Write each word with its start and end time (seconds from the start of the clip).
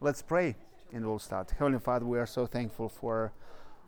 Let's 0.00 0.22
pray 0.22 0.54
and 0.92 1.04
we'll 1.04 1.18
start. 1.18 1.50
Heavenly 1.58 1.80
Father, 1.80 2.06
we 2.06 2.20
are 2.20 2.26
so 2.26 2.46
thankful 2.46 2.88
for 2.88 3.32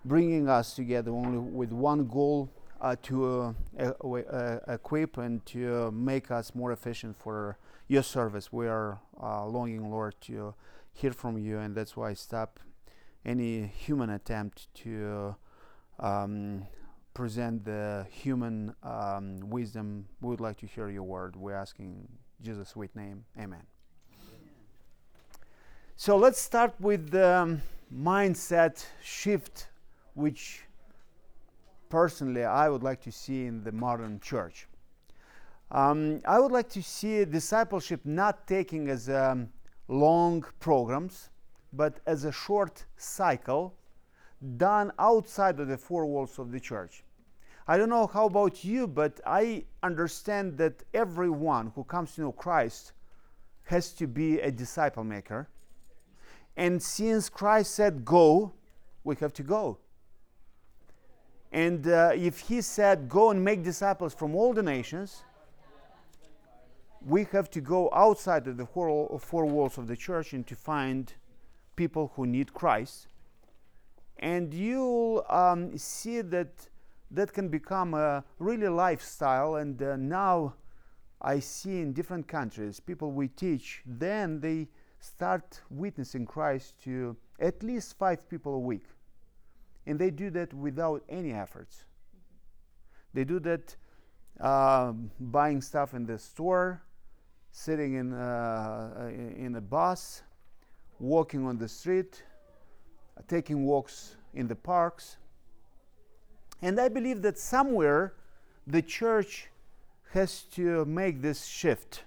bringing 0.04 0.48
us 0.48 0.74
together 0.74 1.12
only 1.12 1.38
with 1.38 1.70
one 1.70 2.08
goal 2.08 2.50
uh, 2.80 2.96
to 3.02 3.54
uh, 3.78 3.92
uh, 3.92 4.58
equip 4.66 5.18
and 5.18 5.46
to 5.46 5.92
make 5.92 6.32
us 6.32 6.52
more 6.52 6.72
efficient 6.72 7.16
for 7.16 7.58
your 7.86 8.02
service. 8.02 8.52
We 8.52 8.66
are 8.66 8.98
uh, 9.22 9.46
longing, 9.46 9.88
Lord, 9.88 10.16
to 10.22 10.54
hear 10.92 11.12
from 11.12 11.38
you, 11.38 11.60
and 11.60 11.76
that's 11.76 11.96
why 11.96 12.10
I 12.10 12.14
stop 12.14 12.58
any 13.24 13.66
human 13.68 14.10
attempt 14.10 14.66
to 14.82 15.36
um, 16.00 16.66
present 17.14 17.64
the 17.64 18.04
human 18.10 18.74
um, 18.82 19.48
wisdom. 19.48 20.06
We 20.20 20.30
would 20.30 20.40
like 20.40 20.56
to 20.58 20.66
hear 20.66 20.88
your 20.88 21.04
word. 21.04 21.36
We're 21.36 21.54
asking 21.54 22.08
Jesus' 22.42 22.70
sweet 22.70 22.96
name. 22.96 23.26
Amen. 23.38 23.62
So 26.02 26.16
let's 26.16 26.40
start 26.40 26.72
with 26.80 27.10
the 27.10 27.40
um, 27.40 27.62
mindset 27.94 28.82
shift, 29.04 29.68
which 30.14 30.62
personally 31.90 32.42
I 32.42 32.70
would 32.70 32.82
like 32.82 33.02
to 33.02 33.12
see 33.12 33.44
in 33.44 33.62
the 33.62 33.72
modern 33.72 34.18
church. 34.18 34.66
Um, 35.70 36.22
I 36.26 36.40
would 36.40 36.52
like 36.52 36.70
to 36.70 36.82
see 36.82 37.22
discipleship 37.26 38.00
not 38.06 38.46
taking 38.46 38.88
as 38.88 39.10
um, 39.10 39.50
long 39.88 40.42
programs, 40.58 41.28
but 41.74 42.00
as 42.06 42.24
a 42.24 42.32
short 42.32 42.86
cycle 42.96 43.74
done 44.56 44.92
outside 44.98 45.60
of 45.60 45.68
the 45.68 45.76
four 45.76 46.06
walls 46.06 46.38
of 46.38 46.50
the 46.50 46.60
church. 46.60 47.04
I 47.68 47.76
don't 47.76 47.90
know 47.90 48.06
how 48.06 48.24
about 48.24 48.64
you, 48.64 48.86
but 48.86 49.20
I 49.26 49.64
understand 49.82 50.56
that 50.56 50.82
everyone 50.94 51.72
who 51.74 51.84
comes 51.84 52.14
to 52.14 52.22
know 52.22 52.32
Christ 52.32 52.94
has 53.64 53.92
to 53.92 54.06
be 54.06 54.40
a 54.40 54.50
disciple 54.50 55.04
maker 55.04 55.46
and 56.60 56.82
since 56.82 57.30
Christ 57.30 57.74
said 57.74 58.04
go, 58.04 58.52
we 59.02 59.16
have 59.16 59.32
to 59.32 59.42
go. 59.42 59.78
And 61.50 61.88
uh, 61.88 62.10
if 62.14 62.40
he 62.40 62.60
said 62.60 63.08
go 63.08 63.30
and 63.30 63.42
make 63.42 63.64
disciples 63.64 64.12
from 64.12 64.34
all 64.34 64.52
the 64.52 64.62
nations, 64.62 65.22
we 67.00 67.24
have 67.32 67.50
to 67.52 67.62
go 67.62 67.88
outside 67.94 68.46
of 68.46 68.58
the 68.58 68.66
four, 68.66 69.46
walls 69.46 69.78
of 69.78 69.86
the 69.86 69.96
church 69.96 70.34
and 70.34 70.46
to 70.48 70.54
find 70.54 71.14
people 71.76 72.12
who 72.14 72.26
need 72.26 72.52
Christ. 72.52 73.08
And 74.18 74.52
you'll 74.52 75.24
um, 75.30 75.78
see 75.78 76.20
that 76.20 76.68
that 77.10 77.32
can 77.32 77.48
become 77.48 77.94
a 77.94 78.22
really 78.38 78.68
lifestyle. 78.68 79.56
And 79.56 79.82
uh, 79.82 79.96
now 79.96 80.56
I 81.22 81.38
see 81.40 81.80
in 81.80 81.94
different 81.94 82.28
countries 82.28 82.80
people 82.80 83.12
we 83.12 83.28
teach, 83.28 83.80
then 83.86 84.40
they 84.40 84.68
start 85.00 85.60
witnessing 85.70 86.26
Christ 86.26 86.74
to 86.84 87.16
at 87.38 87.62
least 87.62 87.98
five 87.98 88.28
people 88.28 88.54
a 88.54 88.58
week. 88.58 88.84
And 89.86 89.98
they 89.98 90.10
do 90.10 90.30
that 90.30 90.52
without 90.54 91.02
any 91.08 91.32
efforts. 91.32 91.84
They 93.14 93.24
do 93.24 93.40
that 93.40 93.76
uh, 94.38 94.92
buying 95.18 95.62
stuff 95.62 95.94
in 95.94 96.06
the 96.06 96.18
store, 96.18 96.82
sitting 97.50 97.94
in, 97.94 98.12
uh, 98.12 99.10
in 99.36 99.56
a 99.56 99.60
bus, 99.60 100.22
walking 100.98 101.46
on 101.46 101.58
the 101.58 101.68
street, 101.68 102.22
taking 103.26 103.64
walks 103.64 104.16
in 104.34 104.46
the 104.46 104.54
parks. 104.54 105.16
And 106.62 106.78
I 106.78 106.88
believe 106.88 107.22
that 107.22 107.38
somewhere 107.38 108.14
the 108.66 108.82
church 108.82 109.48
has 110.12 110.42
to 110.42 110.84
make 110.84 111.22
this 111.22 111.46
shift 111.46 112.04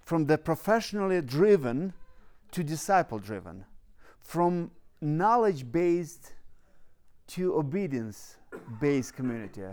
from 0.00 0.26
the 0.26 0.36
professionally 0.36 1.20
driven 1.22 1.92
to 2.52 2.64
disciple 2.64 3.18
driven, 3.18 3.64
from 4.20 4.70
knowledge 5.00 5.70
based 5.70 6.32
to 7.28 7.54
obedience 7.56 8.36
based 8.80 9.14
community, 9.14 9.64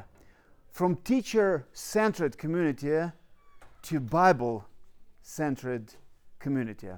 from 0.72 0.96
teacher 0.97 1.68
centered 1.72 2.38
community 2.38 3.12
to 3.81 4.00
Bible 4.00 4.68
centered 5.22 5.94
community, 6.40 6.90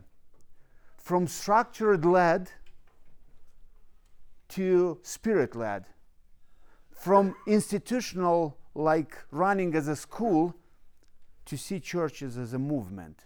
from 0.98 1.28
structured 1.28 2.06
led 2.06 2.50
to 4.50 4.98
spirit 5.04 5.56
led, 5.56 5.86
from 6.92 7.36
institutional, 7.46 8.58
like 8.74 9.18
running 9.32 9.76
as 9.76 9.88
a 9.88 9.96
school, 9.96 10.56
to 11.46 11.58
see 11.58 11.80
churches 11.80 12.38
as 12.38 12.54
a 12.54 12.60
movement. 12.60 13.24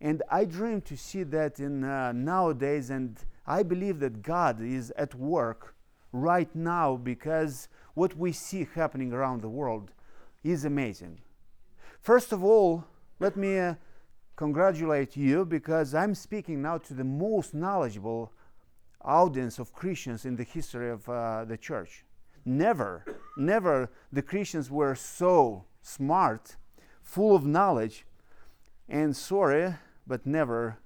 And 0.00 0.22
I 0.30 0.44
dream 0.44 0.80
to 0.82 0.96
see 0.96 1.24
that 1.24 1.60
in 1.60 1.84
uh, 1.84 2.12
nowadays, 2.12 2.90
and 2.90 3.18
I 3.46 3.62
believe 3.62 4.00
that 4.00 4.22
God 4.22 4.60
is 4.60 4.90
at 4.96 5.14
work 5.14 5.74
right 6.12 6.54
now 6.54 6.96
because 6.96 7.68
what 7.94 8.16
we 8.16 8.32
see 8.32 8.66
happening 8.74 9.12
around 9.12 9.42
the 9.42 9.48
world 9.48 9.92
is 10.42 10.64
amazing. 10.64 11.18
First 12.00 12.32
of 12.32 12.42
all, 12.42 12.84
let 13.18 13.36
me 13.36 13.58
uh, 13.58 13.74
congratulate 14.36 15.16
you 15.16 15.44
because 15.44 15.94
I'm 15.94 16.14
speaking 16.14 16.62
now 16.62 16.78
to 16.78 16.94
the 16.94 17.04
most 17.04 17.52
knowledgeable 17.52 18.32
audience 19.02 19.58
of 19.58 19.72
Christians 19.72 20.24
in 20.24 20.36
the 20.36 20.44
history 20.44 20.90
of 20.90 21.06
uh, 21.08 21.44
the 21.44 21.58
church. 21.58 22.04
Never, 22.46 23.04
never 23.36 23.90
the 24.10 24.22
Christians 24.22 24.70
were 24.70 24.94
so 24.94 25.64
smart, 25.82 26.56
full 27.02 27.36
of 27.36 27.44
knowledge, 27.44 28.06
and 28.88 29.14
sorry, 29.14 29.74
but 30.06 30.26
never 30.26 30.78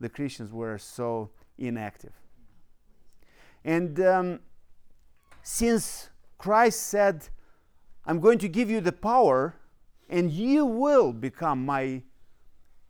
the 0.00 0.08
Christians 0.08 0.52
were 0.52 0.78
so 0.78 1.30
inactive. 1.58 2.12
And 3.64 4.00
um, 4.00 4.40
since 5.42 6.10
Christ 6.38 6.82
said, 6.82 7.28
I'm 8.04 8.20
going 8.20 8.38
to 8.38 8.48
give 8.48 8.68
you 8.68 8.80
the 8.80 8.92
power 8.92 9.54
and 10.08 10.30
you 10.30 10.66
will 10.66 11.12
become 11.12 11.64
my 11.64 12.02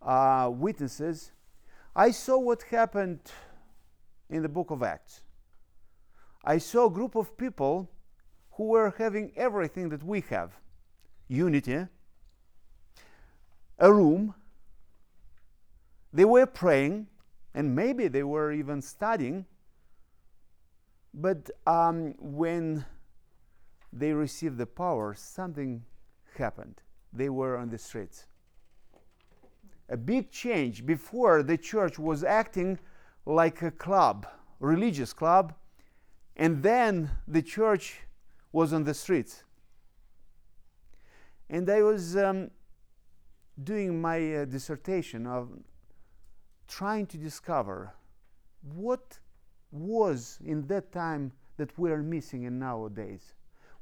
uh, 0.01 0.51
witnesses, 0.53 1.33
I 1.95 2.11
saw 2.11 2.39
what 2.39 2.63
happened 2.63 3.21
in 4.31 4.43
the 4.43 4.49
book 4.49 4.71
of 4.71 4.83
Acts. 4.83 5.21
I 6.45 6.59
saw 6.59 6.87
a 6.87 6.91
group 6.91 7.15
of 7.15 7.37
people 7.37 7.91
who 8.53 8.69
were 8.69 8.95
having 8.99 9.33
everything 9.37 9.91
that 9.91 10.03
we 10.03 10.23
have 10.31 10.53
unity, 11.29 11.87
a 13.79 13.93
room, 13.93 14.35
they 16.13 16.25
were 16.25 16.47
praying, 16.47 17.07
and 17.55 17.75
maybe 17.75 18.09
they 18.09 18.23
were 18.23 18.53
even 18.53 18.83
studying, 18.83 19.47
but 21.15 21.51
um, 21.67 22.15
when 22.19 22.85
they 23.93 24.13
received 24.13 24.59
the 24.59 24.67
power, 24.67 25.15
something 25.15 25.85
happened. 26.37 26.81
They 27.13 27.29
were 27.29 27.59
on 27.59 27.69
the 27.69 27.79
streets. 27.79 28.27
A 29.89 29.97
big 29.97 30.31
change. 30.31 30.87
Before, 30.87 31.43
the 31.43 31.59
church 31.59 31.99
was 31.99 32.25
acting 32.25 32.79
like 33.27 33.61
a 33.63 33.71
club, 33.71 34.27
religious 34.61 35.13
club, 35.13 35.55
and 36.37 36.63
then 36.63 37.11
the 37.29 37.43
church 37.43 38.01
was 38.53 38.73
on 38.73 38.85
the 38.85 38.95
streets. 38.95 39.45
And 41.51 41.69
I 41.69 41.83
was 41.83 42.17
um, 42.17 42.51
doing 43.63 44.01
my 44.01 44.37
uh, 44.37 44.45
dissertation 44.47 45.27
of 45.27 45.51
trying 46.69 47.07
to 47.07 47.17
discover 47.17 47.95
what 48.75 49.19
was 49.71 50.39
in 50.45 50.67
that 50.67 50.93
time 50.93 51.33
that 51.57 51.77
we 51.79 51.91
are 51.91 52.03
missing 52.03 52.45
in 52.45 52.59
nowadays. 52.59 53.35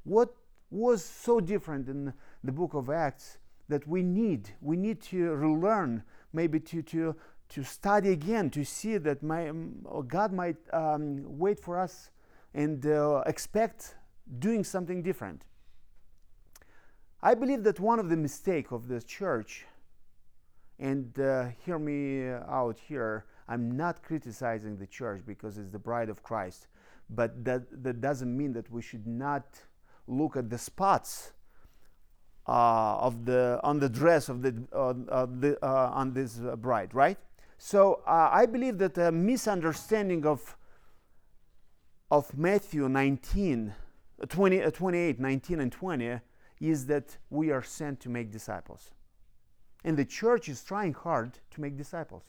What 0.05 0.35
was 0.71 1.05
so 1.05 1.41
different 1.41 1.89
in 1.89 2.13
the 2.45 2.53
book 2.53 2.75
of 2.75 2.91
Acts 2.91 3.39
that 3.69 3.87
we 3.87 4.03
need? 4.03 4.51
We 4.61 4.77
need 4.77 5.01
to 5.03 5.35
relearn, 5.35 6.03
maybe 6.33 6.61
to, 6.61 6.83
to, 6.83 7.17
to 7.51 7.65
study 7.65 8.11
again, 8.11 8.51
to 8.51 8.65
see 8.65 8.97
that 8.99 9.23
my, 9.23 9.53
God 10.07 10.33
might 10.33 10.57
um, 10.73 11.25
wait 11.39 11.59
for 11.59 11.79
us 11.79 12.11
and 12.55 12.85
uh, 12.87 13.23
expect 13.27 13.97
doing 14.39 14.65
something 14.65 15.03
different. 15.03 15.43
I 17.23 17.35
believe 17.35 17.65
that 17.65 17.79
one 17.79 17.99
of 17.99 18.09
the 18.09 18.17
mistakes 18.17 18.73
of 18.73 18.89
the 18.89 19.03
church 19.03 19.67
and 20.81 21.19
uh, 21.21 21.49
hear 21.65 21.79
me 21.79 22.29
out 22.49 22.79
here. 22.89 23.27
I'm 23.49 23.77
not 23.77 24.03
criticizing 24.03 24.77
the 24.77 24.87
church 24.87 25.23
because 25.27 25.59
it's 25.59 25.71
the 25.71 25.79
bride 25.79 26.09
of 26.09 26.23
Christ, 26.23 26.69
but 27.11 27.45
that, 27.45 27.63
that 27.85 28.01
doesn't 28.01 28.35
mean 28.37 28.53
that 28.55 28.71
we 28.71 28.81
should 28.81 29.07
not 29.07 29.45
look 30.07 30.37
at 30.37 30.49
the 30.49 30.59
spots 30.59 31.33
uh, 32.49 32.97
of 32.99 33.27
the 33.27 33.61
on 33.63 33.79
the 33.79 33.89
dress 33.89 34.29
of 34.29 34.43
the, 34.43 34.55
uh, 34.73 35.27
the 35.39 35.59
uh, 35.63 35.91
on 35.93 36.13
this 36.15 36.39
bride, 36.59 36.95
right? 36.95 37.19
So 37.59 38.01
uh, 38.07 38.31
I 38.33 38.47
believe 38.47 38.79
that 38.79 38.97
a 38.97 39.13
misunderstanding 39.13 40.25
of 40.27 40.57
of 42.11 42.37
Matthew 42.37 42.89
19, 42.89 43.73
20, 44.29 44.63
uh, 44.63 44.71
28, 44.71 45.21
19, 45.21 45.61
and 45.61 45.71
20 45.71 46.21
is 46.61 46.87
that 46.87 47.19
we 47.29 47.51
are 47.51 47.63
sent 47.63 48.01
to 48.01 48.09
make 48.09 48.33
disciples. 48.33 48.91
And 49.85 49.97
the 49.97 50.05
church 50.05 50.49
is 50.49 50.63
trying 50.63 50.93
hard 50.93 51.39
to 51.53 51.61
make 51.61 51.77
disciples. 51.77 52.25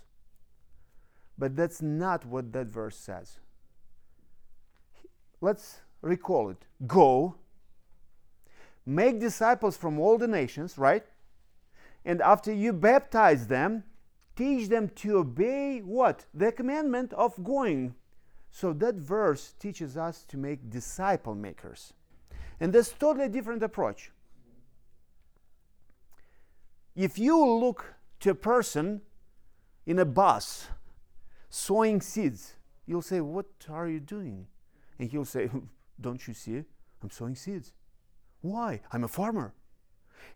But 1.37 1.55
that's 1.55 1.81
not 1.81 2.25
what 2.25 2.53
that 2.53 2.67
verse 2.67 2.95
says. 2.95 3.39
Let's 5.41 5.79
recall 6.01 6.49
it. 6.49 6.65
Go, 6.87 7.35
make 8.85 9.19
disciples 9.19 9.75
from 9.75 9.99
all 9.99 10.17
the 10.17 10.27
nations, 10.27 10.77
right? 10.77 11.03
And 12.05 12.21
after 12.21 12.53
you 12.53 12.73
baptize 12.73 13.47
them, 13.47 13.83
teach 14.35 14.69
them 14.69 14.89
to 14.95 15.17
obey 15.17 15.79
what? 15.79 16.25
The 16.33 16.51
commandment 16.51 17.13
of 17.13 17.43
going. 17.43 17.95
So 18.51 18.73
that 18.73 18.95
verse 18.95 19.53
teaches 19.59 19.97
us 19.97 20.23
to 20.25 20.37
make 20.37 20.69
disciple 20.69 21.35
makers. 21.35 21.93
And 22.59 22.73
that's 22.73 22.89
totally 22.91 23.29
different 23.29 23.63
approach. 23.63 24.11
If 26.95 27.17
you 27.17 27.45
look 27.45 27.95
to 28.21 28.31
a 28.31 28.35
person 28.35 29.01
in 29.85 29.99
a 29.99 30.05
bus 30.05 30.67
sowing 31.49 32.01
seeds, 32.01 32.55
you'll 32.85 33.01
say, 33.01 33.21
What 33.21 33.47
are 33.69 33.87
you 33.87 33.99
doing? 33.99 34.47
And 34.99 35.09
he'll 35.09 35.25
say, 35.25 35.49
Don't 36.01 36.27
you 36.27 36.33
see? 36.33 36.63
I'm 37.01 37.09
sowing 37.09 37.35
seeds. 37.35 37.73
Why? 38.41 38.81
I'm 38.91 39.03
a 39.03 39.07
farmer. 39.07 39.53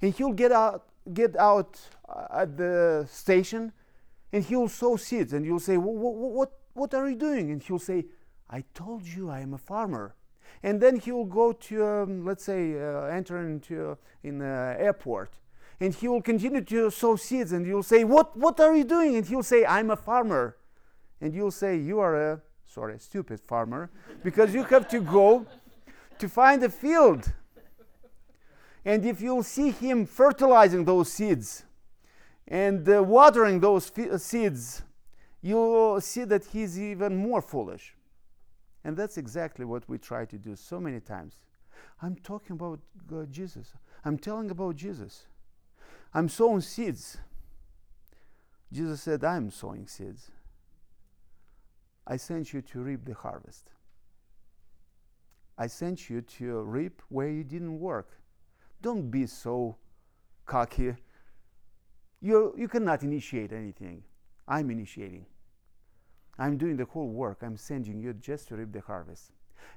And 0.01 0.13
he'll 0.13 0.33
get 0.33 0.51
out, 0.51 0.87
get 1.13 1.35
out 1.37 1.79
uh, 2.07 2.27
at 2.31 2.57
the 2.57 3.07
station 3.09 3.71
and 4.31 4.43
he'll 4.43 4.67
sow 4.67 4.95
seeds. 4.95 5.33
And 5.33 5.45
you'll 5.45 5.59
say, 5.59 5.77
what, 5.77 5.93
what, 5.95 6.51
what 6.73 6.93
are 6.93 7.09
you 7.09 7.15
doing? 7.15 7.51
And 7.51 7.61
he'll 7.61 7.79
say, 7.79 8.05
I 8.49 8.63
told 8.73 9.05
you 9.05 9.29
I 9.29 9.39
am 9.39 9.53
a 9.53 9.57
farmer. 9.57 10.15
And 10.63 10.81
then 10.81 10.99
he'll 10.99 11.25
go 11.25 11.51
to, 11.51 11.85
um, 11.85 12.25
let's 12.25 12.43
say, 12.43 12.79
uh, 12.79 13.03
enter 13.03 13.39
into 13.39 13.91
uh, 13.91 13.95
in 14.23 14.39
the 14.39 14.75
airport 14.79 15.33
and 15.79 15.93
he 15.93 16.07
will 16.07 16.21
continue 16.21 16.61
to 16.61 16.89
sow 16.89 17.15
seeds 17.15 17.51
and 17.51 17.65
you'll 17.65 17.83
say 17.83 18.03
what 18.03 18.37
what 18.37 18.59
are 18.59 18.75
you 18.75 18.83
doing? 18.83 19.15
And 19.15 19.25
he'll 19.25 19.43
say 19.43 19.65
i'm 19.65 19.89
a 19.91 19.95
farmer. 19.95 20.57
And 21.21 21.33
you'll 21.33 21.51
say 21.51 21.77
you 21.77 21.99
are 21.99 22.15
a 22.15 22.41
sorry 22.65 22.99
stupid 22.99 23.39
farmer 23.39 23.89
because 24.23 24.53
you 24.53 24.63
have 24.63 24.87
to 24.89 24.99
go 24.99 25.45
to 26.19 26.29
find 26.29 26.63
a 26.63 26.69
field. 26.69 27.31
And 28.83 29.03
if 29.05 29.21
you'll 29.21 29.43
see 29.43 29.71
him 29.71 30.05
fertilizing 30.05 30.85
those 30.85 31.11
seeds 31.11 31.63
and 32.47 32.87
uh, 32.87 33.01
watering 33.01 33.59
those 33.59 33.91
f- 33.97 34.21
seeds 34.21 34.83
you'll 35.41 36.01
see 36.01 36.23
that 36.23 36.43
he's 36.45 36.79
even 36.79 37.15
more 37.15 37.41
foolish. 37.41 37.95
And 38.83 38.97
that's 38.97 39.17
exactly 39.17 39.63
what 39.63 39.87
we 39.87 39.99
try 39.99 40.25
to 40.25 40.37
do 40.37 40.55
so 40.55 40.79
many 40.79 40.99
times. 40.99 41.39
I'm 42.01 42.15
talking 42.15 42.55
about 42.55 42.79
God, 43.07 43.31
jesus. 43.31 43.73
I'm 44.03 44.17
telling 44.17 44.49
about 44.51 44.75
jesus 44.75 45.27
I'm 46.15 46.29
sowing 46.29 46.61
seeds. 46.61 47.17
Jesus 48.71 49.01
said, 49.01 49.25
I'm 49.25 49.51
sowing 49.51 49.85
seeds. 49.85 50.31
I 52.07 52.15
sent 52.15 52.53
you 52.53 52.61
to 52.61 52.79
reap 52.79 53.03
the 53.03 53.13
harvest. 53.13 53.69
I 55.57 55.67
sent 55.67 56.09
you 56.09 56.21
to 56.21 56.61
reap 56.61 57.01
where 57.09 57.29
you 57.29 57.43
didn't 57.43 57.81
work. 57.81 58.17
Don't 58.81 59.11
be 59.11 59.25
so 59.25 59.75
cocky. 60.45 60.93
You, 62.21 62.55
you 62.57 62.69
cannot 62.69 63.03
initiate 63.03 63.51
anything. 63.51 64.01
I'm 64.47 64.71
initiating. 64.71 65.25
I'm 66.39 66.57
doing 66.57 66.77
the 66.77 66.85
whole 66.85 67.09
work. 67.09 67.39
I'm 67.41 67.57
sending 67.57 67.99
you 67.99 68.13
just 68.13 68.47
to 68.47 68.55
reap 68.55 68.71
the 68.71 68.81
harvest. 68.81 69.31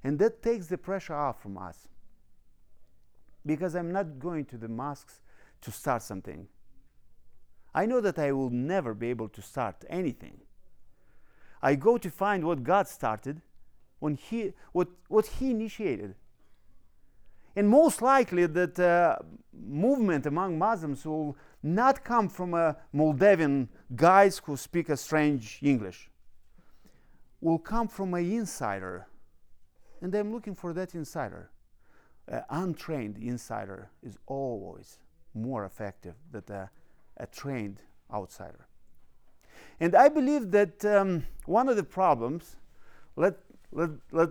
And 0.04 0.16
that 0.20 0.40
takes 0.40 0.68
the 0.68 0.78
pressure 0.78 1.14
off 1.14 1.42
from 1.42 1.58
us. 1.58 1.88
Because 3.44 3.74
I'm 3.74 3.90
not 3.90 4.20
going 4.20 4.44
to 4.46 4.56
the 4.56 4.68
mosques 4.68 5.20
to 5.60 5.70
start 5.70 6.02
something. 6.02 6.48
I 7.74 7.86
know 7.86 8.00
that 8.00 8.18
I 8.18 8.32
will 8.32 8.50
never 8.50 8.94
be 8.94 9.10
able 9.10 9.28
to 9.28 9.42
start 9.42 9.84
anything. 9.88 10.38
I 11.62 11.74
go 11.74 11.98
to 11.98 12.10
find 12.10 12.44
what 12.44 12.62
God 12.62 12.88
started, 12.88 13.42
when 13.98 14.16
he, 14.16 14.52
what, 14.72 14.88
what 15.08 15.26
He 15.26 15.50
initiated. 15.50 16.14
And 17.56 17.68
most 17.68 18.00
likely 18.02 18.46
that 18.46 18.78
uh, 18.78 19.16
movement 19.52 20.26
among 20.26 20.58
Muslims 20.58 21.04
will 21.04 21.36
not 21.62 22.04
come 22.04 22.28
from 22.28 22.54
a 22.54 22.76
Moldavian 22.92 23.68
guys 23.96 24.40
who 24.44 24.56
speak 24.56 24.88
a 24.88 24.96
strange 24.96 25.58
English. 25.62 26.08
Will 27.40 27.58
come 27.58 27.88
from 27.88 28.14
an 28.14 28.30
insider. 28.30 29.08
And 30.00 30.14
I'm 30.14 30.32
looking 30.32 30.54
for 30.54 30.72
that 30.74 30.94
insider. 30.94 31.50
An 32.28 32.44
untrained 32.50 33.18
insider 33.18 33.90
is 34.02 34.16
always 34.26 34.98
more 35.34 35.64
effective 35.64 36.14
than 36.30 36.44
a, 36.48 36.70
a 37.16 37.26
trained 37.26 37.80
outsider. 38.12 38.66
And 39.80 39.94
I 39.94 40.08
believe 40.08 40.50
that 40.52 40.84
um, 40.84 41.26
one 41.46 41.68
of 41.68 41.76
the 41.76 41.84
problems, 41.84 42.56
let, 43.16 43.34
let, 43.72 43.90
let 44.12 44.30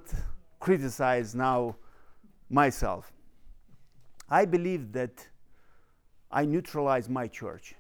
criticize 0.60 1.34
now 1.36 1.76
myself. 2.50 3.12
I 4.30 4.46
believe 4.46 4.92
that 4.94 5.28
I 6.30 6.46
neutralize 6.46 7.08
my 7.08 7.28
church. 7.28 7.76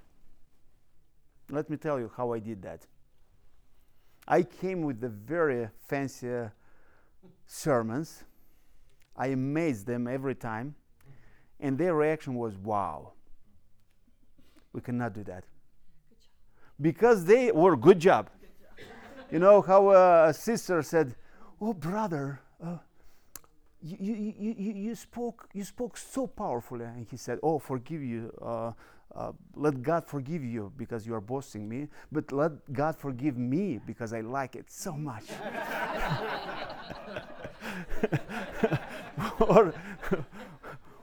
Let 1.49 1.69
me 1.69 1.77
tell 1.77 1.99
you 1.99 2.11
how 2.15 2.33
I 2.33 2.39
did 2.39 2.61
that. 2.63 2.85
I 4.27 4.43
came 4.43 4.81
with 4.81 4.99
the 4.99 5.09
very 5.09 5.69
fancy 5.87 6.49
sermons. 7.45 8.23
I 9.15 9.27
amazed 9.27 9.87
them 9.87 10.07
every 10.07 10.35
time, 10.35 10.75
and 11.59 11.77
their 11.77 11.95
reaction 11.95 12.35
was 12.35 12.55
wow. 12.57 13.13
We 14.73 14.81
cannot 14.81 15.13
do 15.13 15.23
that. 15.23 15.43
Because 16.79 17.25
they 17.25 17.51
were 17.51 17.75
good 17.75 17.99
job. 17.99 18.29
You 19.31 19.39
know 19.39 19.61
how 19.61 19.91
a 19.91 20.33
sister 20.33 20.81
said, 20.81 21.15
"Oh, 21.59 21.73
brother, 21.73 22.39
uh, 22.63 22.77
you, 23.81 23.97
you, 23.99 24.33
you, 24.39 24.73
you, 24.73 24.95
spoke 24.95 25.49
you 25.53 25.63
spoke 25.63 25.97
so 25.97 26.27
powerfully," 26.27 26.85
and 26.85 27.05
he 27.09 27.17
said, 27.17 27.39
"Oh, 27.43 27.59
forgive 27.59 28.01
you." 28.01 28.31
Uh, 28.41 28.71
uh, 29.15 29.31
let 29.55 29.81
God 29.81 30.05
forgive 30.05 30.43
you 30.43 30.71
because 30.77 31.07
you 31.07 31.15
are 31.15 31.21
boasting 31.21 31.67
me, 31.67 31.87
but 32.11 32.31
let 32.31 32.51
God 32.71 32.95
forgive 32.95 33.37
me 33.37 33.79
because 33.85 34.13
I 34.13 34.21
like 34.21 34.55
it 34.55 34.69
so 34.69 34.93
much. 34.93 35.25
or, 39.39 39.73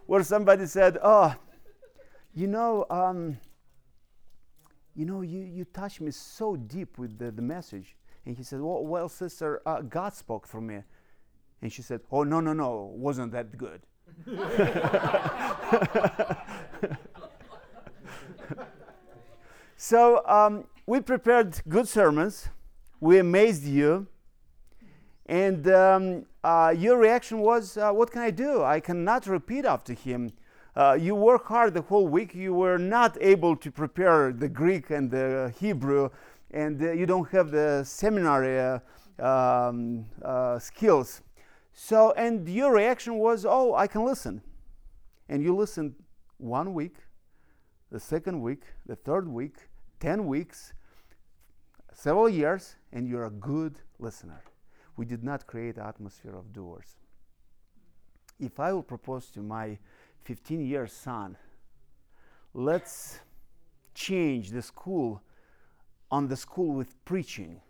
or 0.06 0.22
somebody 0.22 0.66
said, 0.66 0.98
Oh, 1.02 1.34
you 2.34 2.46
know, 2.46 2.84
um, 2.90 3.38
you 4.94 5.04
know, 5.04 5.22
you, 5.22 5.40
you 5.40 5.64
touched 5.64 6.00
me 6.00 6.10
so 6.10 6.56
deep 6.56 6.98
with 6.98 7.18
the, 7.18 7.30
the 7.30 7.42
message. 7.42 7.96
And 8.26 8.36
he 8.36 8.42
said, 8.42 8.60
well, 8.60 8.84
well 8.84 9.08
sister, 9.08 9.62
uh, 9.66 9.82
God 9.82 10.14
spoke 10.14 10.48
through 10.48 10.62
me. 10.62 10.80
And 11.62 11.72
she 11.72 11.82
said, 11.82 12.00
oh, 12.10 12.24
no, 12.24 12.40
no, 12.40 12.52
no, 12.52 12.92
wasn't 12.94 13.32
that 13.32 13.56
good. 13.56 13.82
so 19.76 20.26
um, 20.26 20.64
we 20.86 21.00
prepared 21.00 21.60
good 21.68 21.88
sermons. 21.88 22.48
We 23.00 23.18
amazed 23.18 23.64
you. 23.64 24.06
And 25.26 25.66
um, 25.68 26.26
uh, 26.44 26.74
your 26.76 26.98
reaction 26.98 27.40
was, 27.40 27.76
uh, 27.76 27.90
what 27.90 28.10
can 28.12 28.22
I 28.22 28.30
do? 28.30 28.62
I 28.62 28.78
cannot 28.78 29.26
repeat 29.26 29.64
after 29.64 29.94
him 29.94 30.30
uh, 30.76 30.98
you 31.00 31.14
work 31.14 31.46
hard 31.46 31.72
the 31.72 31.82
whole 31.82 32.08
week, 32.08 32.34
you 32.34 32.52
were 32.52 32.78
not 32.78 33.16
able 33.20 33.56
to 33.56 33.70
prepare 33.70 34.32
the 34.32 34.48
Greek 34.48 34.90
and 34.90 35.08
the 35.08 35.54
Hebrew, 35.60 36.10
and 36.50 36.82
uh, 36.82 36.90
you 36.90 37.06
don't 37.06 37.28
have 37.30 37.52
the 37.52 37.84
seminary 37.84 38.58
uh, 38.58 39.24
um, 39.24 40.06
uh, 40.22 40.58
skills. 40.58 41.22
So, 41.72 42.12
and 42.12 42.48
your 42.48 42.72
reaction 42.72 43.18
was, 43.18 43.46
oh, 43.48 43.74
I 43.74 43.86
can 43.86 44.04
listen. 44.04 44.42
And 45.28 45.42
you 45.42 45.54
listened 45.54 45.94
one 46.38 46.74
week, 46.74 46.96
the 47.92 48.00
second 48.00 48.40
week, 48.40 48.62
the 48.84 48.96
third 48.96 49.28
week, 49.28 49.68
10 50.00 50.26
weeks, 50.26 50.72
several 51.92 52.28
years, 52.28 52.74
and 52.92 53.08
you're 53.08 53.26
a 53.26 53.30
good 53.30 53.80
listener. 54.00 54.42
We 54.96 55.04
did 55.04 55.24
not 55.24 55.46
create 55.46 55.76
an 55.76 55.86
atmosphere 55.86 56.36
of 56.36 56.52
doers. 56.52 56.96
If 58.38 58.58
I 58.60 58.72
will 58.72 58.82
propose 58.82 59.30
to 59.30 59.40
my 59.40 59.78
15 60.24 60.64
year 60.66 60.86
son, 60.86 61.36
let's 62.52 63.20
change 63.94 64.50
the 64.50 64.62
school 64.62 65.22
on 66.10 66.28
the 66.28 66.36
school 66.36 66.72
with 66.72 67.04
preaching. 67.04 67.60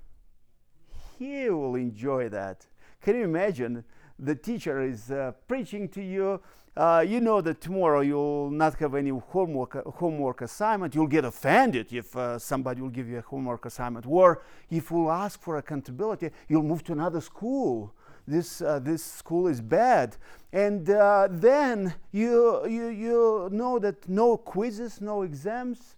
He 1.18 1.48
will 1.50 1.76
enjoy 1.76 2.28
that. 2.30 2.66
Can 3.00 3.16
you 3.16 3.24
imagine? 3.24 3.84
The 4.18 4.34
teacher 4.34 4.82
is 4.82 5.10
uh, 5.10 5.32
preaching 5.48 5.88
to 5.90 6.02
you. 6.02 6.40
Uh, 6.76 7.04
you 7.06 7.20
know 7.20 7.40
that 7.40 7.60
tomorrow 7.60 8.00
you'll 8.00 8.50
not 8.50 8.74
have 8.80 8.94
any 8.94 9.10
homework, 9.10 9.84
homework 9.94 10.40
assignment. 10.40 10.94
You'll 10.94 11.06
get 11.06 11.24
offended 11.24 11.92
if 11.92 12.16
uh, 12.16 12.38
somebody 12.38 12.80
will 12.80 12.88
give 12.88 13.08
you 13.08 13.18
a 13.18 13.22
homework 13.22 13.64
assignment. 13.66 14.06
Or 14.08 14.42
if 14.70 14.90
we'll 14.90 15.12
ask 15.12 15.40
for 15.40 15.58
accountability, 15.58 16.30
you'll 16.48 16.64
move 16.64 16.82
to 16.84 16.92
another 16.92 17.20
school 17.20 17.94
this, 18.26 18.62
uh, 18.62 18.78
this 18.78 19.04
school 19.04 19.46
is 19.46 19.60
bad. 19.60 20.16
And 20.52 20.88
uh, 20.88 21.28
then 21.30 21.94
you, 22.10 22.66
you, 22.66 22.88
you 22.88 23.48
know 23.52 23.78
that 23.78 24.08
no 24.08 24.36
quizzes, 24.36 25.00
no 25.00 25.22
exams, 25.22 25.96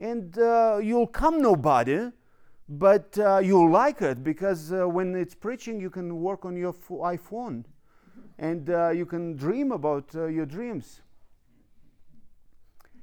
and 0.00 0.36
uh, 0.38 0.80
you'll 0.82 1.06
come 1.06 1.42
nobody 1.42 2.10
but 2.68 3.18
uh, 3.18 3.38
you 3.38 3.70
like 3.70 4.02
it 4.02 4.22
because 4.22 4.72
uh, 4.72 4.86
when 4.86 5.14
it's 5.14 5.34
preaching, 5.34 5.80
you 5.80 5.88
can 5.88 6.20
work 6.20 6.44
on 6.44 6.54
your 6.54 6.74
iPhone 6.74 7.64
and 8.38 8.70
uh, 8.70 8.90
you 8.90 9.04
can 9.04 9.36
dream 9.36 9.72
about 9.72 10.14
uh, 10.14 10.26
your 10.26 10.46
dreams. 10.46 11.00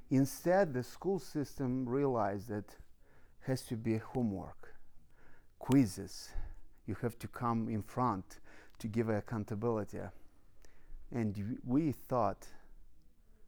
Instead, 0.09 0.73
the 0.73 0.83
school 0.83 1.19
system 1.19 1.87
realized 1.87 2.47
that 2.49 2.75
has 3.41 3.61
to 3.63 3.75
be 3.75 3.97
homework, 3.97 4.75
quizzes. 5.59 6.29
You 6.87 6.95
have 7.01 7.19
to 7.19 7.27
come 7.27 7.67
in 7.69 7.81
front 7.81 8.39
to 8.79 8.87
give 8.87 9.09
accountability. 9.09 9.99
And 11.11 11.59
we 11.65 11.91
thought 11.91 12.47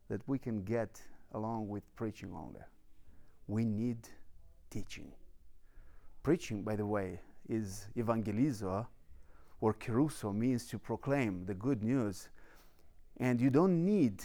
that 0.09 0.21
we 0.27 0.39
can 0.39 0.63
get 0.63 1.01
along 1.33 1.67
with 1.67 1.83
preaching 1.95 2.33
only. 2.33 2.61
We 3.47 3.65
need 3.65 4.09
teaching. 4.69 5.11
Preaching, 6.23 6.63
by 6.63 6.75
the 6.75 6.85
way, 6.85 7.19
is 7.47 7.87
evangelizo 7.95 8.85
or 9.59 9.73
kerusso, 9.73 10.33
means 10.33 10.65
to 10.67 10.79
proclaim 10.79 11.45
the 11.45 11.53
good 11.53 11.83
news. 11.83 12.29
And 13.17 13.41
you 13.41 13.49
don't 13.49 13.83
need 13.83 14.23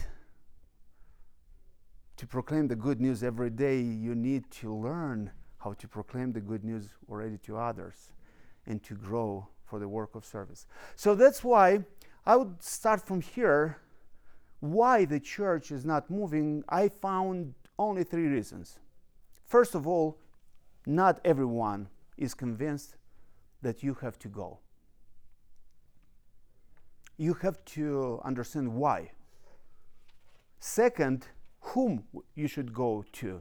to 2.16 2.26
proclaim 2.26 2.68
the 2.68 2.76
good 2.76 3.00
news 3.00 3.22
every 3.22 3.50
day. 3.50 3.80
You 3.80 4.14
need 4.14 4.50
to 4.52 4.74
learn 4.74 5.30
how 5.58 5.72
to 5.74 5.88
proclaim 5.88 6.32
the 6.32 6.40
good 6.40 6.64
news 6.64 6.88
already 7.08 7.38
to 7.38 7.56
others 7.56 8.12
and 8.66 8.82
to 8.84 8.94
grow 8.94 9.48
for 9.64 9.78
the 9.78 9.88
work 9.88 10.14
of 10.14 10.24
service. 10.24 10.66
So 10.96 11.14
that's 11.14 11.42
why 11.42 11.84
I 12.26 12.36
would 12.36 12.62
start 12.62 13.00
from 13.00 13.20
here. 13.20 13.78
Why 14.60 15.04
the 15.04 15.18
church 15.18 15.72
is 15.72 15.84
not 15.84 16.10
moving, 16.10 16.62
I 16.68 16.88
found 16.88 17.54
only 17.78 18.04
three 18.04 18.26
reasons. 18.26 18.78
First 19.46 19.74
of 19.74 19.86
all, 19.86 20.18
not 20.86 21.20
everyone 21.24 21.88
is 22.16 22.34
convinced 22.34 22.96
that 23.62 23.82
you 23.82 23.94
have 23.94 24.18
to 24.20 24.28
go. 24.28 24.58
You 27.22 27.34
have 27.34 27.64
to 27.76 28.20
understand 28.24 28.74
why. 28.74 29.12
Second, 30.58 31.28
whom 31.60 32.02
you 32.34 32.48
should 32.48 32.74
go 32.74 33.04
to. 33.12 33.40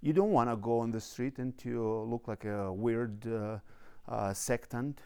You 0.00 0.12
don't 0.12 0.30
want 0.30 0.50
to 0.50 0.56
go 0.56 0.78
on 0.78 0.92
the 0.92 1.00
street 1.00 1.38
and 1.38 1.58
to 1.58 2.04
look 2.08 2.28
like 2.28 2.44
a 2.44 2.72
weird 2.72 3.26
uh, 3.26 3.58
uh, 4.08 4.32
sectant. 4.32 5.00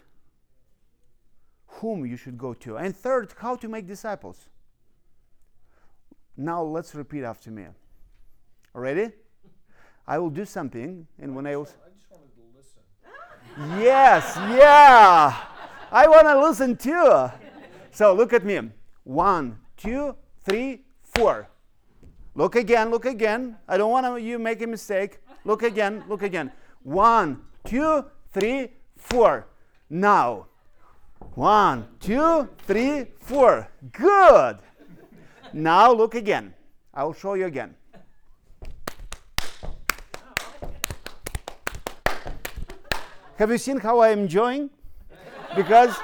Whom 1.81 2.05
you 2.05 2.15
should 2.15 2.37
go 2.37 2.53
to. 2.53 2.77
And 2.77 2.95
third, 2.95 3.33
how 3.39 3.55
to 3.55 3.67
make 3.67 3.87
disciples. 3.87 4.47
Now 6.37 6.61
let's 6.61 6.93
repeat 6.93 7.23
after 7.23 7.49
me. 7.49 7.65
Ready? 8.75 9.09
I 10.05 10.19
will 10.19 10.29
do 10.29 10.45
something, 10.45 11.07
and 11.17 11.35
when 11.35 11.47
I 11.47 11.55
was. 11.55 11.75
I 11.83 11.89
just 11.97 12.11
wanted 12.11 12.29
to 12.35 12.43
listen. 12.55 13.81
Yes, 13.81 14.35
yeah. 14.37 15.48
I 15.91 16.07
want 16.07 16.27
to 16.27 16.39
listen 16.39 16.77
too. 16.77 17.31
So 17.91 18.13
look 18.13 18.33
at 18.33 18.45
me. 18.45 18.59
One, 19.03 19.57
two, 19.75 20.15
three, 20.43 20.83
four. 21.01 21.49
Look 22.35 22.55
again, 22.55 22.91
look 22.91 23.05
again. 23.05 23.57
I 23.67 23.77
don't 23.77 23.91
want 23.91 24.21
you 24.21 24.37
make 24.37 24.61
a 24.61 24.67
mistake. 24.67 25.19
Look 25.45 25.63
again, 25.63 26.03
look 26.07 26.21
again. 26.21 26.51
One, 26.83 27.41
two, 27.65 28.05
three, 28.31 28.69
four. 28.97 29.47
Now. 29.89 30.45
One, 31.33 31.87
two, 31.99 32.47
three, 32.67 33.07
four. 33.19 33.67
Good. 33.91 34.59
Now 35.53 35.91
look 35.91 36.13
again. 36.13 36.53
I 36.93 37.03
will 37.03 37.13
show 37.13 37.33
you 37.33 37.47
again. 37.47 37.75
Have 43.37 43.51
you 43.51 43.57
seen 43.57 43.79
how 43.79 44.01
I'm 44.01 44.19
enjoying? 44.19 44.69
Because 45.55 45.95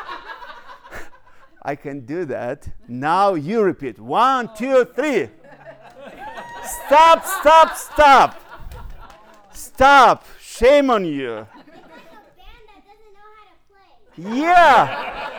I 1.61 1.75
can 1.75 2.05
do 2.05 2.25
that. 2.25 2.67
Now 2.87 3.33
you 3.33 3.61
repeat. 3.61 3.99
One, 3.99 4.49
two, 4.55 4.85
three. 4.95 5.29
Stop, 6.85 7.25
stop, 7.25 7.75
stop. 7.75 8.41
Stop. 9.53 10.25
Shame 10.39 10.89
on 10.89 11.05
you. 11.05 11.47
Yeah. 14.17 15.31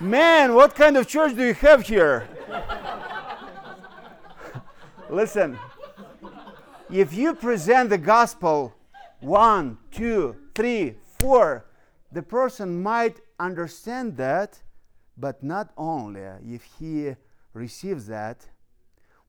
Man, 0.00 0.54
what 0.54 0.74
kind 0.74 0.96
of 0.96 1.06
church 1.06 1.36
do 1.36 1.44
you 1.44 1.54
have 1.54 1.86
here? 1.86 2.28
Listen, 5.10 5.58
if 6.90 7.12
you 7.12 7.34
present 7.34 7.90
the 7.90 7.98
gospel 7.98 8.74
one, 9.20 9.78
two, 9.90 10.36
three, 10.54 10.96
four, 11.18 11.64
the 12.10 12.22
person 12.22 12.82
might 12.82 13.20
understand 13.46 14.16
that, 14.16 14.62
but 15.16 15.42
not 15.42 15.72
only 15.76 16.22
if 16.44 16.64
he 16.78 17.14
receives 17.52 18.06
that 18.06 18.48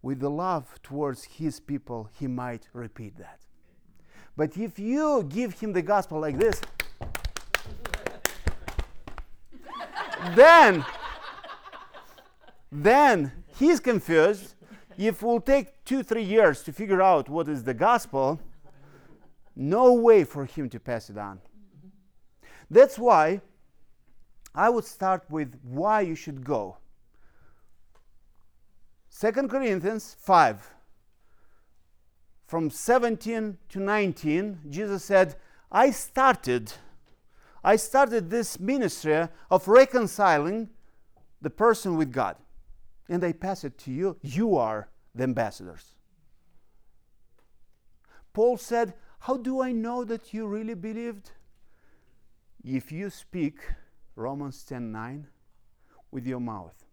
with 0.01 0.20
the 0.20 0.29
love 0.29 0.82
towards 0.84 1.24
his 1.24 1.60
people, 1.60 2.10
he 2.20 2.27
might 2.27 2.67
repeat 2.74 3.17
that. 3.17 3.39
But 4.36 4.58
if 4.58 4.79
you 4.79 5.24
give 5.29 5.60
him 5.60 5.74
the 5.74 5.82
gospel 5.82 6.20
like 6.20 6.38
this, 6.38 6.62
then 10.36 10.86
then 12.72 13.32
he's 13.60 13.79
confused. 13.79 14.55
If 14.98 15.22
it 15.22 15.25
will 15.25 15.41
take 15.41 15.84
two, 15.86 16.01
three 16.03 16.24
years 16.24 16.63
to 16.63 16.72
figure 16.72 17.01
out 17.01 17.29
what 17.29 17.48
is 17.48 17.63
the 17.63 17.74
gospel, 17.74 18.39
no 19.55 19.93
way 19.93 20.24
for 20.24 20.46
him 20.46 20.70
to 20.70 20.79
pass 20.79 21.10
it 21.10 21.17
on. 21.17 21.39
That's 22.70 22.98
why 22.98 23.41
I 24.56 24.70
would 24.70 24.86
start 24.86 25.24
with 25.30 25.60
why 25.64 26.02
you 26.02 26.16
should 26.16 26.44
go. 26.46 26.78
2 29.20 29.32
Corinthians 29.48 30.16
5, 30.20 30.70
from 32.48 32.70
17 32.70 33.58
to 33.70 33.80
19, 33.80 34.60
Jesus 34.70 35.04
said, 35.04 35.36
I 35.72 35.92
started, 35.92 36.74
I 37.64 37.76
started 37.76 38.30
this 38.30 38.60
ministry 38.60 39.28
of 39.50 39.68
reconciling 39.68 40.70
the 41.42 41.50
person 41.50 41.98
with 41.98 42.12
God. 42.12 42.36
And 43.10 43.24
I 43.24 43.34
pass 43.34 43.64
it 43.64 43.78
to 43.80 43.92
you. 43.92 44.18
You 44.22 44.56
are 44.56 44.90
the 45.14 45.24
ambassadors. 45.24 45.96
Paul 48.34 48.58
said, 48.58 48.94
How 49.20 49.38
do 49.38 49.62
I 49.62 49.72
know 49.72 50.04
that 50.04 50.34
you 50.34 50.48
really 50.48 50.74
believed? 50.74 51.32
if 52.64 52.92
you 52.92 53.10
speak 53.10 53.60
Romans 54.15 54.63
10:9 54.63 55.27
with 56.12 56.27
your 56.27 56.39
mouth. 56.39 56.86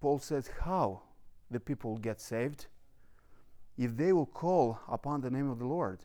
Paul 0.00 0.18
says 0.18 0.48
how 0.60 1.02
the 1.50 1.60
people 1.60 1.98
get 1.98 2.20
saved 2.20 2.66
if 3.76 3.96
they 3.96 4.12
will 4.12 4.26
call 4.26 4.78
upon 4.88 5.20
the 5.20 5.30
name 5.30 5.50
of 5.50 5.58
the 5.58 5.66
Lord. 5.66 6.04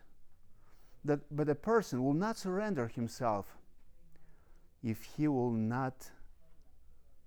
That, 1.04 1.20
but 1.36 1.50
a 1.50 1.56
person 1.56 2.04
will 2.04 2.14
not 2.14 2.38
surrender 2.38 2.88
himself 2.88 3.58
if 4.84 5.04
he 5.04 5.28
will 5.28 5.52
not 5.52 6.12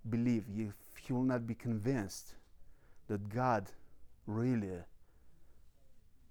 believe, 0.09 0.45
if 0.55 0.75
he 0.97 1.13
will 1.13 1.23
not 1.23 1.47
be 1.47 1.55
convinced 1.55 2.35
that 3.09 3.29
God 3.29 3.71
really 4.27 4.79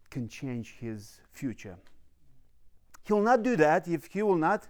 can 0.10 0.28
change 0.28 0.76
his 0.80 1.20
future. 1.32 1.78
He 3.04 3.14
will 3.14 3.22
not 3.22 3.44
do 3.44 3.56
that 3.58 3.88
if 3.88 4.06
he 4.06 4.24
will 4.24 4.38
not 4.38 4.68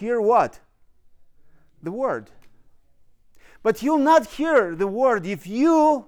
hear 0.00 0.20
what? 0.20 0.60
The 1.82 1.92
word. 1.92 2.30
But 3.62 3.82
you'll 3.82 3.98
not 3.98 4.26
hear 4.26 4.74
the 4.74 4.86
word 4.86 5.26
if 5.26 5.46
you 5.46 6.06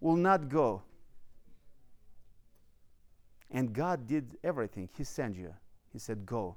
will 0.00 0.16
not 0.16 0.48
go. 0.48 0.82
And 3.50 3.72
God 3.72 4.06
did 4.06 4.38
everything. 4.42 4.88
He 4.96 5.04
sent 5.04 5.36
you. 5.36 5.54
He 5.92 5.98
said, 5.98 6.24
Go. 6.24 6.56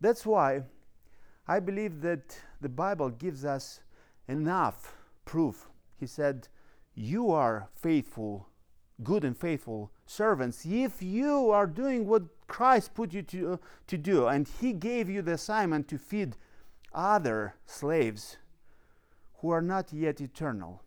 That's 0.00 0.24
why 0.24 0.62
I 1.48 1.58
believe 1.58 2.00
that 2.02 2.38
the 2.60 2.68
Bible 2.68 3.10
gives 3.10 3.44
us 3.44 3.80
enough 4.28 4.94
proof. 5.24 5.68
He 5.98 6.06
said, 6.06 6.48
You 6.94 7.32
are 7.32 7.68
faithful 7.74 8.48
good 9.02 9.24
and 9.24 9.36
faithful 9.36 9.90
servants 10.06 10.66
if 10.66 11.02
you 11.02 11.50
are 11.50 11.66
doing 11.66 12.06
what 12.06 12.22
Christ 12.46 12.94
put 12.94 13.12
you 13.12 13.22
to, 13.22 13.58
to 13.86 13.98
do 13.98 14.26
and 14.26 14.48
he 14.60 14.72
gave 14.72 15.08
you 15.08 15.22
the 15.22 15.32
assignment 15.32 15.88
to 15.88 15.98
feed 15.98 16.36
other 16.92 17.54
slaves 17.66 18.36
who 19.38 19.50
are 19.50 19.62
not 19.62 19.92
yet 19.92 20.20
eternal. 20.20 20.82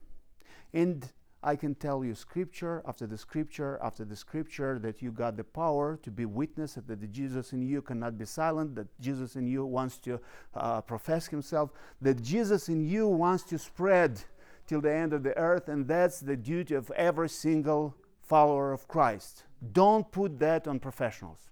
And 0.74 1.12
I 1.43 1.55
can 1.55 1.75
tell 1.75 2.03
you 2.03 2.15
scripture 2.15 2.81
after 2.88 3.05
the 3.05 3.17
scripture 3.17 3.79
after 3.81 4.03
the 4.03 4.15
scripture 4.15 4.79
that 4.79 5.01
you 5.01 5.12
got 5.12 5.38
the 5.38 5.43
power 5.43 6.00
to 6.01 6.12
be 6.12 6.25
witness 6.25 6.74
that 6.74 6.88
the 6.88 7.07
Jesus 7.07 7.53
in 7.53 7.62
you 7.62 7.81
cannot 7.81 8.17
be 8.17 8.25
silent, 8.25 8.75
that 8.75 8.88
Jesus 9.00 9.36
in 9.36 9.47
you 9.47 9.65
wants 9.65 9.97
to 10.00 10.19
uh, 10.55 10.81
profess 10.81 11.27
himself, 11.27 11.71
that 12.01 12.21
Jesus 12.21 12.69
in 12.69 12.81
you 12.81 13.07
wants 13.07 13.43
to 13.43 13.57
spread 13.57 14.19
till 14.65 14.81
the 14.81 14.93
end 14.93 15.13
of 15.13 15.24
the 15.24 15.38
earth, 15.38 15.69
and 15.69 15.88
that's 15.88 16.19
the 16.19 16.36
duty 16.36 16.74
of 16.74 16.91
every 16.91 17.29
single 17.29 17.95
follower 18.27 18.74
of 18.74 18.88
Christ 18.88 19.43
Don't 19.72 20.12
put 20.12 20.39
that 20.39 20.67
on 20.67 20.79
professionals. 20.79 21.50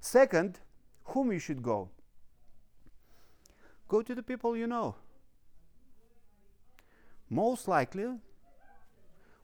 Second, 0.00 0.60
whom 1.04 1.30
you 1.32 1.38
should 1.38 1.62
go. 1.62 1.90
Go 3.88 4.02
to 4.02 4.14
the 4.14 4.22
people 4.22 4.56
you 4.56 4.66
know. 4.66 4.94
Most 7.28 7.68
likely, 7.68 8.06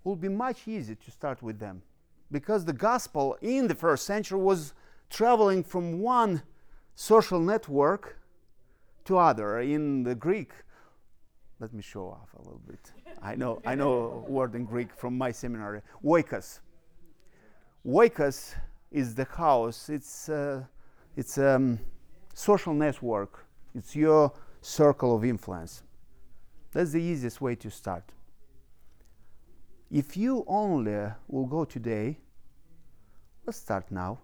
will 0.07 0.17
be 0.17 0.29
much 0.29 0.69
easier 0.69 0.95
to 0.95 1.11
start 1.11 1.43
with 1.43 1.59
them 1.59 1.83
because 2.31 2.65
the 2.65 2.73
gospel 2.73 3.37
in 3.43 3.67
the 3.67 3.75
first 3.75 4.07
century 4.07 4.39
was 4.39 4.73
traveling 5.11 5.63
from 5.65 6.01
one 6.01 6.43
social 6.95 7.41
network 7.41 8.19
to 9.05 9.19
other 9.19 9.61
in 9.61 10.05
the 10.05 10.15
greek 10.15 10.53
let 11.61 11.73
me 11.73 11.83
show 11.83 12.07
off 12.09 12.35
a 12.35 12.43
little 12.43 12.61
bit. 12.67 12.93
I 13.23 13.35
know 13.35 13.61
i 13.65 13.75
know 13.75 14.25
a 14.27 14.31
word 14.31 14.55
in 14.55 14.65
greek 14.65 14.93
from 14.93 15.17
my 15.17 15.33
seminary. 15.33 15.81
Oikos 16.05 16.61
oikos 17.87 18.55
is 18.91 19.15
the 19.15 19.25
house. 19.25 19.89
It's 19.89 20.29
uh, 20.29 20.63
it's 21.17 21.39
a 21.39 21.57
um, 21.57 21.79
social 22.35 22.75
network. 22.75 23.47
It's 23.75 23.97
your 23.97 24.33
circle 24.61 25.15
of 25.17 25.25
influence. 25.25 25.83
That's 26.73 26.93
the 26.93 27.03
easiest 27.03 27.41
way 27.41 27.55
to 27.57 27.71
start. 27.71 28.05
If 29.91 30.17
you 30.17 30.45
only 30.47 31.13
will 31.29 31.47
go 31.47 31.65
today 31.65 32.19
let's 33.47 33.59
start 33.59 33.91
now. 33.91 34.19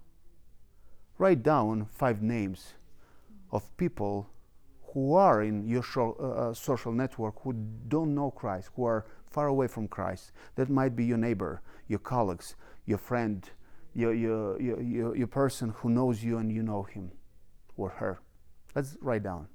Write 1.17 1.43
down 1.45 1.87
five 1.93 2.23
names 2.23 2.75
of 3.53 3.65
people 3.77 4.29
who 4.93 5.15
are 5.15 5.43
in 5.43 5.67
your 5.67 5.85
uh, 5.97 6.11
uh, 6.11 6.55
social 6.55 6.93
network 6.93 7.35
who 7.43 7.53
don't 7.89 8.15
know 8.15 8.31
Christ, 8.31 8.71
who 8.77 8.85
are 8.85 9.07
far 9.31 9.47
away 9.47 9.67
from 9.67 9.89
Christ. 9.89 10.33
That 10.57 10.69
might 10.69 10.95
be 10.95 11.05
your 11.05 11.19
neighbor, 11.19 11.63
your 11.89 11.99
colleagues, 11.99 12.57
your 12.85 12.99
friend, 12.99 13.49
your, 13.95 14.13
your, 14.13 14.61
your, 14.61 14.83
your, 14.83 15.17
your 15.17 15.27
person 15.27 15.71
who 15.77 15.91
knows 15.91 16.23
you 16.23 16.39
and 16.39 16.53
you 16.53 16.63
know 16.63 16.83
him 16.83 17.13
or 17.77 17.89
her. 17.91 18.21
Let's 18.75 18.97
write 19.01 19.23
down. 19.23 19.49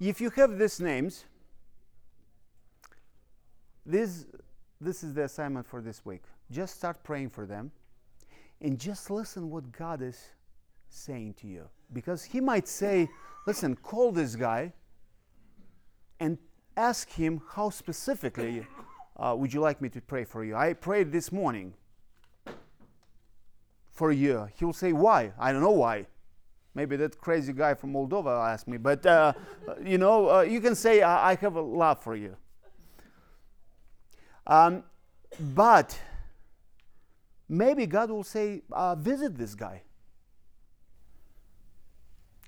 If 0.00 0.20
you 0.20 0.30
have 0.30 0.58
these 0.58 0.80
names, 0.80 1.24
this, 3.84 4.26
this 4.80 5.04
is 5.04 5.14
the 5.14 5.24
assignment 5.24 5.66
for 5.66 5.82
this 5.82 6.04
week. 6.04 6.22
Just 6.50 6.76
start 6.76 7.04
praying 7.04 7.30
for 7.30 7.46
them 7.46 7.70
and 8.60 8.78
just 8.78 9.10
listen 9.10 9.50
what 9.50 9.70
God 9.72 10.00
is 10.02 10.18
saying 10.88 11.34
to 11.34 11.46
you. 11.46 11.68
Because 11.92 12.24
He 12.24 12.40
might 12.40 12.66
say, 12.66 13.08
listen, 13.46 13.76
call 13.76 14.10
this 14.10 14.36
guy 14.36 14.72
and 16.18 16.38
ask 16.76 17.10
him 17.10 17.40
how 17.50 17.70
specifically 17.70 18.66
uh, 19.16 19.34
would 19.36 19.52
you 19.52 19.60
like 19.60 19.80
me 19.82 19.88
to 19.90 20.00
pray 20.00 20.24
for 20.24 20.44
you. 20.44 20.56
I 20.56 20.72
prayed 20.72 21.12
this 21.12 21.30
morning 21.30 21.74
for 23.90 24.12
you. 24.12 24.48
He'll 24.58 24.72
say, 24.72 24.92
why? 24.92 25.32
I 25.38 25.52
don't 25.52 25.60
know 25.60 25.70
why. 25.70 26.06
Maybe 26.80 26.96
that 26.96 27.20
crazy 27.20 27.52
guy 27.52 27.74
from 27.74 27.92
Moldova 27.92 28.50
asked 28.50 28.66
me, 28.66 28.78
but 28.78 29.04
uh, 29.04 29.34
you 29.84 29.98
know, 29.98 30.30
uh, 30.30 30.40
you 30.40 30.62
can 30.62 30.74
say, 30.74 31.02
I, 31.02 31.32
I, 31.32 31.34
have 31.34 31.56
a 31.56 31.60
love 31.60 32.02
for 32.02 32.16
you. 32.16 32.34
Um, 34.46 34.84
but 35.38 36.00
maybe 37.50 37.84
God 37.84 38.10
will 38.10 38.24
say, 38.24 38.62
uh, 38.72 38.94
visit 38.94 39.36
this 39.36 39.54
guy. 39.54 39.82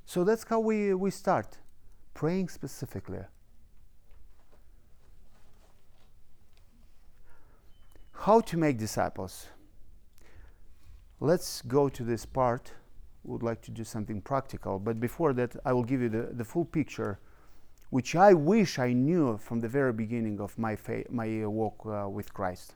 So 0.06 0.24
that's 0.24 0.44
how 0.44 0.60
we, 0.60 0.94
we 0.94 1.10
start 1.10 1.58
praying 2.14 2.48
specifically. 2.48 3.26
How 8.12 8.40
to 8.40 8.56
make 8.56 8.78
disciples. 8.78 9.48
Let's 11.20 11.60
go 11.60 11.90
to 11.90 12.02
this 12.02 12.24
part 12.24 12.72
would 13.24 13.42
like 13.42 13.62
to 13.62 13.70
do 13.70 13.84
something 13.84 14.20
practical. 14.20 14.78
But 14.78 15.00
before 15.00 15.32
that, 15.34 15.56
I 15.64 15.72
will 15.72 15.84
give 15.84 16.00
you 16.00 16.08
the, 16.08 16.30
the 16.32 16.44
full 16.44 16.64
picture, 16.64 17.18
which 17.90 18.16
I 18.16 18.32
wish 18.32 18.78
I 18.78 18.92
knew 18.92 19.38
from 19.38 19.60
the 19.60 19.68
very 19.68 19.92
beginning 19.92 20.40
of 20.40 20.58
my, 20.58 20.76
fa- 20.76 21.04
my 21.10 21.46
walk 21.46 21.86
uh, 21.86 22.08
with 22.08 22.32
Christ. 22.34 22.74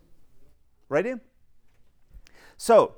Ready? 0.88 1.14
So, 2.56 2.94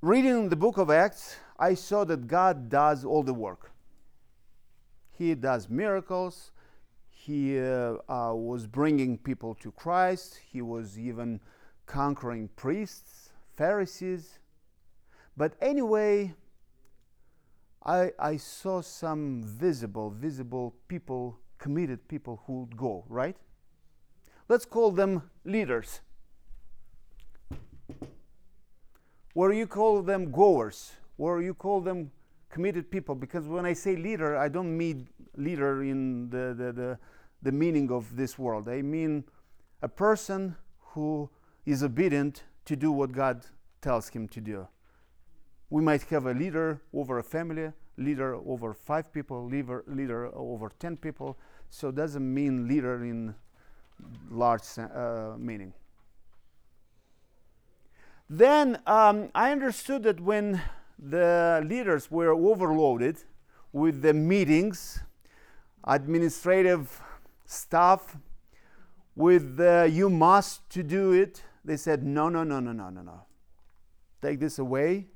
reading 0.00 0.48
the 0.48 0.56
book 0.56 0.78
of 0.78 0.90
Acts, 0.90 1.36
I 1.58 1.74
saw 1.74 2.04
that 2.04 2.26
God 2.26 2.68
does 2.68 3.04
all 3.04 3.22
the 3.22 3.34
work. 3.34 3.72
He 5.10 5.34
does 5.34 5.68
miracles. 5.68 6.50
He 7.08 7.58
uh, 7.58 7.96
uh, 8.08 8.34
was 8.34 8.66
bringing 8.66 9.16
people 9.16 9.54
to 9.56 9.70
Christ. 9.72 10.40
He 10.50 10.60
was 10.60 10.98
even 10.98 11.40
conquering 11.86 12.48
priests, 12.56 13.30
Pharisees. 13.56 14.38
But 15.36 15.54
anyway, 15.60 16.34
I, 17.84 18.12
I 18.18 18.36
saw 18.36 18.80
some 18.80 19.42
visible, 19.44 20.10
visible 20.10 20.74
people, 20.88 21.38
committed 21.58 22.06
people 22.06 22.42
who 22.46 22.60
would 22.60 22.76
go, 22.76 23.04
right? 23.08 23.36
Let's 24.48 24.64
call 24.64 24.90
them 24.90 25.30
leaders. 25.44 26.00
Or 29.34 29.52
you 29.52 29.66
call 29.66 30.02
them 30.02 30.30
goers, 30.30 30.92
or 31.16 31.40
you 31.40 31.54
call 31.54 31.80
them 31.80 32.10
committed 32.50 32.90
people, 32.90 33.14
because 33.14 33.46
when 33.46 33.64
I 33.64 33.72
say 33.72 33.96
leader, 33.96 34.36
I 34.36 34.48
don't 34.48 34.76
mean 34.76 35.08
leader 35.36 35.82
in 35.82 36.28
the, 36.28 36.54
the, 36.54 36.72
the, 36.72 36.98
the 37.40 37.52
meaning 37.52 37.90
of 37.90 38.14
this 38.14 38.38
world. 38.38 38.68
I 38.68 38.82
mean 38.82 39.24
a 39.80 39.88
person 39.88 40.54
who 40.78 41.30
is 41.64 41.82
obedient 41.82 42.44
to 42.66 42.76
do 42.76 42.92
what 42.92 43.12
God 43.12 43.46
tells 43.80 44.10
him 44.10 44.28
to 44.28 44.40
do 44.40 44.68
we 45.72 45.80
might 45.80 46.02
have 46.02 46.26
a 46.26 46.34
leader 46.34 46.82
over 46.92 47.18
a 47.18 47.22
family, 47.22 47.72
leader 47.96 48.34
over 48.34 48.74
five 48.74 49.10
people, 49.10 49.46
leader, 49.46 49.82
leader 49.86 50.26
over 50.34 50.70
10 50.78 50.98
people. 50.98 51.38
So 51.70 51.88
it 51.88 51.94
doesn't 51.94 52.34
mean 52.34 52.68
leader 52.68 53.02
in 53.02 53.34
large 54.30 54.64
uh, 54.76 55.32
meaning. 55.38 55.72
Then 58.28 58.82
um, 58.86 59.30
I 59.34 59.50
understood 59.50 60.02
that 60.02 60.20
when 60.20 60.60
the 60.98 61.64
leaders 61.66 62.10
were 62.10 62.32
overloaded 62.32 63.16
with 63.72 64.02
the 64.02 64.12
meetings, 64.12 65.00
administrative 65.84 67.00
stuff, 67.46 68.18
with 69.16 69.56
the 69.56 69.88
you 69.90 70.10
must 70.10 70.68
to 70.68 70.82
do 70.82 71.12
it, 71.12 71.42
they 71.64 71.78
said, 71.78 72.02
no, 72.02 72.28
no, 72.28 72.44
no, 72.44 72.60
no, 72.60 72.72
no, 72.72 72.90
no, 72.90 73.00
no. 73.00 73.22
Take 74.20 74.38
this 74.38 74.58
away 74.58 75.06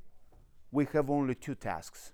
we 0.77 0.87
have 0.93 1.09
only 1.09 1.35
two 1.35 1.55
tasks. 1.55 2.13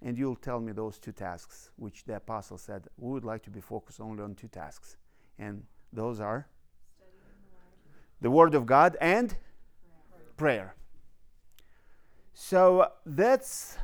And 0.00 0.16
you'll 0.16 0.36
tell 0.36 0.60
me 0.60 0.70
those 0.70 0.96
two 0.96 1.10
tasks, 1.10 1.70
which 1.74 2.04
the 2.04 2.14
apostle 2.14 2.56
said, 2.56 2.86
we 2.96 3.10
would 3.10 3.24
like 3.24 3.42
to 3.42 3.50
be 3.50 3.60
focused 3.60 4.00
only 4.00 4.22
on 4.22 4.36
two 4.36 4.46
tasks. 4.46 4.96
And 5.40 5.64
those 5.92 6.20
are 6.20 6.46
the 8.20 8.30
Word 8.30 8.54
of 8.54 8.64
God 8.64 8.96
and 9.00 9.34
prayer. 10.36 10.76
So 12.32 12.92
that's 13.04 13.76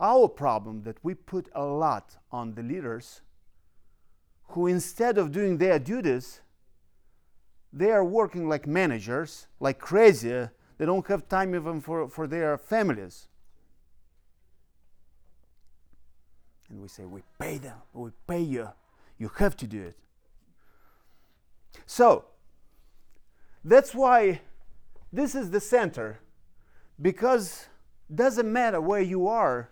our 0.00 0.26
problem 0.26 0.82
that 0.84 0.96
we 1.02 1.12
put 1.12 1.50
a 1.54 1.64
lot 1.64 2.16
on 2.30 2.54
the 2.54 2.62
leaders 2.62 3.20
who, 4.52 4.66
instead 4.66 5.18
of 5.18 5.32
doing 5.32 5.58
their 5.58 5.78
duties, 5.78 6.40
they 7.74 7.90
are 7.90 8.04
working 8.04 8.48
like 8.48 8.66
managers, 8.66 9.48
like 9.60 9.78
crazy, 9.78 10.48
they 10.82 10.86
don't 10.86 11.06
have 11.06 11.28
time 11.28 11.54
even 11.54 11.80
for, 11.80 12.08
for 12.08 12.26
their 12.26 12.58
families. 12.58 13.28
And 16.68 16.82
we 16.82 16.88
say, 16.88 17.04
We 17.04 17.22
pay 17.38 17.58
them, 17.58 17.76
we 17.92 18.10
pay 18.26 18.40
you. 18.40 18.68
You 19.16 19.30
have 19.36 19.56
to 19.58 19.68
do 19.68 19.80
it. 19.80 19.96
So, 21.86 22.24
that's 23.64 23.94
why 23.94 24.40
this 25.12 25.36
is 25.36 25.52
the 25.52 25.60
center. 25.60 26.18
Because 27.00 27.66
doesn't 28.12 28.52
matter 28.52 28.80
where 28.80 29.02
you 29.02 29.28
are, 29.28 29.70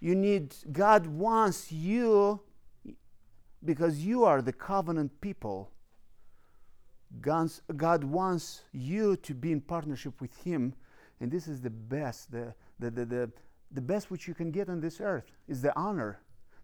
you 0.00 0.16
need, 0.16 0.52
God 0.72 1.06
wants 1.06 1.70
you 1.70 2.40
because 3.64 4.00
you 4.00 4.24
are 4.24 4.42
the 4.42 4.52
covenant 4.52 5.20
people 5.20 5.70
God's, 7.20 7.62
God 7.76 8.04
wants 8.04 8.62
you 8.72 9.16
to 9.16 9.34
be 9.34 9.52
in 9.52 9.60
partnership 9.60 10.20
with 10.20 10.34
Him, 10.44 10.74
and 11.20 11.30
this 11.30 11.48
is 11.48 11.60
the 11.60 11.70
best, 11.70 12.30
the, 12.30 12.54
the, 12.78 12.90
the, 12.90 13.04
the, 13.04 13.30
the 13.72 13.80
best 13.80 14.10
which 14.10 14.28
you 14.28 14.34
can 14.34 14.50
get 14.50 14.68
on 14.68 14.80
this 14.80 15.00
earth 15.00 15.24
is 15.48 15.62
the 15.62 15.76
honor. 15.76 16.20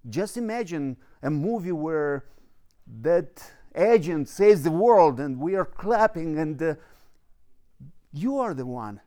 Just 0.08 0.36
imagine 0.36 0.96
a 1.22 1.30
movie 1.30 1.72
where 1.72 2.24
that 3.02 3.42
agent 3.74 4.28
saves 4.28 4.62
the 4.62 4.70
world 4.70 5.20
and 5.20 5.38
we 5.38 5.54
are 5.56 5.64
clapping 5.64 6.38
and 6.38 6.62
uh, 6.62 6.74
you 8.12 8.38
are 8.38 8.54
the 8.54 8.64
one. 8.64 9.00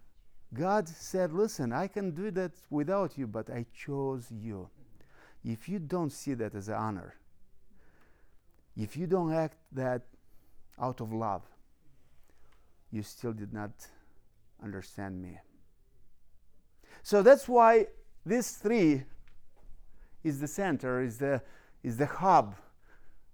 God 0.53 0.87
said, 0.87 1.31
Listen, 1.31 1.71
I 1.71 1.87
can 1.87 2.11
do 2.11 2.31
that 2.31 2.51
without 2.69 3.17
you, 3.17 3.27
but 3.27 3.49
I 3.49 3.65
chose 3.73 4.31
you. 4.31 4.69
If 5.43 5.69
you 5.69 5.79
don't 5.79 6.11
see 6.11 6.33
that 6.33 6.53
as 6.53 6.67
an 6.67 6.75
honor, 6.75 7.15
if 8.75 8.97
you 8.97 9.07
don't 9.07 9.33
act 9.33 9.57
that 9.71 10.03
out 10.81 11.01
of 11.01 11.11
love, 11.13 11.43
you 12.91 13.03
still 13.03 13.33
did 13.33 13.53
not 13.53 13.71
understand 14.63 15.21
me. 15.21 15.37
So 17.03 17.21
that's 17.21 17.47
why 17.47 17.87
this 18.25 18.51
three 18.51 19.03
is 20.23 20.39
the 20.39 20.47
center, 20.47 21.01
is 21.01 21.17
the, 21.17 21.41
is 21.83 21.97
the 21.97 22.05
hub, 22.05 22.55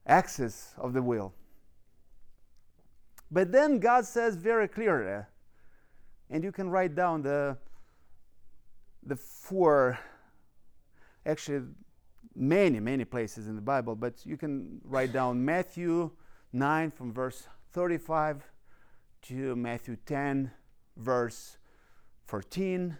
axis 0.05 0.73
of 0.77 0.93
the 0.93 1.01
will. 1.01 1.33
But 3.31 3.51
then 3.51 3.79
God 3.79 4.05
says 4.05 4.35
very 4.35 4.67
clearly, 4.67 5.23
and 6.29 6.43
you 6.43 6.51
can 6.51 6.69
write 6.69 6.95
down 6.95 7.23
the, 7.23 7.57
the 9.03 9.15
four, 9.15 9.99
actually, 11.25 11.63
many, 12.35 12.79
many 12.79 13.05
places 13.05 13.47
in 13.47 13.55
the 13.55 13.61
Bible, 13.61 13.95
but 13.95 14.25
you 14.25 14.37
can 14.37 14.79
write 14.83 15.11
down 15.11 15.43
Matthew 15.43 16.11
9 16.55 16.91
from 16.91 17.11
verse 17.11 17.49
35 17.73 18.45
to 19.23 19.57
Matthew 19.57 19.97
10, 20.05 20.51
verse 20.95 21.57
14. 22.27 22.97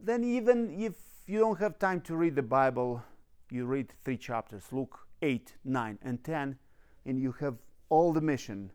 Then, 0.00 0.24
even 0.24 0.80
if 0.80 0.94
you 1.28 1.38
don't 1.38 1.60
have 1.60 1.78
time 1.78 2.00
to 2.00 2.16
read 2.16 2.34
the 2.34 2.42
Bible, 2.42 3.04
you 3.52 3.66
read 3.66 3.92
three 4.04 4.16
chapters 4.16 4.64
Luke 4.72 4.98
8, 5.22 5.54
9, 5.64 5.98
and 6.02 6.24
10, 6.24 6.58
and 7.06 7.20
you 7.20 7.30
have 7.38 7.54
all 7.88 8.12
the 8.12 8.20
mission. 8.20 8.72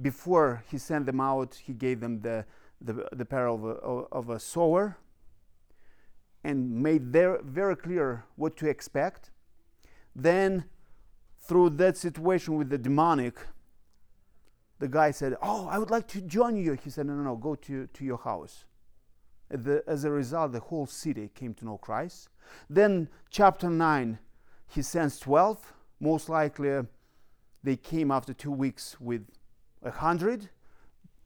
Before 0.00 0.64
he 0.70 0.78
sent 0.78 1.04
them 1.04 1.20
out, 1.20 1.56
he 1.66 1.74
gave 1.74 2.00
them 2.00 2.22
the, 2.22 2.46
the, 2.80 3.06
the 3.12 3.26
parable 3.26 3.72
of 3.72 3.76
a, 3.76 4.16
of 4.16 4.30
a 4.30 4.40
sower 4.40 4.96
and 6.42 6.70
made 6.70 7.12
there 7.12 7.40
very 7.42 7.76
clear 7.76 8.24
what 8.36 8.56
to 8.56 8.66
expect. 8.70 9.30
Then, 10.16 10.64
through 11.46 11.70
that 11.70 11.96
situation 11.96 12.56
with 12.56 12.70
the 12.70 12.78
demonic, 12.78 13.34
the 14.78 14.88
guy 14.88 15.10
said, 15.10 15.36
Oh, 15.42 15.68
I 15.68 15.78
would 15.78 15.90
like 15.90 16.08
to 16.08 16.20
join 16.20 16.56
you. 16.56 16.72
He 16.74 16.90
said, 16.90 17.06
No, 17.06 17.14
no, 17.14 17.22
no, 17.22 17.36
go 17.36 17.54
to, 17.54 17.86
to 17.86 18.04
your 18.04 18.18
house. 18.18 18.64
The, 19.50 19.84
as 19.86 20.04
a 20.04 20.10
result, 20.10 20.52
the 20.52 20.60
whole 20.60 20.86
city 20.86 21.30
came 21.34 21.54
to 21.54 21.64
know 21.64 21.78
Christ. 21.78 22.28
Then, 22.68 23.08
chapter 23.30 23.68
9, 23.70 24.18
he 24.68 24.82
sends 24.82 25.18
12. 25.20 25.72
Most 26.00 26.28
likely, 26.28 26.80
they 27.62 27.76
came 27.76 28.10
after 28.10 28.32
two 28.32 28.50
weeks 28.50 28.96
with 29.00 29.28
a 29.82 29.90
100. 29.90 30.48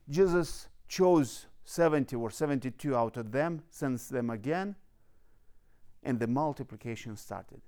Jesus 0.09 0.67
chose 0.87 1.47
70 1.63 2.15
or 2.15 2.29
72 2.29 2.95
out 2.95 3.17
of 3.17 3.31
them, 3.31 3.61
sends 3.69 4.09
them 4.09 4.29
again, 4.29 4.75
and 6.03 6.19
the 6.19 6.27
multiplication 6.27 7.15
started. 7.15 7.61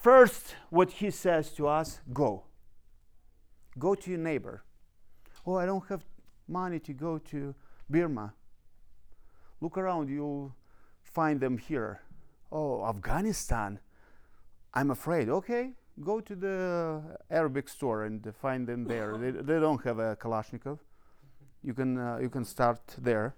First, 0.00 0.54
what 0.70 0.92
he 0.92 1.10
says 1.10 1.50
to 1.54 1.66
us 1.66 2.00
go. 2.12 2.44
Go 3.78 3.94
to 3.96 4.10
your 4.10 4.20
neighbor. 4.20 4.62
Oh, 5.44 5.56
I 5.56 5.66
don't 5.66 5.84
have 5.88 6.04
money 6.46 6.78
to 6.80 6.92
go 6.92 7.18
to 7.18 7.54
Burma. 7.90 8.32
Look 9.60 9.76
around, 9.76 10.08
you'll 10.08 10.54
find 11.02 11.40
them 11.40 11.58
here. 11.58 12.00
Oh, 12.52 12.84
Afghanistan. 12.86 13.80
I'm 14.72 14.92
afraid. 14.92 15.28
Okay, 15.28 15.72
go 16.00 16.20
to 16.20 16.36
the 16.36 17.02
Arabic 17.28 17.68
store 17.68 18.04
and 18.04 18.24
find 18.40 18.68
them 18.68 18.84
there. 18.84 19.16
they, 19.18 19.30
they 19.48 19.58
don't 19.58 19.82
have 19.82 19.98
a 19.98 20.14
Kalashnikov. 20.14 20.78
You 21.64 21.74
can, 21.74 21.98
uh, 21.98 22.18
you 22.22 22.30
can 22.30 22.44
start 22.44 22.80
there. 22.98 23.34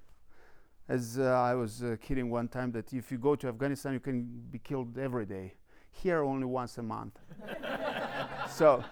As 0.88 1.18
uh, 1.18 1.22
I 1.22 1.54
was 1.54 1.82
uh, 1.82 1.96
kidding 2.00 2.28
one 2.28 2.48
time 2.48 2.70
that 2.72 2.92
if 2.92 3.10
you 3.10 3.16
go 3.16 3.34
to 3.36 3.48
Afghanistan, 3.48 3.94
you 3.94 4.00
can 4.00 4.24
be 4.50 4.58
killed 4.58 4.98
every 4.98 5.24
day. 5.24 5.54
Here, 5.90 6.22
only 6.22 6.46
once 6.46 6.78
a 6.78 6.82
month. 6.82 7.18
so, 8.48 8.84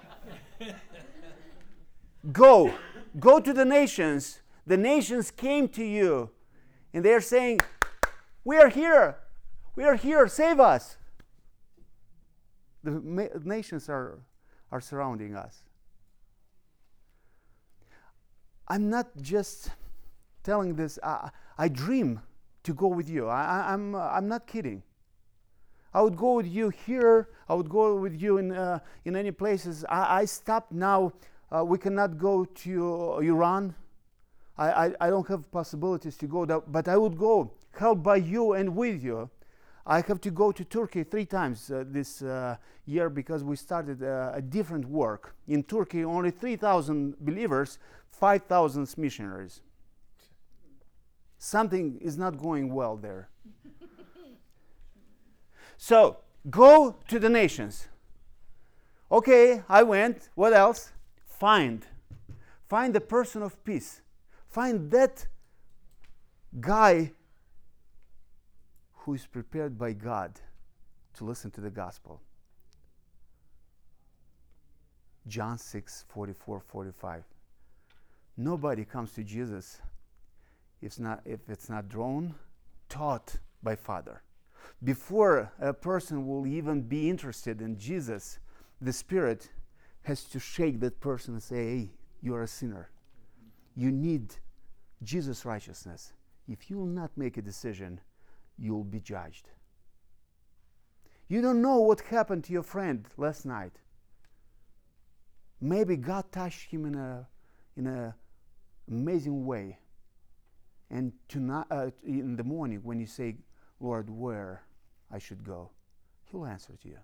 Go, 2.32 2.74
go 3.18 3.40
to 3.40 3.52
the 3.52 3.64
nations. 3.64 4.40
The 4.66 4.76
nations 4.76 5.30
came 5.30 5.68
to 5.68 5.84
you 5.84 6.30
and 6.92 7.04
they're 7.04 7.20
saying, 7.20 7.60
We 8.44 8.56
are 8.58 8.68
here. 8.68 9.18
We 9.76 9.84
are 9.84 9.94
here. 9.94 10.26
Save 10.26 10.60
us. 10.60 10.96
The 12.82 12.90
ma- 12.90 13.38
nations 13.44 13.88
are, 13.88 14.18
are 14.70 14.80
surrounding 14.80 15.36
us. 15.36 15.62
I'm 18.66 18.90
not 18.90 19.16
just 19.20 19.70
telling 20.42 20.74
this, 20.74 20.98
I, 21.02 21.30
I 21.56 21.68
dream 21.68 22.20
to 22.64 22.74
go 22.74 22.88
with 22.88 23.08
you. 23.08 23.28
I, 23.28 23.72
am 23.72 23.94
I'm, 23.94 24.02
I'm 24.16 24.28
not 24.28 24.46
kidding. 24.46 24.82
I 25.94 26.02
would 26.02 26.16
go 26.16 26.34
with 26.34 26.46
you 26.46 26.68
here. 26.70 27.28
I 27.48 27.54
would 27.54 27.68
go 27.68 27.96
with 27.96 28.20
you 28.20 28.38
in, 28.38 28.52
uh, 28.52 28.80
in 29.04 29.16
any 29.16 29.30
places. 29.30 29.84
I, 29.88 30.20
I 30.20 30.24
stopped 30.26 30.72
now 30.72 31.12
uh, 31.50 31.64
we 31.64 31.78
cannot 31.78 32.18
go 32.18 32.44
to 32.44 33.18
Iran. 33.20 33.74
I, 34.56 34.70
I, 34.86 34.94
I, 35.00 35.10
don't 35.10 35.26
have 35.28 35.50
possibilities 35.50 36.16
to 36.18 36.26
go 36.26 36.44
there, 36.44 36.60
but 36.60 36.88
I 36.88 36.96
would 36.96 37.16
go, 37.16 37.52
helped 37.72 38.02
by 38.02 38.16
you 38.16 38.52
and 38.52 38.74
with 38.74 39.02
you. 39.02 39.30
I 39.86 40.02
have 40.02 40.20
to 40.20 40.30
go 40.30 40.52
to 40.52 40.64
Turkey 40.64 41.04
three 41.04 41.24
times 41.24 41.70
uh, 41.70 41.84
this 41.86 42.20
uh, 42.20 42.56
year 42.84 43.08
because 43.08 43.42
we 43.42 43.56
started 43.56 44.02
uh, 44.02 44.32
a 44.34 44.42
different 44.42 44.84
work. 44.84 45.34
In 45.46 45.62
Turkey, 45.62 46.04
only 46.04 46.30
3,000 46.30 47.16
believers, 47.20 47.78
5,000 48.10 48.94
missionaries. 48.98 49.62
Something 51.38 51.98
is 52.02 52.18
not 52.18 52.36
going 52.36 52.74
well 52.74 52.96
there. 52.96 53.30
So, 55.78 56.18
go 56.50 56.96
to 57.08 57.18
the 57.18 57.30
nations. 57.30 57.88
Okay, 59.10 59.62
I 59.68 59.82
went. 59.84 60.28
What 60.34 60.52
else? 60.52 60.92
find. 61.38 61.86
Find 62.68 62.94
the 62.94 63.00
person 63.00 63.42
of 63.42 63.62
peace. 63.64 64.02
Find 64.50 64.90
that 64.90 65.26
guy 66.60 67.12
who 68.92 69.14
is 69.14 69.26
prepared 69.26 69.78
by 69.78 69.92
God 69.92 70.40
to 71.14 71.24
listen 71.24 71.50
to 71.52 71.60
the 71.60 71.70
gospel. 71.70 72.20
John 75.26 75.58
6 75.58 76.04
44 76.08 76.60
45. 76.60 77.24
Nobody 78.36 78.84
comes 78.84 79.12
to 79.12 79.24
Jesus 79.24 79.80
if 80.80 80.98
not, 80.98 81.20
if 81.24 81.40
it's 81.48 81.68
not 81.68 81.88
drawn, 81.88 82.34
taught 82.88 83.36
by 83.62 83.74
Father. 83.74 84.22
Before 84.82 85.52
a 85.60 85.72
person 85.72 86.26
will 86.26 86.46
even 86.46 86.82
be 86.82 87.10
interested 87.10 87.60
in 87.60 87.78
Jesus, 87.78 88.38
the 88.80 88.92
Spirit 88.92 89.50
has 90.02 90.24
to 90.24 90.38
shake 90.38 90.80
that 90.80 91.00
person 91.00 91.34
and 91.34 91.42
say, 91.42 91.56
hey, 91.56 91.90
you 92.22 92.34
are 92.34 92.42
a 92.42 92.48
sinner. 92.48 92.90
You 93.74 93.90
need 93.90 94.36
Jesus' 95.02 95.44
righteousness. 95.44 96.12
If 96.48 96.70
you 96.70 96.78
will 96.78 96.86
not 96.86 97.10
make 97.16 97.36
a 97.36 97.42
decision, 97.42 98.00
you'll 98.56 98.84
be 98.84 99.00
judged. 99.00 99.50
You 101.28 101.42
don't 101.42 101.60
know 101.60 101.78
what 101.80 102.00
happened 102.00 102.44
to 102.44 102.52
your 102.52 102.62
friend 102.62 103.06
last 103.16 103.44
night. 103.44 103.72
Maybe 105.60 105.96
God 105.96 106.30
touched 106.32 106.70
him 106.70 106.86
in 106.86 106.94
a 106.94 107.26
in 107.76 107.86
an 107.86 108.14
amazing 108.88 109.44
way. 109.44 109.78
And 110.90 111.12
tonight, 111.28 111.66
uh, 111.70 111.90
in 112.04 112.36
the 112.36 112.44
morning, 112.44 112.80
when 112.82 112.98
you 112.98 113.06
say, 113.06 113.36
Lord, 113.78 114.08
where 114.08 114.62
I 115.10 115.18
should 115.18 115.44
go, 115.44 115.70
He'll 116.30 116.44
answer 116.44 116.74
to 116.82 116.88
you. 116.88 116.98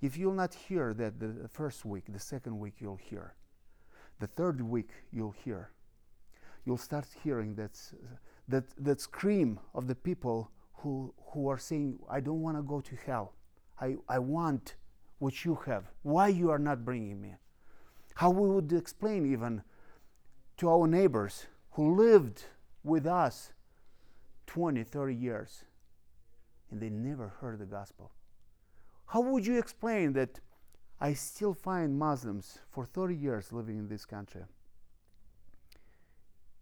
If 0.00 0.16
you'll 0.16 0.34
not 0.34 0.54
hear 0.54 0.94
that 0.94 1.18
the 1.18 1.48
first 1.48 1.84
week, 1.84 2.04
the 2.08 2.20
second 2.20 2.58
week 2.58 2.74
you'll 2.78 2.96
hear. 2.96 3.34
The 4.20 4.26
third 4.26 4.60
week 4.60 4.90
you'll 5.12 5.34
hear. 5.44 5.70
You'll 6.64 6.78
start 6.78 7.06
hearing 7.22 7.54
that, 7.56 7.80
that, 8.46 8.64
that 8.78 9.00
scream 9.00 9.58
of 9.74 9.86
the 9.86 9.94
people 9.94 10.50
who, 10.74 11.12
who 11.32 11.48
are 11.48 11.58
saying, 11.58 11.98
I 12.08 12.20
don't 12.20 12.40
want 12.40 12.56
to 12.56 12.62
go 12.62 12.80
to 12.80 12.96
hell. 13.06 13.34
I, 13.80 13.96
I 14.08 14.18
want 14.18 14.76
what 15.18 15.44
you 15.44 15.58
have. 15.66 15.84
Why 16.02 16.28
you 16.28 16.50
are 16.50 16.58
not 16.58 16.84
bringing 16.84 17.20
me? 17.20 17.34
How 18.14 18.30
we 18.30 18.48
would 18.48 18.72
explain 18.72 19.30
even 19.30 19.62
to 20.58 20.68
our 20.68 20.86
neighbors 20.86 21.46
who 21.72 21.96
lived 21.96 22.44
with 22.84 23.06
us 23.06 23.52
20, 24.46 24.82
30 24.84 25.14
years 25.14 25.64
and 26.70 26.80
they 26.80 26.90
never 26.90 27.28
heard 27.40 27.58
the 27.58 27.66
gospel. 27.66 28.12
How 29.06 29.20
would 29.20 29.46
you 29.46 29.58
explain 29.58 30.12
that 30.14 30.40
I 31.00 31.14
still 31.14 31.54
find 31.54 31.98
Muslims 31.98 32.58
for 32.70 32.84
30 32.84 33.14
years 33.14 33.52
living 33.52 33.78
in 33.78 33.88
this 33.88 34.04
country? 34.04 34.42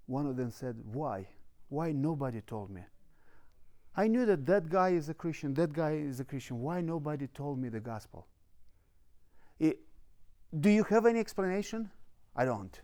One 0.06 0.26
of 0.26 0.36
them 0.36 0.50
said, 0.50 0.76
Why? 0.92 1.26
Why 1.68 1.90
nobody 1.90 2.40
told 2.40 2.70
me? 2.70 2.82
I 3.96 4.06
knew 4.06 4.26
that 4.26 4.46
that 4.46 4.68
guy 4.68 4.90
is 4.90 5.08
a 5.08 5.14
Christian, 5.14 5.54
that 5.54 5.72
guy 5.72 5.92
is 5.92 6.20
a 6.20 6.24
Christian. 6.24 6.60
Why 6.60 6.80
nobody 6.80 7.26
told 7.26 7.58
me 7.58 7.68
the 7.68 7.80
gospel? 7.80 8.26
It, 9.58 9.80
do 10.60 10.70
you 10.70 10.84
have 10.84 11.06
any 11.06 11.18
explanation? 11.18 11.90
I 12.36 12.44
don't. 12.44 12.78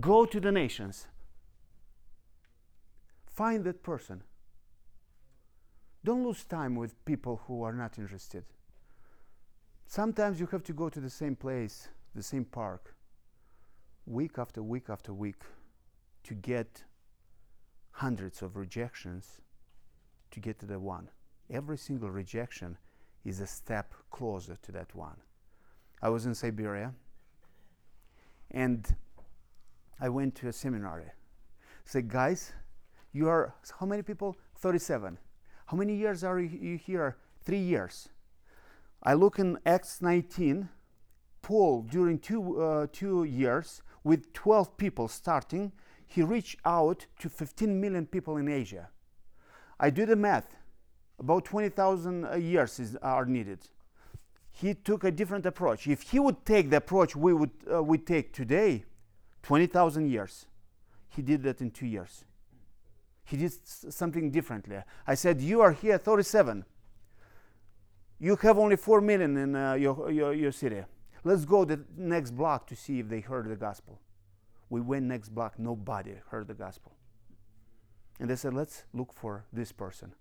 Go 0.00 0.24
to 0.24 0.40
the 0.40 0.52
nations. 0.52 1.08
Find 3.26 3.64
that 3.64 3.82
person. 3.82 4.22
Don't 6.04 6.24
lose 6.24 6.44
time 6.44 6.74
with 6.74 7.04
people 7.04 7.42
who 7.46 7.62
are 7.62 7.72
not 7.72 7.98
interested. 7.98 8.44
Sometimes 9.86 10.40
you 10.40 10.46
have 10.46 10.64
to 10.64 10.72
go 10.72 10.88
to 10.88 11.00
the 11.00 11.10
same 11.10 11.36
place, 11.36 11.88
the 12.14 12.22
same 12.22 12.44
park, 12.44 12.94
week 14.06 14.38
after 14.38 14.62
week 14.62 14.88
after 14.88 15.12
week 15.12 15.42
to 16.24 16.34
get 16.34 16.84
hundreds 17.92 18.42
of 18.42 18.56
rejections 18.56 19.40
to 20.30 20.40
get 20.40 20.58
to 20.58 20.66
the 20.66 20.78
one. 20.78 21.08
Every 21.50 21.78
single 21.78 22.10
rejection 22.10 22.78
is 23.24 23.40
a 23.40 23.46
step 23.46 23.94
closer 24.10 24.56
to 24.62 24.72
that 24.72 24.94
one. 24.94 25.16
I 26.00 26.08
was 26.08 26.26
in 26.26 26.34
Siberia 26.34 26.92
and 28.50 28.96
I 30.00 30.08
went 30.08 30.34
to 30.36 30.48
a 30.48 30.52
seminary. 30.52 31.12
Say, 31.84 32.02
guys, 32.02 32.52
you 33.12 33.28
are 33.28 33.54
how 33.78 33.86
many 33.86 34.02
people? 34.02 34.36
37. 34.58 35.18
How 35.72 35.78
many 35.78 35.94
years 35.94 36.22
are 36.22 36.38
you 36.38 36.76
here? 36.76 37.16
Three 37.46 37.56
years. 37.56 38.10
I 39.02 39.14
look 39.14 39.38
in 39.38 39.58
Acts 39.64 40.02
19. 40.02 40.68
Paul, 41.40 41.86
during 41.90 42.18
two, 42.18 42.60
uh, 42.60 42.88
two 42.92 43.24
years, 43.24 43.80
with 44.04 44.34
12 44.34 44.76
people 44.76 45.08
starting, 45.08 45.72
he 46.06 46.22
reached 46.22 46.58
out 46.66 47.06
to 47.20 47.30
15 47.30 47.80
million 47.80 48.04
people 48.04 48.36
in 48.36 48.48
Asia. 48.48 48.90
I 49.80 49.88
do 49.88 50.04
the 50.04 50.14
math. 50.14 50.54
About 51.18 51.46
20,000 51.46 52.42
years 52.42 52.78
is, 52.78 52.96
are 52.96 53.24
needed. 53.24 53.60
He 54.50 54.74
took 54.74 55.04
a 55.04 55.10
different 55.10 55.46
approach. 55.46 55.86
If 55.86 56.02
he 56.02 56.18
would 56.18 56.44
take 56.44 56.68
the 56.68 56.76
approach 56.76 57.16
we 57.16 57.32
would 57.32 57.50
uh, 57.72 57.82
we 57.82 57.96
take 57.96 58.34
today, 58.34 58.84
20,000 59.42 60.10
years, 60.10 60.44
he 61.08 61.22
did 61.22 61.42
that 61.44 61.62
in 61.62 61.70
two 61.70 61.86
years. 61.86 62.26
He 63.24 63.36
did 63.36 63.52
something 63.66 64.30
differently. 64.30 64.78
I 65.06 65.14
said, 65.14 65.40
You 65.40 65.60
are 65.60 65.72
here 65.72 65.98
37. 65.98 66.64
You 68.18 68.36
have 68.36 68.58
only 68.58 68.76
4 68.76 69.00
million 69.00 69.36
in 69.36 69.56
uh, 69.56 69.74
your, 69.74 70.10
your, 70.10 70.32
your 70.32 70.52
city. 70.52 70.82
Let's 71.24 71.44
go 71.44 71.64
the 71.64 71.80
next 71.96 72.32
block 72.32 72.66
to 72.68 72.76
see 72.76 72.98
if 73.00 73.08
they 73.08 73.20
heard 73.20 73.48
the 73.48 73.56
gospel. 73.56 74.00
We 74.70 74.80
went 74.80 75.06
next 75.06 75.28
block, 75.30 75.58
nobody 75.58 76.14
heard 76.28 76.48
the 76.48 76.54
gospel. 76.54 76.92
And 78.18 78.28
they 78.28 78.36
said, 78.36 78.54
Let's 78.54 78.84
look 78.92 79.12
for 79.12 79.44
this 79.52 79.72
person. 79.72 80.14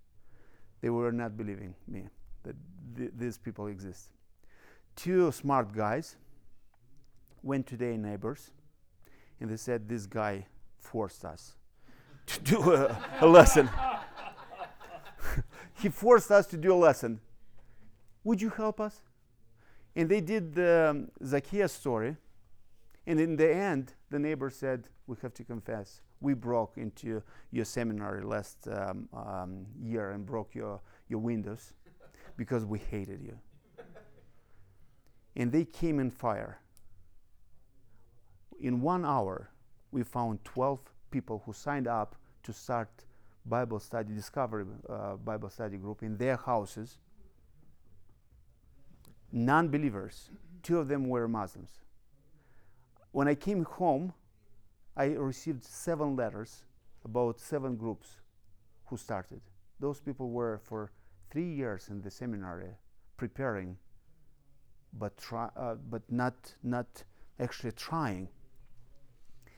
They 0.81 0.89
were 0.89 1.11
not 1.11 1.37
believing 1.37 1.75
me 1.87 2.07
that 2.43 2.55
th- 2.97 3.11
these 3.17 3.37
people 3.37 3.67
exist. 3.67 4.09
Two 4.95 5.31
smart 5.31 5.73
guys 5.73 6.17
went 7.43 7.67
to 7.67 7.77
their 7.77 7.97
neighbors 7.97 8.51
and 9.39 9.49
they 9.49 9.57
said, 9.57 9.87
This 9.87 10.05
guy 10.05 10.47
forced 10.79 11.23
us 11.25 11.55
to 12.33 12.41
do 12.41 12.73
a, 12.73 12.97
a 13.19 13.27
lesson. 13.27 13.69
he 15.81 15.89
forced 15.89 16.31
us 16.31 16.45
to 16.47 16.57
do 16.57 16.73
a 16.73 16.75
lesson. 16.75 17.19
Would 18.23 18.41
you 18.41 18.49
help 18.49 18.79
us? 18.79 19.01
And 19.95 20.07
they 20.07 20.21
did 20.21 20.53
the 20.53 20.89
um, 20.91 21.11
Zacchaeus 21.25 21.73
story. 21.73 22.15
And 23.07 23.19
in 23.19 23.35
the 23.35 23.53
end, 23.53 23.93
the 24.09 24.19
neighbor 24.19 24.49
said, 24.49 24.87
We 25.07 25.17
have 25.21 25.33
to 25.35 25.43
confess. 25.43 26.01
We 26.21 26.33
broke 26.33 26.77
into 26.77 27.23
your 27.51 27.65
seminary 27.65 28.23
last 28.23 28.67
um, 28.67 29.09
um, 29.13 29.65
year 29.81 30.11
and 30.11 30.25
broke 30.25 30.53
your, 30.53 30.79
your 31.09 31.19
windows 31.19 31.73
because 32.37 32.65
we 32.65 32.79
hated 32.79 33.21
you. 33.21 33.37
and 35.35 35.51
they 35.51 35.65
came 35.65 35.99
in 35.99 36.11
fire. 36.11 36.59
In 38.59 38.81
one 38.81 39.03
hour, 39.03 39.49
we 39.91 40.03
found 40.03 40.43
12 40.43 40.79
people 41.09 41.41
who 41.45 41.53
signed 41.53 41.87
up 41.87 42.15
to 42.43 42.53
start 42.53 42.89
Bible 43.45 43.79
study, 43.79 44.13
discovery 44.13 44.65
uh, 44.89 45.15
Bible 45.15 45.49
study 45.49 45.77
group 45.77 46.03
in 46.03 46.17
their 46.17 46.37
houses. 46.37 46.97
Non 49.31 49.69
believers, 49.69 50.29
two 50.61 50.77
of 50.77 50.87
them 50.87 51.07
were 51.07 51.27
Muslims. 51.27 51.81
When 53.11 53.27
I 53.27 53.35
came 53.35 53.63
home, 53.63 54.13
I 54.95 55.05
received 55.05 55.63
seven 55.63 56.15
letters 56.15 56.63
about 57.03 57.39
seven 57.39 57.75
groups 57.75 58.09
who 58.85 58.97
started. 58.97 59.41
Those 59.79 59.99
people 59.99 60.29
were 60.29 60.59
for 60.63 60.91
three 61.29 61.49
years 61.49 61.87
in 61.89 62.01
the 62.01 62.11
seminary 62.11 62.75
preparing, 63.17 63.77
but, 64.93 65.17
try, 65.17 65.49
uh, 65.55 65.75
but 65.89 66.03
not, 66.09 66.53
not 66.61 67.03
actually 67.39 67.71
trying. 67.71 68.27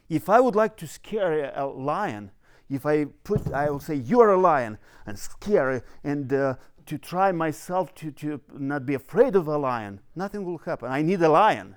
If 0.09 0.29
I 0.29 0.39
would 0.39 0.55
like 0.55 0.77
to 0.77 0.87
scare 0.87 1.51
a 1.55 1.65
lion, 1.65 2.31
if 2.73 2.85
I 2.85 3.05
put, 3.23 3.51
I 3.53 3.69
will 3.69 3.79
say, 3.79 3.95
you're 3.95 4.31
a 4.31 4.39
lion, 4.39 4.77
and 5.05 5.17
scare, 5.17 5.83
and 6.03 6.31
uh, 6.33 6.55
to 6.85 6.97
try 6.97 7.31
myself 7.31 7.93
to, 7.95 8.11
to 8.11 8.41
not 8.53 8.85
be 8.85 8.93
afraid 8.93 9.35
of 9.35 9.47
a 9.47 9.57
lion, 9.57 9.99
nothing 10.15 10.43
will 10.43 10.57
happen. 10.59 10.91
I 10.91 11.01
need 11.01 11.21
a 11.21 11.29
lion. 11.29 11.75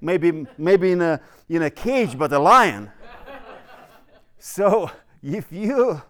Maybe, 0.00 0.46
maybe 0.56 0.92
in, 0.92 1.02
a, 1.02 1.20
in 1.48 1.62
a 1.62 1.70
cage, 1.70 2.16
but 2.16 2.32
a 2.32 2.38
lion. 2.38 2.90
so 4.38 4.90
if 5.22 5.50
you 5.50 6.00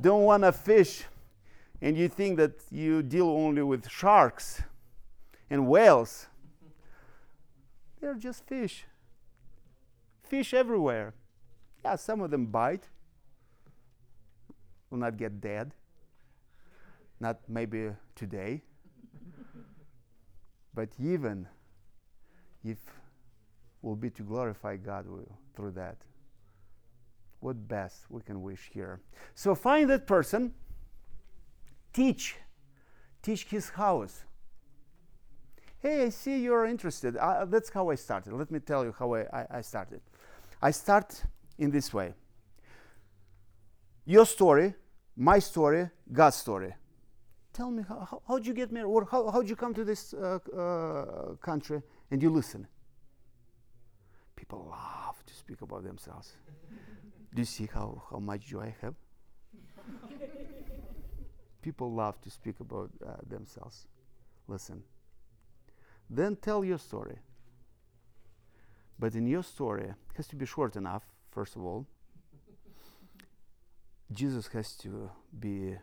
don't 0.00 0.24
want 0.24 0.42
to 0.42 0.52
fish 0.52 1.04
and 1.80 1.96
you 1.96 2.08
think 2.08 2.36
that 2.36 2.52
you 2.70 3.02
deal 3.02 3.28
only 3.28 3.62
with 3.62 3.88
sharks 3.88 4.62
and 5.48 5.66
whales, 5.66 6.26
they're 8.00 8.14
just 8.14 8.46
fish. 8.46 8.84
Fish 10.22 10.54
everywhere. 10.54 11.14
Yeah, 11.84 11.96
some 11.96 12.20
of 12.20 12.30
them 12.30 12.46
bite, 12.46 12.88
will 14.90 14.98
not 14.98 15.16
get 15.16 15.40
dead. 15.40 15.72
Not 17.20 17.38
maybe 17.48 17.90
today. 18.14 18.62
but 20.74 20.88
even 20.98 21.46
if 22.64 22.78
will 23.82 23.96
be 23.96 24.10
to 24.10 24.22
glorify 24.22 24.76
God 24.76 25.06
through 25.54 25.70
that. 25.72 25.96
What 27.40 27.68
best 27.68 28.10
we 28.10 28.20
can 28.20 28.42
wish 28.42 28.68
here. 28.72 29.00
So 29.34 29.54
find 29.54 29.88
that 29.88 30.06
person, 30.06 30.52
teach, 31.94 32.36
teach 33.22 33.44
his 33.44 33.70
house. 33.70 34.24
Hey, 35.78 36.04
I 36.04 36.08
see 36.10 36.38
you're 36.38 36.66
interested. 36.66 37.16
Uh, 37.16 37.46
that's 37.46 37.70
how 37.70 37.88
I 37.88 37.94
started. 37.94 38.34
Let 38.34 38.50
me 38.50 38.58
tell 38.58 38.84
you 38.84 38.94
how 38.98 39.14
I, 39.14 39.20
I, 39.32 39.46
I 39.50 39.60
started. 39.62 40.02
I 40.60 40.72
start 40.72 41.22
in 41.56 41.70
this 41.70 41.94
way 41.94 42.12
your 44.10 44.26
story, 44.26 44.74
my 45.20 45.38
story, 45.38 45.90
God's 46.10 46.36
story. 46.36 46.74
Tell 47.52 47.70
me, 47.70 47.84
how, 47.86 48.08
how, 48.10 48.22
how'd 48.26 48.46
you 48.46 48.54
get 48.54 48.72
married? 48.72 48.86
Or 48.86 49.04
how, 49.04 49.30
how'd 49.30 49.50
you 49.50 49.54
come 49.54 49.74
to 49.74 49.84
this 49.84 50.14
uh, 50.14 50.38
uh, 50.56 51.34
country? 51.42 51.82
And 52.10 52.22
you 52.22 52.30
listen. 52.30 52.66
People 54.34 54.66
love 54.70 55.22
to 55.26 55.34
speak 55.34 55.60
about 55.60 55.84
themselves. 55.84 56.32
Do 57.34 57.42
you 57.42 57.44
see 57.44 57.68
how, 57.72 58.02
how 58.10 58.18
much 58.18 58.46
joy 58.46 58.62
I 58.62 58.74
have? 58.80 58.94
People 61.62 61.92
love 61.92 62.18
to 62.22 62.30
speak 62.30 62.58
about 62.60 62.90
uh, 63.06 63.16
themselves. 63.28 63.86
Listen. 64.48 64.82
Then 66.08 66.34
tell 66.36 66.64
your 66.64 66.78
story. 66.78 67.18
But 68.98 69.14
in 69.14 69.26
your 69.26 69.42
story, 69.42 69.88
it 69.88 70.16
has 70.16 70.28
to 70.28 70.36
be 70.36 70.46
short 70.46 70.76
enough, 70.76 71.02
first 71.30 71.56
of 71.56 71.62
all. 71.62 71.86
Jesus 74.12 74.48
has 74.48 74.74
to 74.78 75.10
be 75.38 75.76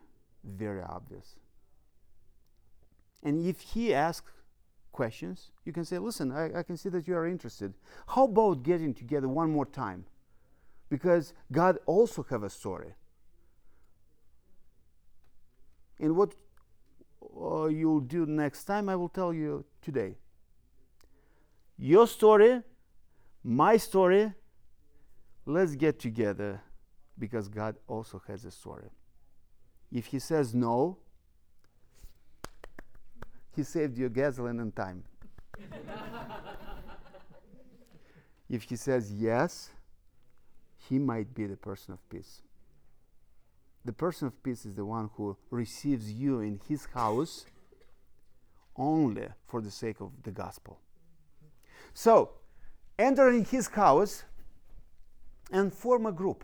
very 0.43 0.81
obvious. 0.81 1.35
And 3.23 3.45
if 3.45 3.61
he 3.61 3.93
asks 3.93 4.31
questions, 4.91 5.51
you 5.65 5.71
can 5.71 5.85
say, 5.85 5.97
Listen, 5.97 6.31
I, 6.31 6.59
I, 6.59 6.63
can 6.63 6.77
see 6.77 6.89
that 6.89 7.07
you 7.07 7.15
are 7.15 7.27
interested. 7.27 7.73
How 8.07 8.25
about 8.25 8.63
getting 8.63 8.93
together 8.93 9.27
one 9.27 9.51
more 9.51 9.65
time? 9.65 10.05
Because 10.89 11.33
God 11.51 11.77
also 11.85 12.25
have 12.29 12.43
a 12.43 12.49
story. 12.49 12.93
And 15.99 16.15
what 16.15 16.35
uh, 17.21 17.65
you'll 17.65 18.01
do 18.01 18.25
next 18.25 18.65
time, 18.65 18.89
I 18.89 18.95
will 18.95 19.09
tell 19.09 19.33
you 19.33 19.65
today. 19.81 20.15
Your 21.77 22.07
story, 22.07 22.61
my 23.43 23.77
story, 23.77 24.33
let's 25.45 25.75
get 25.75 25.99
together 25.99 26.61
because 27.19 27.47
God 27.47 27.75
also 27.87 28.21
has 28.27 28.45
a 28.45 28.51
story. 28.51 28.89
If 29.91 30.07
He 30.07 30.19
says 30.19 30.53
no, 30.53 30.97
He 33.55 33.63
saved 33.63 33.97
you 33.97 34.09
gasoline 34.09 34.59
and 34.59 34.75
time. 34.75 35.03
if 38.49 38.63
He 38.63 38.75
says 38.75 39.11
yes, 39.11 39.71
He 40.89 40.99
might 40.99 41.33
be 41.33 41.45
the 41.45 41.57
person 41.57 41.93
of 41.93 42.09
peace. 42.09 42.41
The 43.87 43.93
person 43.93 44.27
of 44.27 44.43
peace 44.43 44.65
is 44.65 44.75
the 44.75 44.83
one 44.83 45.09
who 45.15 45.37
receives 45.49 46.11
you 46.11 46.41
in 46.41 46.59
his 46.67 46.87
house 46.87 47.45
only 48.75 49.29
for 49.47 49.61
the 49.61 49.71
sake 49.71 50.01
of 50.01 50.11
the 50.23 50.31
gospel. 50.31 50.81
So, 51.93 52.31
enter 52.99 53.29
in 53.29 53.45
his 53.45 53.69
house 53.69 54.25
and 55.53 55.73
form 55.73 56.05
a 56.05 56.11
group. 56.11 56.43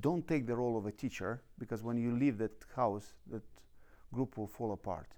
Don't 0.00 0.26
take 0.26 0.46
the 0.46 0.54
role 0.54 0.76
of 0.76 0.86
a 0.86 0.92
teacher 0.92 1.42
because 1.58 1.82
when 1.82 1.96
you 1.96 2.12
leave 2.12 2.38
that 2.38 2.64
house, 2.76 3.12
that 3.30 3.42
group 4.12 4.36
will 4.36 4.46
fall 4.46 4.72
apart. 4.72 5.08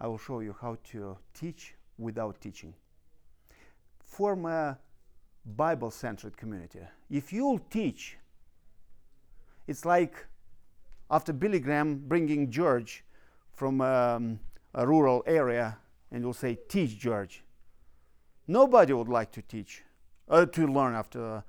I 0.00 0.06
will 0.06 0.18
show 0.18 0.40
you 0.40 0.54
how 0.60 0.76
to 0.92 1.16
teach 1.32 1.74
without 1.98 2.40
teaching. 2.40 2.74
Form 4.04 4.44
a 4.46 4.78
Bible 5.44 5.90
centered 5.90 6.36
community. 6.36 6.80
If 7.08 7.32
you'll 7.32 7.58
teach, 7.58 8.18
it's 9.66 9.84
like 9.84 10.26
after 11.10 11.32
Billy 11.32 11.60
Graham 11.60 12.02
bringing 12.06 12.50
George 12.50 13.04
from 13.52 13.80
um, 13.80 14.38
a 14.74 14.86
rural 14.86 15.22
area 15.26 15.78
and 16.10 16.22
you'll 16.22 16.34
say, 16.34 16.58
Teach, 16.68 16.98
George. 16.98 17.42
Nobody 18.46 18.92
would 18.92 19.08
like 19.08 19.32
to 19.32 19.42
teach, 19.42 19.82
uh, 20.28 20.46
to 20.46 20.66
learn 20.66 20.94
after, 20.94 21.42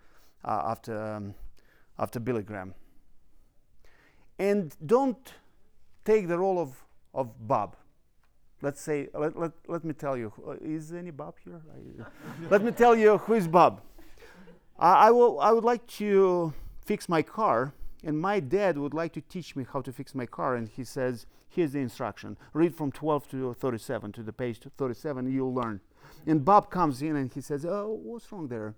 uh, 0.44 0.62
after, 0.66 1.16
um, 1.16 1.36
after 2.00 2.20
Billy 2.20 2.44
Graham. 2.44 2.74
And 4.40 4.76
don't 4.86 5.34
take 6.06 6.28
the 6.28 6.38
role 6.38 6.60
of, 6.60 6.84
of 7.14 7.48
Bob. 7.48 7.76
Let's 8.62 8.82
say, 8.82 9.10
let, 9.14 9.38
let, 9.38 9.52
let 9.68 9.84
me 9.84 9.94
tell 9.94 10.18
you, 10.18 10.32
is 10.62 10.92
any 10.92 11.12
Bob 11.12 11.36
here? 11.44 11.62
let 12.50 12.64
me 12.64 12.72
tell 12.72 12.96
you 12.96 13.18
who 13.20 13.34
is 13.34 13.48
Bob. 13.48 13.82
I, 14.80 15.08
I, 15.08 15.12
will, 15.12 15.40
I 15.40 15.52
would 15.52 15.64
like 15.64 15.86
to 15.88 16.54
fix 16.86 17.08
my 17.10 17.22
car, 17.22 17.74
and 18.04 18.20
my 18.20 18.40
dad 18.40 18.78
would 18.78 18.94
like 18.94 19.14
to 19.14 19.22
teach 19.22 19.56
me 19.56 19.66
how 19.72 19.82
to 19.82 19.92
fix 19.92 20.16
my 20.16 20.26
car, 20.26 20.56
and 20.56 20.68
he 20.68 20.84
says, 20.84 21.26
here's 21.50 21.74
the 21.74 21.80
instruction. 21.80 22.38
Read 22.54 22.76
from 22.76 22.92
12 22.92 23.30
to 23.30 23.54
37 23.54 24.12
to 24.14 24.24
the 24.24 24.34
page 24.34 24.60
37, 24.78 25.32
you'll 25.32 25.54
learn. 25.54 25.82
And 26.26 26.44
Bob 26.44 26.70
comes 26.70 27.02
in 27.02 27.16
and 27.16 27.32
he 27.32 27.42
says, 27.42 27.66
oh, 27.66 28.00
what's 28.04 28.32
wrong 28.32 28.48
there? 28.48 28.76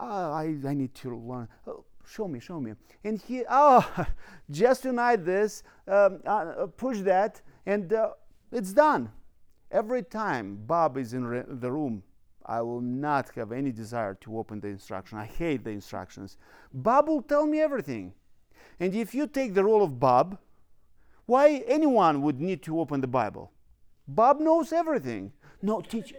Uh, 0.00 0.30
I, 0.32 0.56
I 0.66 0.74
need 0.74 0.94
to 0.96 1.16
learn. 1.16 1.48
Oh, 1.66 1.84
show 2.08 2.26
me, 2.26 2.40
show 2.40 2.60
me. 2.60 2.72
And 3.04 3.20
he, 3.20 3.42
oh, 3.48 4.06
just 4.50 4.84
unite 4.84 5.24
this, 5.24 5.62
um, 5.86 6.20
uh, 6.26 6.30
uh, 6.30 6.66
push 6.66 6.98
that, 7.00 7.40
and 7.66 7.92
uh, 7.92 8.10
it's 8.50 8.72
done. 8.72 9.10
Every 9.70 10.02
time 10.02 10.58
Bob 10.66 10.96
is 10.96 11.12
in 11.12 11.26
re- 11.26 11.44
the 11.46 11.70
room, 11.70 12.02
I 12.46 12.62
will 12.62 12.80
not 12.80 13.28
have 13.34 13.52
any 13.52 13.70
desire 13.70 14.14
to 14.22 14.38
open 14.38 14.60
the 14.60 14.68
instruction. 14.68 15.18
I 15.18 15.26
hate 15.26 15.64
the 15.64 15.70
instructions. 15.70 16.38
Bob 16.72 17.08
will 17.08 17.22
tell 17.22 17.46
me 17.46 17.60
everything. 17.60 18.14
And 18.80 18.94
if 18.94 19.14
you 19.14 19.26
take 19.26 19.52
the 19.52 19.64
role 19.64 19.82
of 19.82 20.00
Bob, 20.00 20.38
why 21.26 21.62
anyone 21.66 22.22
would 22.22 22.40
need 22.40 22.62
to 22.62 22.80
open 22.80 23.02
the 23.02 23.06
Bible? 23.06 23.52
Bob 24.06 24.40
knows 24.40 24.72
everything. 24.72 25.32
No, 25.60 25.82
teach, 25.82 26.14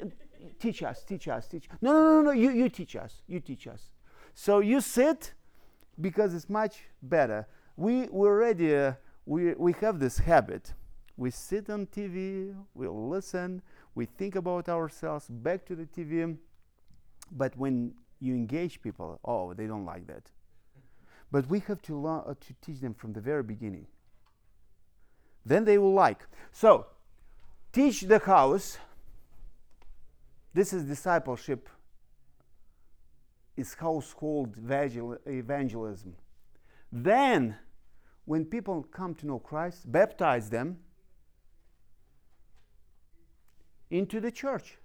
teach 0.59 0.83
us, 0.83 1.03
teach 1.03 1.27
us, 1.27 1.47
teach. 1.47 1.67
No, 1.81 1.93
no, 1.93 1.99
no, 1.99 2.21
no, 2.21 2.31
you, 2.31 2.51
you 2.51 2.69
teach 2.69 2.95
us, 2.95 3.23
you 3.27 3.39
teach 3.39 3.65
us. 3.65 3.89
So 4.35 4.59
you 4.59 4.81
sit 4.81 5.33
because 5.99 6.33
it's 6.33 6.49
much 6.49 6.83
better. 7.01 7.47
We, 7.75 8.07
we 8.11 8.27
already, 8.27 8.75
uh, 8.75 8.93
we, 9.25 9.53
we 9.53 9.73
have 9.81 9.99
this 9.99 10.17
habit 10.17 10.73
we 11.19 11.31
sit 11.31 11.69
on 11.69 11.85
TV, 11.85 12.55
we 12.73 12.87
listen, 12.87 13.61
we 13.93 14.05
think 14.05 14.35
about 14.37 14.69
ourselves, 14.69 15.27
back 15.27 15.65
to 15.65 15.75
the 15.75 15.85
TV. 15.85 16.37
But 17.29 17.57
when 17.57 17.93
you 18.21 18.33
engage 18.33 18.81
people, 18.81 19.19
oh, 19.25 19.53
they 19.53 19.67
don't 19.67 19.85
like 19.85 20.07
that. 20.07 20.31
But 21.29 21.49
we 21.49 21.59
have 21.67 21.81
to, 21.83 21.99
learn, 21.99 22.23
uh, 22.25 22.35
to 22.39 22.53
teach 22.61 22.79
them 22.79 22.93
from 22.93 23.11
the 23.11 23.19
very 23.19 23.43
beginning. 23.43 23.85
Then 25.45 25.65
they 25.65 25.77
will 25.77 25.93
like. 25.93 26.25
So, 26.53 26.87
teach 27.73 28.01
the 28.01 28.19
house. 28.19 28.77
This 30.53 30.71
is 30.71 30.85
discipleship. 30.85 31.67
Is 33.59 33.73
household 33.73 34.55
evangelism. 34.57 36.15
Then, 36.93 37.57
when 38.23 38.45
people 38.45 38.83
come 38.83 39.13
to 39.15 39.27
know 39.27 39.39
Christ, 39.39 39.91
baptize 39.91 40.49
them 40.49 40.77
into 43.89 44.21
the 44.21 44.31
church. 44.31 44.77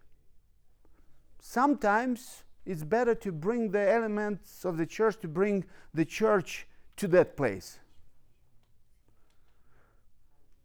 Sometimes 1.38 2.42
it's 2.66 2.82
better 2.82 3.14
to 3.14 3.30
bring 3.30 3.70
the 3.70 3.88
elements 3.88 4.64
of 4.64 4.76
the 4.76 4.86
church, 4.86 5.20
to 5.20 5.28
bring 5.28 5.64
the 5.92 6.04
church 6.04 6.66
to 6.96 7.06
that 7.08 7.36
place. 7.36 7.78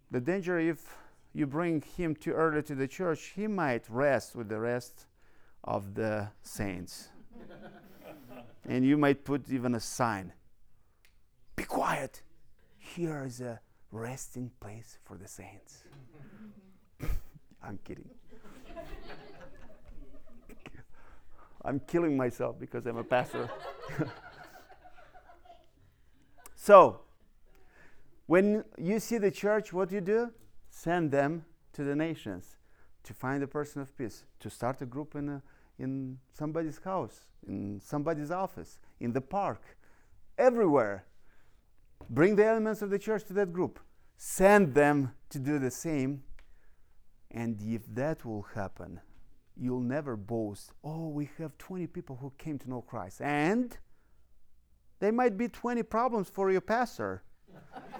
The 0.10 0.20
danger 0.20 0.58
if 0.58 0.96
you 1.32 1.46
bring 1.46 1.84
him 1.96 2.16
too 2.16 2.32
early 2.32 2.64
to 2.64 2.74
the 2.74 2.88
church, 2.88 3.34
he 3.36 3.46
might 3.46 3.88
rest 3.88 4.36
with 4.36 4.50
the 4.50 4.60
rest 4.60 5.06
of 5.64 5.94
the 5.94 6.30
saints. 6.42 7.10
And 8.68 8.86
you 8.86 8.98
might 8.98 9.24
put 9.24 9.50
even 9.50 9.76
a 9.76 9.80
sign 9.80 10.34
Be 11.56 11.64
quiet. 11.64 12.22
Here 12.78 13.24
is 13.26 13.42
a 13.42 13.60
resting 13.92 14.52
place 14.60 14.98
for 15.04 15.18
the 15.18 15.28
saints. 15.28 15.84
I'm 17.64 17.78
kidding. 17.84 18.10
I'm 21.66 21.80
killing 21.82 22.16
myself 22.16 22.60
because 22.60 22.86
I'm 22.86 22.98
a 22.98 23.04
pastor. 23.04 23.50
so, 26.56 27.02
when 28.28 28.64
you 28.78 29.00
see 29.00 29.18
the 29.18 29.32
church, 29.32 29.74
what 29.74 29.90
do 29.90 29.96
you 29.96 30.02
do? 30.02 30.32
Send 30.70 31.12
them 31.12 31.46
to 31.74 31.84
the 31.84 31.96
nations 31.96 32.58
to 33.04 33.14
find 33.14 33.44
a 33.44 33.48
person 33.48 33.82
of 33.82 33.98
peace, 33.98 34.24
to 34.40 34.50
start 34.50 34.82
a 34.82 34.86
group 34.86 35.16
in, 35.16 35.30
a, 35.30 35.42
in 35.80 36.20
somebody's 36.32 36.80
house, 36.80 37.22
in 37.48 37.80
somebody's 37.80 38.32
office, 38.32 38.78
in 39.00 39.14
the 39.14 39.22
park, 39.22 39.62
everywhere. 40.38 41.06
Bring 42.10 42.36
the 42.36 42.46
elements 42.46 42.82
of 42.82 42.90
the 42.90 43.00
church 43.00 43.24
to 43.26 43.34
that 43.34 43.54
group. 43.54 43.80
Send 44.18 44.74
them 44.74 45.14
to 45.30 45.40
do 45.40 45.58
the 45.60 45.72
same. 45.72 46.24
And 47.32 47.62
if 47.62 47.86
that 47.96 48.26
will 48.26 48.46
happen, 48.54 49.00
you'll 49.56 49.82
never 49.82 50.16
boast, 50.16 50.72
oh, 50.84 51.10
we 51.10 51.30
have 51.38 51.58
20 51.58 51.88
people 51.88 52.18
who 52.18 52.32
came 52.38 52.58
to 52.60 52.70
know 52.70 52.82
Christ. 52.82 53.22
And 53.22 53.78
there 55.00 55.12
might 55.12 55.38
be 55.38 55.48
20 55.48 55.84
problems 55.84 56.30
for 56.30 56.52
your 56.52 56.62
pastor. 56.62 57.24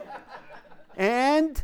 and, 0.98 1.64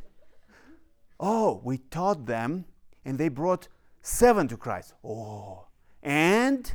oh, 1.19 1.61
we 1.63 1.77
taught 1.77 2.25
them 2.25 2.65
and 3.03 3.17
they 3.17 3.29
brought 3.29 3.67
seven 4.01 4.47
to 4.49 4.57
Christ. 4.57 4.93
Oh, 5.03 5.64
and, 6.05 6.71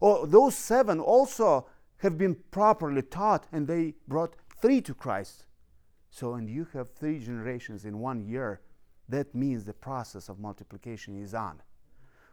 oh, 0.00 0.24
those 0.24 0.54
seven 0.56 1.00
also 1.00 1.66
have 1.98 2.16
been 2.16 2.34
properly 2.50 3.02
taught 3.02 3.46
and 3.52 3.68
they 3.68 3.92
brought 4.08 4.34
three 4.60 4.80
to 4.80 4.94
Christ. 4.94 5.44
So, 6.08 6.32
and 6.32 6.48
you 6.48 6.66
have 6.72 6.90
three 6.90 7.18
generations 7.18 7.84
in 7.84 7.98
one 7.98 8.24
year. 8.26 8.62
That 9.06 9.34
means 9.34 9.64
the 9.64 9.74
process 9.74 10.30
of 10.30 10.40
multiplication 10.40 11.22
is 11.22 11.34
on. 11.34 11.60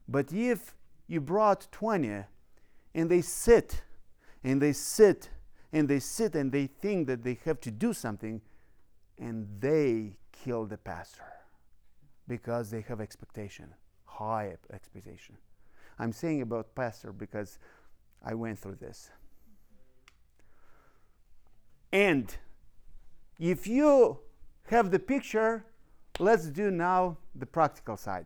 But 0.08 0.32
if 0.32 0.74
you 1.06 1.20
brought 1.20 1.68
20 1.74 2.24
and 2.96 3.12
they 3.12 3.22
sit 3.22 3.82
and 4.42 4.62
they 4.62 4.72
sit 4.72 5.30
and 5.74 5.90
they 5.90 6.00
sit 6.00 6.34
and 6.34 6.50
they 6.50 6.68
think 6.68 7.08
that 7.08 7.24
they 7.24 7.40
have 7.44 7.60
to 7.60 7.72
do 7.72 7.92
something 7.92 8.42
and 9.20 9.50
they 9.60 10.16
kill 10.32 10.66
the 10.66 10.78
pastor 10.78 11.26
because 12.26 12.70
they 12.70 12.82
have 12.82 13.02
expectation, 13.02 13.74
high 14.06 14.56
expectation. 14.72 15.36
I'm 16.00 16.12
saying 16.12 16.42
about 16.42 16.76
pastor 16.76 17.12
because 17.12 17.60
I 18.24 18.34
went 18.34 18.60
through 18.60 18.76
this. 18.76 19.10
And 21.92 22.36
if 23.40 23.68
you 23.68 24.20
have 24.68 24.92
the 24.92 25.00
picture, 25.00 25.66
let's 26.20 26.48
do 26.48 26.70
now 26.70 27.18
the 27.36 27.46
practical 27.46 27.98
side. 27.98 28.26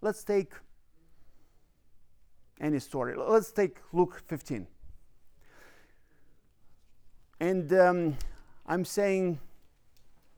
Let's 0.00 0.22
take 0.22 0.52
any 2.60 2.78
story. 2.78 3.14
Let's 3.16 3.52
take 3.52 3.78
Luke 3.92 4.22
15. 4.28 4.66
And 7.40 7.72
um, 7.72 8.16
I'm 8.66 8.84
saying 8.84 9.40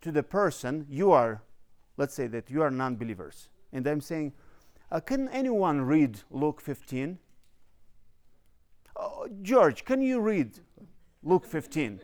to 0.01 0.11
the 0.11 0.23
person, 0.23 0.87
you 0.89 1.13
are, 1.13 1.43
let's 1.97 2.15
say 2.15 2.27
that 2.29 2.51
you 2.51 2.63
are 2.63 2.71
non 2.71 2.97
believers. 2.97 3.49
And 3.73 3.87
I'm 3.87 4.01
saying, 4.01 4.33
uh, 4.91 5.01
can 5.01 5.29
anyone 5.29 5.83
read 5.83 6.21
Luke 6.31 6.61
15? 6.61 7.19
Oh, 8.97 9.29
George, 9.43 9.85
can 9.85 10.03
you 10.03 10.21
read 10.21 10.59
Luke 11.23 11.45
15? 11.45 12.01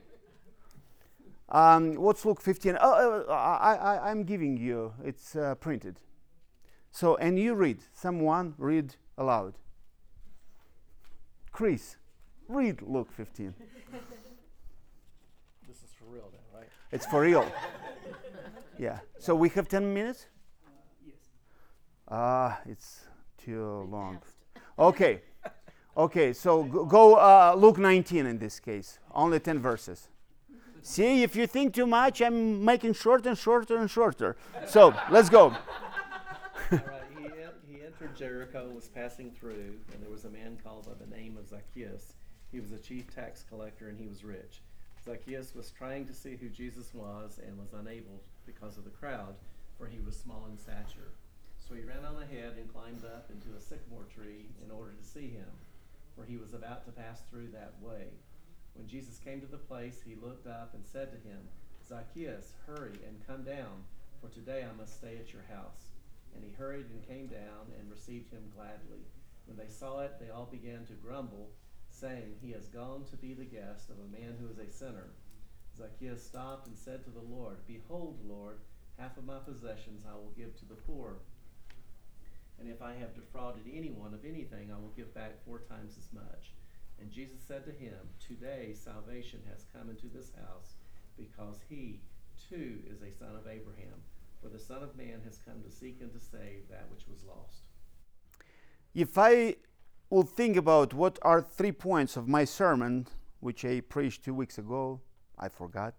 Um, 1.49 1.95
what's 1.97 2.25
Luke 2.25 2.41
15? 2.41 2.79
Oh, 2.81 3.25
uh, 3.29 3.33
I, 3.33 3.75
I, 3.75 4.11
I'm 4.11 4.25
giving 4.25 4.57
you, 4.57 4.93
it's 5.05 5.37
uh, 5.37 5.55
printed. 5.57 6.01
So, 6.91 7.17
and 7.17 7.39
you 7.39 7.55
read, 7.55 7.81
someone 7.93 8.55
read 8.59 8.97
aloud. 9.19 9.55
Chris, 11.51 11.97
Read 12.49 12.83
Luke 12.83 13.11
15. 13.13 13.55
This 15.67 15.79
is 15.79 15.91
for 15.99 16.05
real 16.05 16.31
then, 16.31 16.61
right? 16.61 16.69
It's 16.93 17.07
for 17.07 17.23
real. 17.23 17.51
yeah. 18.79 18.99
So 19.19 19.35
we 19.35 19.49
have 19.51 19.67
10 19.67 19.95
minutes? 19.95 20.27
Yes. 22.15 22.21
Ah, 22.23 22.61
it's 22.67 23.01
too 23.37 23.89
long. 23.91 24.19
Okay. 24.77 25.23
Okay, 25.97 26.33
so 26.33 26.65
go, 26.65 26.85
go 26.85 27.15
uh, 27.15 27.55
Luke 27.57 27.79
19 27.79 28.27
in 28.27 28.39
this 28.39 28.59
case. 28.59 28.99
Only 29.15 29.39
10 29.39 29.61
verses. 29.61 30.09
See, 30.83 31.23
if 31.23 31.37
you 31.37 31.47
think 31.47 31.75
too 31.75 31.87
much, 31.87 32.21
I'm 32.21 32.65
making 32.65 32.95
shorter 32.95 33.29
and 33.29 33.39
shorter 33.39 33.77
and 33.77 33.89
shorter. 33.89 34.37
So 34.67 34.93
let's 35.13 35.31
go. 35.31 35.43
All 35.53 35.55
right. 36.73 36.83
He, 37.17 37.27
en- 37.27 37.63
he 37.69 37.85
entered 37.87 38.17
Jericho, 38.17 38.69
was 38.75 38.89
passing 38.89 39.31
through, 39.31 39.79
and 39.93 40.03
there 40.03 40.11
was 40.11 40.25
a 40.25 40.31
man 40.31 40.59
called 40.65 40.87
by 40.87 40.95
the 40.95 41.17
name 41.17 41.37
of 41.37 41.47
Zacchaeus. 41.47 42.15
He 42.51 42.59
was 42.59 42.73
a 42.73 42.79
chief 42.79 43.15
tax 43.15 43.45
collector 43.49 43.89
and 43.89 43.97
he 43.97 44.09
was 44.09 44.25
rich. 44.25 44.61
Zacchaeus 45.05 45.55
was 45.55 45.71
trying 45.71 46.05
to 46.07 46.15
see 46.15 46.35
who 46.35 46.49
Jesus 46.49 46.93
was 46.93 47.39
and 47.47 47.57
was 47.57 47.75
unable 47.75 48.25
because 48.45 48.77
of 48.77 48.83
the 48.83 48.91
crowd, 48.91 49.37
for 49.79 49.87
he 49.87 50.01
was 50.01 50.17
small 50.17 50.49
in 50.51 50.59
stature. 50.59 51.13
So 51.67 51.75
he 51.75 51.81
ran 51.81 52.05
on 52.05 52.23
ahead 52.23 52.59
and 52.59 52.73
climbed 52.73 53.05
up 53.07 53.31
into 53.33 53.57
a 53.57 53.61
sycamore 53.61 54.05
tree 54.15 54.51
in 54.63 54.71
order 54.71 54.93
to 54.93 55.09
see 55.09 55.31
him, 55.31 55.49
for 56.15 56.25
he 56.25 56.37
was 56.37 56.53
about 56.53 56.85
to 56.85 56.93
pass 56.93 57.23
through 57.31 57.49
that 57.49 57.73
way. 57.81 58.13
When 58.75 58.87
Jesus 58.87 59.19
came 59.19 59.41
to 59.41 59.47
the 59.47 59.57
place, 59.57 60.03
he 60.05 60.15
looked 60.15 60.47
up 60.47 60.75
and 60.75 60.85
said 60.85 61.11
to 61.11 61.29
him, 61.29 61.41
Zacchaeus, 61.89 62.53
hurry 62.67 63.01
and 63.09 63.27
come 63.27 63.45
down, 63.45 63.85
for 64.21 64.29
today 64.29 64.63
I 64.63 64.77
must 64.77 64.99
stay 64.99 65.17
at 65.17 65.33
your 65.33 65.45
house. 65.49 65.89
And 66.35 66.45
he 66.45 66.53
hurried 66.53 66.87
and 66.91 67.09
came 67.09 67.29
down 67.29 67.73
and 67.79 67.91
received 67.91 68.31
him 68.31 68.53
gladly. 68.55 69.01
When 69.47 69.57
they 69.57 69.73
saw 69.73 70.01
it, 70.01 70.21
they 70.21 70.29
all 70.29 70.49
began 70.51 70.85
to 70.87 70.93
grumble, 70.95 71.49
saying, 71.91 72.37
He 72.43 72.53
has 72.53 72.69
gone 72.69 73.05
to 73.11 73.17
be 73.17 73.33
the 73.33 73.45
guest 73.45 73.89
of 73.89 73.97
a 74.01 74.21
man 74.21 74.37
who 74.39 74.49
is 74.49 74.59
a 74.59 74.71
sinner. 74.71 75.15
Zacchaeus 75.79 76.23
stopped 76.23 76.67
and 76.67 76.77
said 76.77 77.05
to 77.05 77.11
the 77.11 77.25
Lord, 77.35 77.57
Behold, 77.67 78.19
Lord, 78.27 78.59
half 78.99 79.17
of 79.17 79.25
my 79.25 79.39
possessions 79.39 80.05
I 80.07 80.15
will 80.15 80.33
give 80.37 80.59
to 80.59 80.67
the 80.67 80.75
poor. 80.75 81.17
And 82.59 82.69
if 82.69 82.83
I 82.83 82.95
have 82.95 83.15
defrauded 83.15 83.65
anyone 83.73 84.15
of 84.15 84.25
anything, 84.25 84.71
I 84.71 84.79
will 84.81 84.93
give 84.97 85.15
back 85.15 85.45
four 85.45 85.61
times 85.61 85.95
as 85.99 86.13
much. 86.13 86.53
And 87.01 87.11
Jesus 87.11 87.43
said 87.47 87.65
to 87.67 87.73
him, 87.73 87.99
Today 88.21 88.75
salvation 88.75 89.41
has 89.51 89.67
come 89.75 89.91
into 89.91 90.07
this 90.07 90.31
house, 90.37 90.75
because 91.17 91.59
he 91.69 92.01
too 92.49 92.79
is 92.87 93.03
a 93.03 93.13
son 93.13 93.37
of 93.37 93.47
Abraham. 93.47 94.03
For 94.43 94.49
the 94.49 94.59
Son 94.59 94.83
of 94.83 94.97
Man 94.97 95.23
has 95.25 95.39
come 95.39 95.63
to 95.63 95.71
seek 95.71 96.01
and 96.01 96.13
to 96.13 96.21
save 96.21 96.69
that 96.69 96.87
which 96.91 97.07
was 97.09 97.25
lost. 97.25 97.63
If 98.95 99.17
I 99.17 99.57
will 100.11 100.23
think 100.23 100.57
about 100.57 100.93
what 100.93 101.19
are 101.23 101.41
three 101.41 101.73
points 101.73 102.17
of 102.17 102.29
my 102.29 102.45
sermon, 102.45 103.07
which 103.41 103.65
I 103.65 103.81
preached 103.81 104.23
two 104.23 104.35
weeks 104.35 104.59
ago, 104.59 105.01
I 105.39 105.49
forgot 105.49 105.95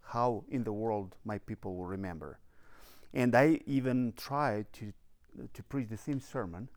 how 0.00 0.44
in 0.48 0.64
the 0.64 0.72
world 0.72 1.16
my 1.24 1.38
people 1.38 1.76
will 1.76 1.86
remember. 1.86 2.38
And 3.14 3.34
I 3.34 3.60
even 3.66 4.14
tried 4.16 4.72
to, 4.74 4.92
to 5.52 5.62
preach 5.62 5.88
the 5.88 5.96
same 5.96 6.20
sermon. 6.20 6.68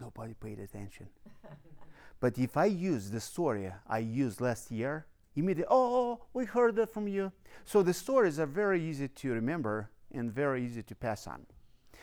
Nobody 0.00 0.34
paid 0.34 0.58
attention. 0.58 1.06
but 2.20 2.38
if 2.38 2.56
I 2.56 2.66
use 2.66 3.10
the 3.10 3.20
story 3.20 3.72
I 3.88 3.98
used 3.98 4.40
last 4.40 4.70
year, 4.70 5.06
immediately, 5.34 5.68
oh, 5.70 6.20
we 6.32 6.44
heard 6.44 6.76
that 6.76 6.92
from 6.92 7.08
you. 7.08 7.32
So 7.64 7.82
the 7.82 7.94
stories 7.94 8.38
are 8.38 8.46
very 8.46 8.82
easy 8.82 9.08
to 9.08 9.32
remember 9.32 9.90
and 10.12 10.32
very 10.32 10.64
easy 10.64 10.82
to 10.82 10.94
pass 10.94 11.26
on. 11.26 11.46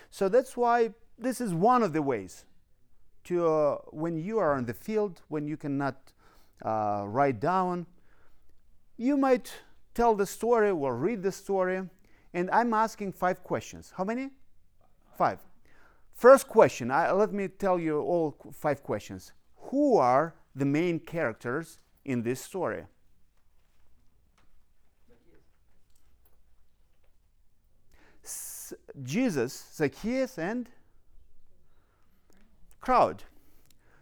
So 0.09 0.29
that's 0.29 0.55
why 0.57 0.91
this 1.17 1.41
is 1.41 1.53
one 1.53 1.83
of 1.83 1.93
the 1.93 2.01
ways 2.01 2.45
to 3.25 3.47
uh, 3.47 3.75
when 3.91 4.17
you 4.17 4.39
are 4.39 4.57
in 4.57 4.65
the 4.65 4.73
field, 4.73 5.21
when 5.27 5.47
you 5.47 5.57
cannot 5.57 6.11
uh, 6.63 7.03
write 7.07 7.39
down, 7.39 7.85
you 8.97 9.17
might 9.17 9.53
tell 9.93 10.15
the 10.15 10.25
story 10.25 10.69
or 10.69 10.95
read 10.95 11.23
the 11.23 11.31
story. 11.31 11.81
And 12.33 12.49
I'm 12.51 12.73
asking 12.73 13.13
five 13.13 13.43
questions. 13.43 13.93
How 13.95 14.03
many? 14.03 14.31
Five. 15.15 15.39
First 16.13 16.47
question, 16.47 16.91
I, 16.91 17.11
let 17.11 17.33
me 17.33 17.47
tell 17.47 17.79
you 17.79 17.99
all 17.99 18.37
five 18.53 18.83
questions. 18.83 19.31
Who 19.69 19.97
are 19.97 20.35
the 20.55 20.65
main 20.65 20.99
characters 20.99 21.79
in 22.05 22.23
this 22.23 22.41
story? 22.41 22.85
S- 28.23 28.73
Jesus, 29.01 29.65
Zacchaeus, 29.75 30.37
and 30.37 30.69
crowd. 32.79 33.23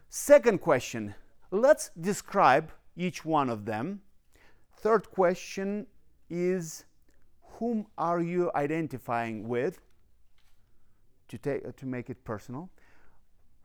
Second 0.10 0.60
question, 0.60 1.16
let's 1.52 1.90
describe 2.00 2.72
each 2.96 3.24
one 3.24 3.50
of 3.50 3.66
them. 3.66 4.02
Third 4.78 5.10
question 5.10 5.88
is 6.30 6.86
whom 7.42 7.88
are 7.98 8.20
you 8.20 8.52
identifying 8.56 9.48
with 9.48 9.80
to 11.32 11.38
take 11.38 11.76
to 11.78 11.86
make 11.86 12.10
it 12.10 12.24
personal. 12.24 12.70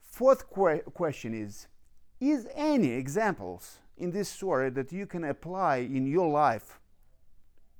Fourth 0.01 0.49
que- 0.49 0.83
question 0.95 1.35
is 1.35 1.69
is 2.21 2.49
any 2.55 2.93
examples 2.93 3.79
in 3.99 4.11
this 4.11 4.29
story 4.29 4.71
that 4.71 4.91
you 4.91 5.07
can 5.07 5.25
apply 5.25 5.77
in 5.79 6.07
your 6.07 6.31
life 6.31 6.81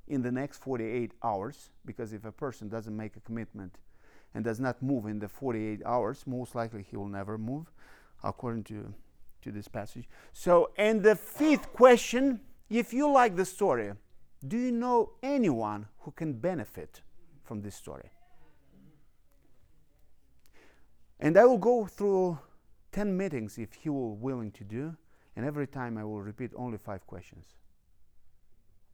in 0.09 0.23
the 0.23 0.31
next 0.31 0.59
48 0.59 1.13
hours? 1.23 1.71
Because 1.87 2.13
if 2.13 2.25
a 2.25 2.33
person 2.33 2.69
doesn't 2.69 2.95
make 2.95 3.17
a 3.17 3.21
commitment 3.21 3.79
and 4.35 4.45
does 4.45 4.61
not 4.61 4.83
move 4.83 5.07
in 5.07 5.19
the 5.19 5.29
48 5.29 5.81
hours 5.87 6.25
most 6.27 6.55
likely 6.55 6.83
he 6.83 6.97
will 6.97 7.09
never 7.09 7.39
move 7.39 7.73
according 8.23 8.65
to 8.65 8.93
to 9.43 9.53
this 9.53 9.69
passage. 9.69 10.09
So 10.33 10.71
and 10.77 11.03
the 11.03 11.15
fifth 11.15 11.73
question 11.73 12.41
if 12.69 12.93
you 12.93 13.11
like 13.11 13.37
the 13.37 13.45
story 13.45 13.93
do 14.47 14.59
you 14.59 14.73
know 14.73 15.13
anyone 15.23 15.87
who 16.01 16.11
can 16.11 16.33
benefit 16.33 17.01
from 17.45 17.63
this 17.63 17.77
story 17.77 18.11
and 21.21 21.37
i 21.37 21.45
will 21.45 21.59
go 21.59 21.87
through 21.87 22.39
10 22.93 23.15
meetings 23.17 23.59
if 23.59 23.75
he 23.75 23.91
will 23.91 24.17
willing 24.17 24.51
to 24.51 24.65
do 24.65 24.97
and 25.37 25.45
every 25.45 25.67
time 25.67 25.99
i 25.99 26.05
will 26.05 26.23
repeat 26.23 26.51
only 26.57 26.79
five 26.79 27.07
questions. 27.07 27.47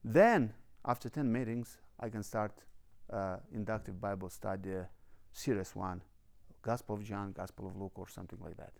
Then 0.04 0.52
after 0.84 1.08
10 1.08 1.32
meetings 1.32 1.78
i 2.00 2.08
can 2.08 2.22
start 2.22 2.64
uh, 3.12 3.36
inductive 3.54 4.00
bible 4.00 4.28
study 4.28 4.70
serious 5.32 5.76
one 5.76 6.00
gospel 6.62 6.96
of 6.96 7.04
john 7.04 7.32
gospel 7.32 7.66
of 7.66 7.76
luke 7.76 7.96
or 7.96 8.08
something 8.08 8.38
like 8.42 8.56
that. 8.56 8.72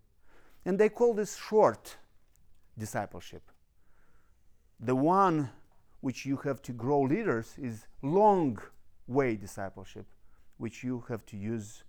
And 0.65 0.79
they 0.79 0.89
call 0.89 1.15
this 1.15 1.37
short 1.37 1.97
discipleship. 2.77 3.43
The 4.81 4.97
one 4.97 5.51
which 6.01 6.27
you 6.27 6.37
have 6.39 6.61
to 6.63 6.73
grow 6.73 7.03
leaders 7.03 7.55
is 7.59 7.87
long 8.03 8.59
way 9.07 9.37
discipleship 9.37 10.07
which 10.59 10.83
you 10.83 11.05
have 11.09 11.25
to 11.27 11.37
use 11.37 11.85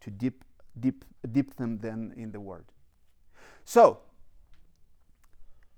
to 0.00 0.10
dip 0.10 0.44
dip 0.78 1.04
dip 1.30 1.56
them 1.56 1.78
then 1.78 2.12
in 2.16 2.32
the 2.32 2.40
word. 2.40 2.64
So 3.64 4.00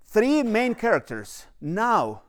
three 0.05 0.43
main 0.43 0.75
characters. 0.75 1.47
Now 1.61 2.23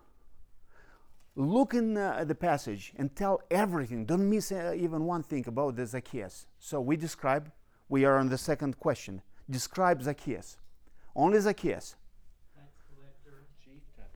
look 1.36 1.74
in 1.74 1.96
uh, 1.96 2.24
the 2.26 2.36
passage 2.36 2.94
and 2.98 3.16
tell 3.16 3.42
everything. 3.50 4.06
Don't 4.06 4.30
miss 4.30 4.52
uh, 4.52 4.74
even 4.76 5.06
one 5.06 5.24
thing 5.24 5.46
about 5.48 5.76
the 5.76 5.86
zacchaeus. 5.86 6.48
So 6.60 6.82
we 6.82 6.98
describe 6.98 7.52
we 7.90 8.06
are 8.06 8.18
on 8.18 8.30
the 8.30 8.38
second 8.38 8.80
question. 8.80 9.22
Describe 9.50 10.04
zacchaeus. 10.04 10.58
Only 11.16 11.40
zacchaeus. 11.40 11.96
Tax 12.54 12.68
collector, 12.90 13.48
chief 13.64 13.82
tax, 13.96 14.10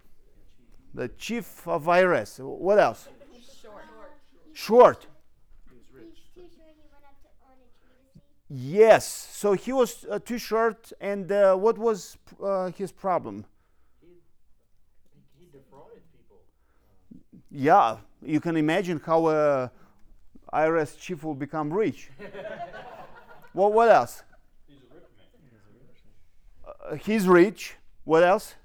chief. 0.57 0.67
the 0.93 1.07
chief 1.07 1.67
of 1.67 1.85
irs 1.85 2.39
what 2.39 2.79
else? 2.79 3.07
Short. 4.53 5.01
short 5.01 5.07
He 5.69 5.77
was 5.77 5.85
rich. 5.93 6.19
He's 6.35 6.43
too 6.43 6.49
short. 6.57 6.75
He 6.75 6.83
went 6.91 7.05
up 7.07 7.15
to, 7.23 7.29
on 7.47 7.55
a 7.55 7.69
tree 7.79 8.11
to 8.13 8.19
see. 8.19 8.40
Yes. 8.51 9.05
So 9.07 9.53
he 9.53 9.71
was 9.71 10.05
uh, 10.09 10.19
too 10.19 10.37
short 10.37 10.91
and 10.99 11.31
uh, 11.31 11.55
what 11.55 11.77
was 11.77 12.17
uh, 12.43 12.71
his 12.71 12.91
problem? 12.91 13.45
He 15.39 15.45
defrauded 15.45 16.01
people. 16.11 16.37
yeah. 17.49 17.97
You 18.23 18.39
can 18.39 18.57
imagine 18.57 19.01
how 19.03 19.29
a 19.29 19.71
irs 20.53 20.99
chief 20.99 21.23
will 21.23 21.35
become 21.35 21.71
rich. 21.71 22.09
Well, 23.53 23.73
what 23.73 23.89
else? 23.89 24.23
He's 24.65 24.77
a 24.77 24.95
rich 24.95 25.03
man. 26.63 26.93
uh, 26.93 26.95
he's 26.95 27.27
rich. 27.27 27.75
What 28.05 28.23
else? 28.23 28.55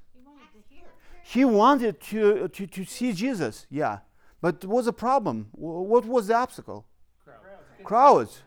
He 1.25 1.45
wanted 1.45 2.01
to, 2.03 2.47
to, 2.47 2.67
to 2.69 2.85
see 2.85 3.13
jesus. 3.13 3.67
Yeah. 3.69 3.99
But 4.41 4.65
what 4.65 4.77
was 4.77 4.85
the 4.85 4.93
problem? 4.93 5.49
What 5.51 6.05
was 6.05 6.29
the 6.29 6.35
obstacle? 6.35 6.87
Crowds. 7.25 7.83
crowds 7.83 8.43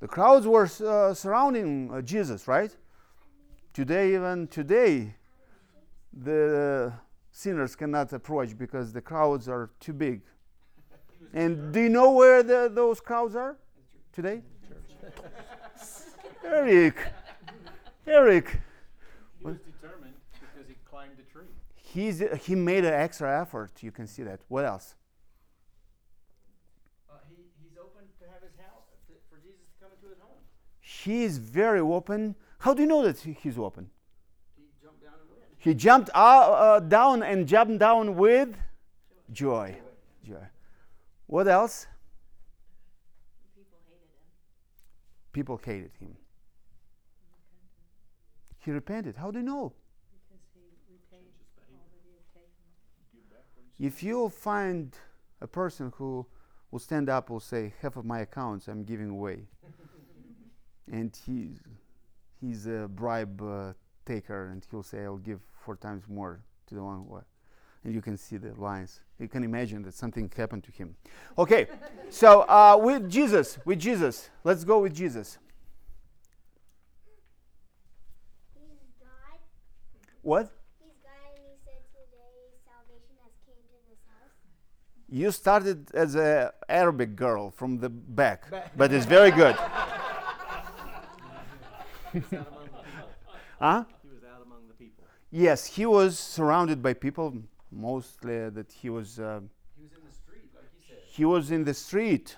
the 0.00 0.08
crowds 0.08 0.46
were 0.46 0.68
uh, 0.86 1.14
surrounding 1.14 1.90
uh, 1.92 2.00
jesus 2.00 2.46
right 2.46 2.76
today 3.72 4.14
even 4.14 4.46
today 4.48 5.14
the 6.12 6.92
sinners 7.30 7.74
cannot 7.74 8.12
approach 8.12 8.56
because 8.56 8.92
the 8.92 9.00
crowds 9.00 9.48
are 9.48 9.70
too 9.80 9.92
big 9.92 10.20
and 11.32 11.72
do 11.72 11.80
you 11.80 11.88
know 11.88 12.12
where 12.12 12.42
the, 12.42 12.70
those 12.72 13.00
crowds 13.00 13.34
are 13.34 13.56
today 14.12 14.42
eric 16.44 16.96
eric 18.06 18.60
was 19.42 19.56
determined 19.58 20.14
because 20.32 20.66
He 20.66 20.66
was 20.66 21.16
determined 21.16 21.18
to 21.18 21.24
he's, 21.94 22.22
he 22.46 22.54
made 22.54 22.84
an 22.84 22.94
extra 22.94 23.40
effort. 23.40 23.82
You 23.82 23.92
can 23.92 24.06
see 24.06 24.22
that. 24.24 24.40
What 24.48 24.64
else? 24.64 24.94
Uh, 27.08 27.14
he, 27.28 27.36
he's 27.62 27.78
open 27.78 28.02
to 28.20 28.24
have 28.32 28.42
his 28.42 28.56
house, 28.58 28.88
to, 29.06 29.14
for 29.30 29.36
Jesus 29.36 29.66
to 29.66 29.84
come 29.84 29.92
into 29.94 30.08
his 30.08 30.18
home. 30.18 30.42
He 31.04 31.24
is 31.24 31.36
very 31.36 31.80
open. 31.80 32.34
How 32.60 32.72
do 32.72 32.80
you 32.80 32.88
know 32.88 33.02
that 33.02 33.18
he's 33.18 33.58
open? 33.58 33.90
He 34.56 34.62
jumped 34.82 35.02
down 35.02 35.12
and 35.20 35.30
went. 35.30 35.42
He 35.58 35.74
jumped 35.74 36.10
uh, 36.14 36.18
uh, 36.18 36.80
down 36.80 37.22
and 37.22 37.46
jumped 37.46 37.78
down 37.78 38.16
with 38.16 38.56
joy. 39.30 39.76
Joy. 40.26 40.46
What 41.26 41.46
else? 41.46 41.86
People 43.54 43.76
hated 43.84 44.00
him. 44.00 44.36
People 45.32 45.60
hated 45.62 45.90
him. 46.00 46.16
He 48.60 48.70
repented. 48.70 49.16
How 49.16 49.30
do 49.30 49.40
you 49.40 49.44
know? 49.44 49.74
Because 50.10 50.42
he 50.54 50.60
repaid 50.90 51.28
all 51.70 51.84
that 51.92 52.00
he 52.02 52.12
had 52.16 53.44
taken. 53.52 53.64
If 53.78 54.02
you 54.02 54.30
find 54.30 54.96
a 55.42 55.46
person 55.46 55.92
who 55.96 56.24
will 56.70 56.78
stand 56.78 57.10
up 57.10 57.28
will 57.28 57.40
say 57.40 57.74
half 57.82 57.96
of 57.96 58.06
my 58.06 58.20
accounts 58.20 58.68
I'm 58.68 58.84
giving 58.84 59.10
away, 59.10 59.48
and 60.90 61.16
he's 61.26 61.60
he's 62.40 62.66
a 62.66 62.88
bribe 62.88 63.40
uh, 63.42 63.72
taker, 64.04 64.48
and 64.48 64.64
he'll 64.70 64.82
say 64.82 65.04
I'll 65.04 65.16
give 65.16 65.40
four 65.64 65.76
times 65.76 66.04
more 66.08 66.40
to 66.66 66.74
the 66.74 66.82
one 66.82 67.04
who, 67.08 67.20
and 67.84 67.94
you 67.94 68.00
can 68.00 68.16
see 68.16 68.36
the 68.36 68.52
lines. 68.54 69.00
You 69.18 69.28
can 69.28 69.44
imagine 69.44 69.82
that 69.82 69.94
something 69.94 70.30
happened 70.36 70.64
to 70.64 70.72
him. 70.72 70.96
Okay, 71.38 71.66
so 72.10 72.42
uh, 72.42 72.78
with 72.80 73.10
Jesus, 73.10 73.58
with 73.64 73.78
Jesus, 73.78 74.30
let's 74.42 74.64
go 74.64 74.80
with 74.80 74.94
Jesus. 74.94 75.38
What? 80.22 80.50
He's 80.82 80.94
God, 81.02 81.36
and 81.36 81.44
he 81.44 81.52
said 81.66 81.84
today 81.92 82.56
salvation 82.64 83.14
has 83.22 83.32
came 83.44 83.60
to 83.68 83.76
this 83.90 83.98
house. 84.08 84.32
You 85.10 85.30
started 85.30 85.94
as 85.94 86.14
a 86.14 86.54
Arabic 86.66 87.14
girl 87.14 87.50
from 87.50 87.76
the 87.76 87.90
back, 87.90 88.46
but 88.74 88.90
it's 88.90 89.04
very 89.04 89.30
good. 89.30 89.54
He 89.66 89.70
was 89.70 90.40
out 90.48 91.04
among 91.20 91.42
the 91.44 91.68
people. 91.68 92.03
Huh? 93.60 93.84
He 94.02 94.08
was 94.08 94.22
out 94.24 94.42
among 94.44 94.66
the 94.68 94.74
people. 94.74 95.04
Yes, 95.30 95.66
he 95.66 95.86
was 95.86 96.18
surrounded 96.18 96.82
by 96.82 96.92
people, 96.94 97.34
mostly 97.70 98.48
that 98.50 98.72
he 98.72 98.90
was. 98.90 99.18
Uh, 99.18 99.40
He 99.76 99.82
was 99.82 99.92
in 99.94 100.04
the 100.04 100.12
street, 100.12 100.50
like 100.54 100.70
he 100.78 100.86
said. 100.88 100.98
he 101.06 101.24
was 101.24 101.50
in 101.50 101.64
the 101.64 101.74
street. 101.74 102.36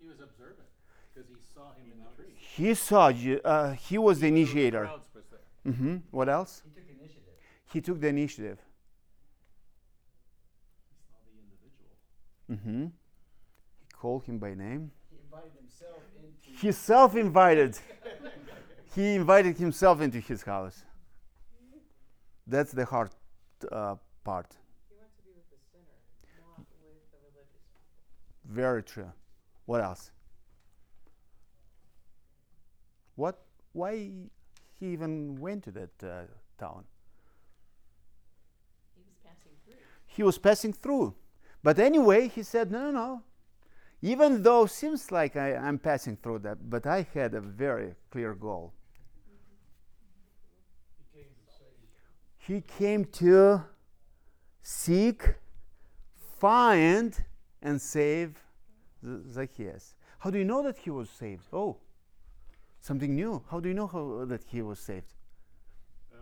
He 0.00 0.06
was 0.08 0.20
observant 0.20 0.68
because 1.14 1.28
he 1.28 1.36
saw 1.54 1.72
him 1.74 1.92
in 1.92 1.98
the 2.00 2.22
tree. 2.22 2.34
He 2.36 2.74
saw. 2.74 3.12
Je- 3.12 3.40
Uh, 3.44 3.72
he 3.72 3.98
was 3.98 4.20
the 4.20 4.28
initiator. 4.28 4.84
Crowds 4.86 5.08
was 5.14 5.24
there. 5.30 5.72
hmm 5.72 5.96
What 6.10 6.28
else? 6.28 6.62
He 6.64 6.70
took 6.80 6.88
initiative. 6.90 7.34
He 7.72 7.80
took 7.80 8.00
the 8.00 8.08
initiative. 8.08 8.58
He 10.90 10.96
saw 11.08 11.18
the 11.28 11.34
individual. 11.44 11.92
hmm 12.74 12.86
He 13.80 13.86
called 14.00 14.24
him 14.24 14.38
by 14.38 14.54
name. 14.54 14.90
He 15.10 15.16
invited 15.24 15.52
himself 15.58 16.02
into. 16.18 16.60
He 16.60 16.72
self-invited. 16.72 17.78
he 18.94 19.14
invited 19.14 19.58
himself 19.58 20.00
into 20.00 20.20
his 20.20 20.42
house. 20.42 20.84
That's 22.46 22.72
the 22.72 22.84
hard 22.84 23.10
uh, 23.72 23.96
part. 24.22 24.54
He 24.88 24.96
went 24.98 25.16
to 25.16 25.22
be 25.22 25.30
with 25.34 25.48
the 25.50 25.56
sinner, 25.72 25.98
not 26.38 26.58
with 26.58 26.94
the 27.10 27.18
religious 27.18 27.64
people. 27.72 28.54
Very 28.54 28.82
true. 28.82 29.10
What 29.66 29.80
else? 29.80 30.10
What? 33.16 33.40
Why 33.72 34.10
he 34.78 34.86
even 34.92 35.40
went 35.40 35.64
to 35.64 35.70
that 35.72 35.90
uh, 36.02 36.22
town? 36.58 36.84
He 38.94 39.02
was 39.02 39.16
passing 39.24 39.52
through. 39.64 39.74
He 40.06 40.22
was 40.22 40.38
passing 40.38 40.72
through, 40.72 41.14
but 41.62 41.78
anyway, 41.78 42.28
he 42.28 42.42
said, 42.42 42.70
"No, 42.70 42.84
no, 42.84 42.90
no. 42.90 43.22
Even 44.02 44.42
though 44.42 44.66
seems 44.66 45.10
like 45.10 45.34
I, 45.34 45.54
I'm 45.54 45.78
passing 45.78 46.16
through 46.16 46.40
that, 46.40 46.68
but 46.68 46.86
I 46.86 47.06
had 47.14 47.32
a 47.32 47.40
very 47.40 47.94
clear 48.10 48.34
goal. 48.34 48.74
He 52.46 52.60
came 52.60 53.04
to 53.06 53.62
seek, 54.62 55.34
find, 56.38 57.24
and 57.62 57.80
save 57.80 58.36
Zacchaeus. 59.30 59.94
How 60.18 60.30
do 60.30 60.38
you 60.38 60.44
know 60.44 60.62
that 60.62 60.76
he 60.78 60.90
was 60.90 61.08
saved? 61.08 61.44
Oh, 61.52 61.76
something 62.80 63.14
new. 63.14 63.42
How 63.50 63.60
do 63.60 63.68
you 63.68 63.74
know 63.74 63.86
how, 63.86 64.24
that 64.26 64.42
he 64.44 64.60
was 64.62 64.78
saved? 64.78 65.14
Um, 66.12 66.18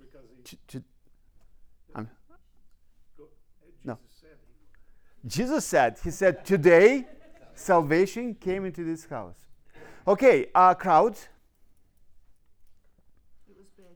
because 0.00 0.26
he, 0.36 0.42
Ch- 0.42 0.58
ch- 0.66 0.82
I'm- 1.94 2.10
No. 3.84 3.98
Jesus 3.98 4.14
said 4.20 4.36
he 5.22 5.28
Jesus 5.28 5.64
said, 5.64 5.98
He 6.02 6.10
said, 6.10 6.44
today 6.44 7.06
salvation 7.54 8.34
came 8.34 8.64
into 8.64 8.84
this 8.84 9.06
house. 9.06 9.46
Okay, 10.06 10.46
uh, 10.54 10.74
crowds. 10.74 11.28
It 13.48 13.56
was 13.56 13.66
big. 13.76 13.86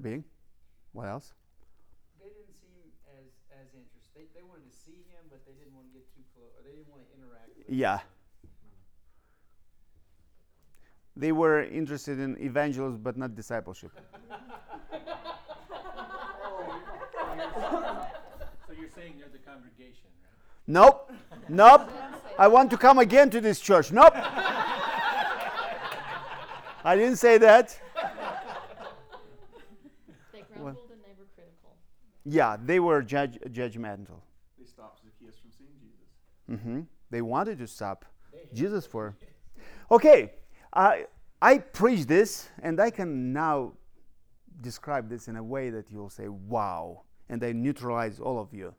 Big. 0.00 0.22
What 0.92 1.08
else? 1.08 1.34
They 2.20 2.28
didn't 2.28 2.54
seem 2.60 2.92
as 3.18 3.26
as 3.50 3.74
interested. 3.74 4.14
They, 4.14 4.26
they 4.34 4.42
wanted 4.42 4.70
to 4.70 4.76
see 4.76 5.04
him, 5.10 5.26
but 5.28 5.44
they 5.46 5.52
didn't 5.52 5.74
want 5.74 5.88
to 5.88 5.92
get 5.92 6.06
too 6.14 6.22
close. 6.34 6.50
Or 6.56 6.62
they 6.62 6.70
didn't 6.76 6.90
want 6.90 7.02
to 7.02 7.08
interact 7.16 7.48
with 7.56 7.68
him. 7.68 7.74
Yeah. 7.74 8.00
They 11.16 11.32
were 11.32 11.64
interested 11.64 12.20
in 12.20 12.36
evangelism 12.40 13.02
but 13.02 13.16
not 13.16 13.34
discipleship. 13.34 13.90
So 18.68 18.74
you're 18.78 18.90
saying 18.94 19.14
they're 19.18 19.28
the 19.32 19.38
congregation, 19.38 20.04
right? 20.22 20.32
Nope. 20.66 21.10
Nope. 21.48 21.90
I 22.38 22.46
want 22.48 22.70
to 22.70 22.76
come 22.76 22.98
again 22.98 23.30
to 23.30 23.40
this 23.40 23.60
church. 23.60 23.90
Nope. 23.92 24.12
I 26.84 26.94
didn't 26.94 27.16
say 27.16 27.38
that. 27.38 27.76
They 30.32 30.42
grumbled 30.54 30.90
and 30.92 31.00
they 31.02 31.14
were 31.18 31.26
critical. 31.34 31.74
Yeah, 32.30 32.56
they 32.62 32.80
were 32.80 33.02
judge, 33.02 33.38
judgmental. 33.50 34.20
they 34.58 34.66
stopped 34.66 35.00
Zacchaeus 35.02 35.36
from 35.38 35.50
seeing 35.56 35.70
Jesus. 35.80 36.62
hmm 36.62 36.80
They 37.10 37.22
wanted 37.22 37.58
to 37.58 37.66
stop 37.66 38.04
Jesus 38.52 38.84
for. 38.86 39.16
Okay, 39.90 40.32
I 40.72 41.06
I 41.40 41.58
preach 41.58 42.06
this, 42.06 42.50
and 42.62 42.80
I 42.80 42.90
can 42.90 43.32
now 43.32 43.72
describe 44.60 45.08
this 45.08 45.28
in 45.28 45.36
a 45.36 45.42
way 45.42 45.70
that 45.70 45.90
you'll 45.90 46.10
say, 46.10 46.28
"Wow," 46.28 47.02
and 47.28 47.42
I 47.42 47.52
neutralize 47.52 48.20
all 48.20 48.38
of 48.38 48.52
you 48.52 48.74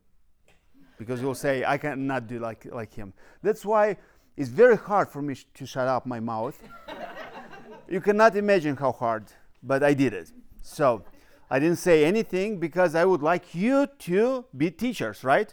because 0.98 1.20
you'll 1.20 1.34
say, 1.46 1.64
"I 1.64 1.78
cannot 1.78 2.26
do 2.28 2.38
like 2.38 2.66
like 2.72 2.92
him." 2.92 3.12
That's 3.42 3.64
why 3.64 3.96
it's 4.36 4.50
very 4.50 4.76
hard 4.76 5.08
for 5.08 5.22
me 5.22 5.34
sh- 5.34 5.46
to 5.54 5.66
shut 5.66 5.88
up 5.88 6.06
my 6.06 6.20
mouth. 6.20 6.56
you 7.88 8.00
cannot 8.00 8.36
imagine 8.36 8.76
how 8.76 8.92
hard, 8.92 9.24
but 9.62 9.82
I 9.82 9.94
did 9.94 10.12
it. 10.12 10.30
So 10.62 11.02
I 11.50 11.58
didn't 11.58 11.78
say 11.78 12.04
anything 12.04 12.60
because 12.60 12.94
I 12.94 13.04
would 13.04 13.22
like 13.22 13.54
you 13.54 13.88
to 14.00 14.44
be 14.56 14.70
teachers, 14.70 15.24
right? 15.24 15.52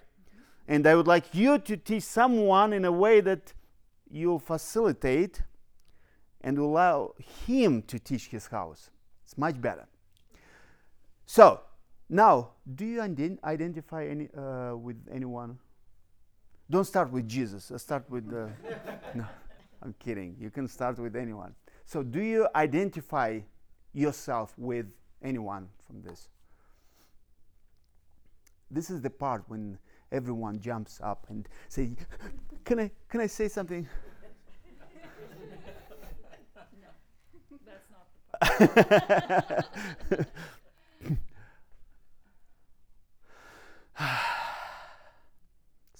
And 0.68 0.86
I 0.86 0.94
would 0.94 1.08
like 1.08 1.34
you 1.34 1.58
to 1.58 1.76
teach 1.76 2.04
someone 2.04 2.72
in 2.72 2.86
a 2.86 2.92
way 2.92 3.20
that 3.22 3.54
you'll 4.10 4.40
facilitate 4.40 5.42
and 6.42 6.60
allow 6.60 7.14
him 7.48 7.82
to 7.84 7.98
teach 7.98 8.28
his 8.28 8.46
house. 8.46 8.92
It's 9.26 9.38
much 9.38 9.60
better. 9.60 9.88
So, 11.26 11.62
now, 12.10 12.52
do 12.76 12.86
you 12.86 13.02
identify 13.02 14.06
any, 14.06 14.30
uh, 14.38 14.76
with 14.76 14.98
anyone? 15.12 15.58
Don't 16.70 16.86
start 16.86 17.12
with 17.12 17.28
Jesus. 17.28 17.72
Start 17.76 18.10
with. 18.10 18.32
Uh, 18.32 18.48
no, 19.16 19.26
I'm 19.82 19.96
kidding. 20.00 20.36
You 20.40 20.52
can 20.52 20.68
start 20.68 21.00
with 21.00 21.16
anyone. 21.16 21.56
So, 21.86 22.04
do 22.04 22.22
you 22.22 22.48
identify 22.56 23.40
yourself 23.94 24.54
with 24.58 24.86
anyone 25.24 25.68
from 25.88 26.02
this? 26.02 26.30
This 28.70 28.90
is 28.90 29.02
the 29.02 29.10
part 29.10 29.44
when 29.48 29.80
everyone 30.12 30.60
jumps 30.60 31.00
up 31.02 31.26
and 31.30 31.48
say, 31.70 31.96
"Can 32.66 32.80
I? 32.80 32.92
Can 33.10 33.22
I 33.22 33.28
say 33.28 33.48
something?" 33.48 33.88
That's 37.66 37.90
not 37.92 38.08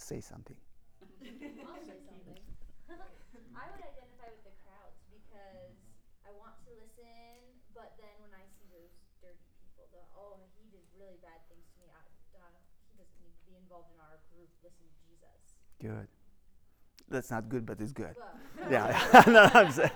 say 0.08 0.24
something. 0.24 0.56
I'll 1.68 1.84
say 1.84 2.00
something. 2.08 2.40
I 3.52 3.66
would 3.76 3.84
identify 3.84 4.32
with 4.32 4.48
the 4.48 4.56
crowds 4.64 4.96
because 5.12 5.76
I 6.24 6.32
want 6.32 6.56
to 6.64 6.72
listen, 6.80 7.44
but 7.76 8.00
then 8.00 8.16
when 8.24 8.32
I 8.32 8.48
see 8.56 8.72
those 8.72 8.96
dirty 9.20 9.44
people, 9.60 9.84
the 9.92 10.00
oh 10.16 10.40
he 10.56 10.64
did 10.72 10.88
really 10.96 11.20
bad 11.20 11.44
things 11.52 11.68
to 11.76 11.78
me. 11.84 11.92
I, 11.92 12.08
uh, 12.40 12.56
he 12.88 12.96
doesn't 12.96 13.20
need 13.20 13.36
to 13.36 13.46
be 13.52 13.60
involved 13.60 13.92
in 13.92 14.00
our 14.00 14.16
group. 14.32 14.48
Listen 14.64 14.88
to 14.88 14.98
Jesus. 15.04 15.60
Good. 15.80 16.08
That's 17.10 17.32
not 17.32 17.48
good, 17.50 17.66
but 17.66 17.80
it's 17.80 17.94
good. 17.94 18.16
Well, 18.60 18.72
Yeah. 18.72 19.24
no, 19.28 19.50
I'm 19.54 19.72
sa- 19.72 19.90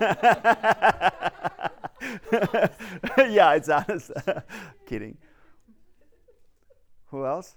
yeah, 3.28 3.54
it's 3.54 3.68
honest. 3.68 4.12
Kidding. 4.86 5.18
Who 7.06 7.26
else? 7.26 7.56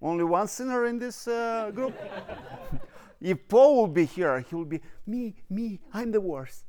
Only 0.00 0.24
one 0.24 0.46
sinner 0.46 0.86
in 0.86 0.98
this 0.98 1.26
uh, 1.26 1.72
group? 1.74 1.94
if 3.20 3.48
Paul 3.48 3.76
will 3.76 3.88
be 3.88 4.04
here, 4.04 4.40
he 4.40 4.54
will 4.54 4.64
be, 4.64 4.80
me, 5.06 5.34
me, 5.50 5.80
I'm 5.92 6.12
the 6.12 6.20
worst. 6.20 6.64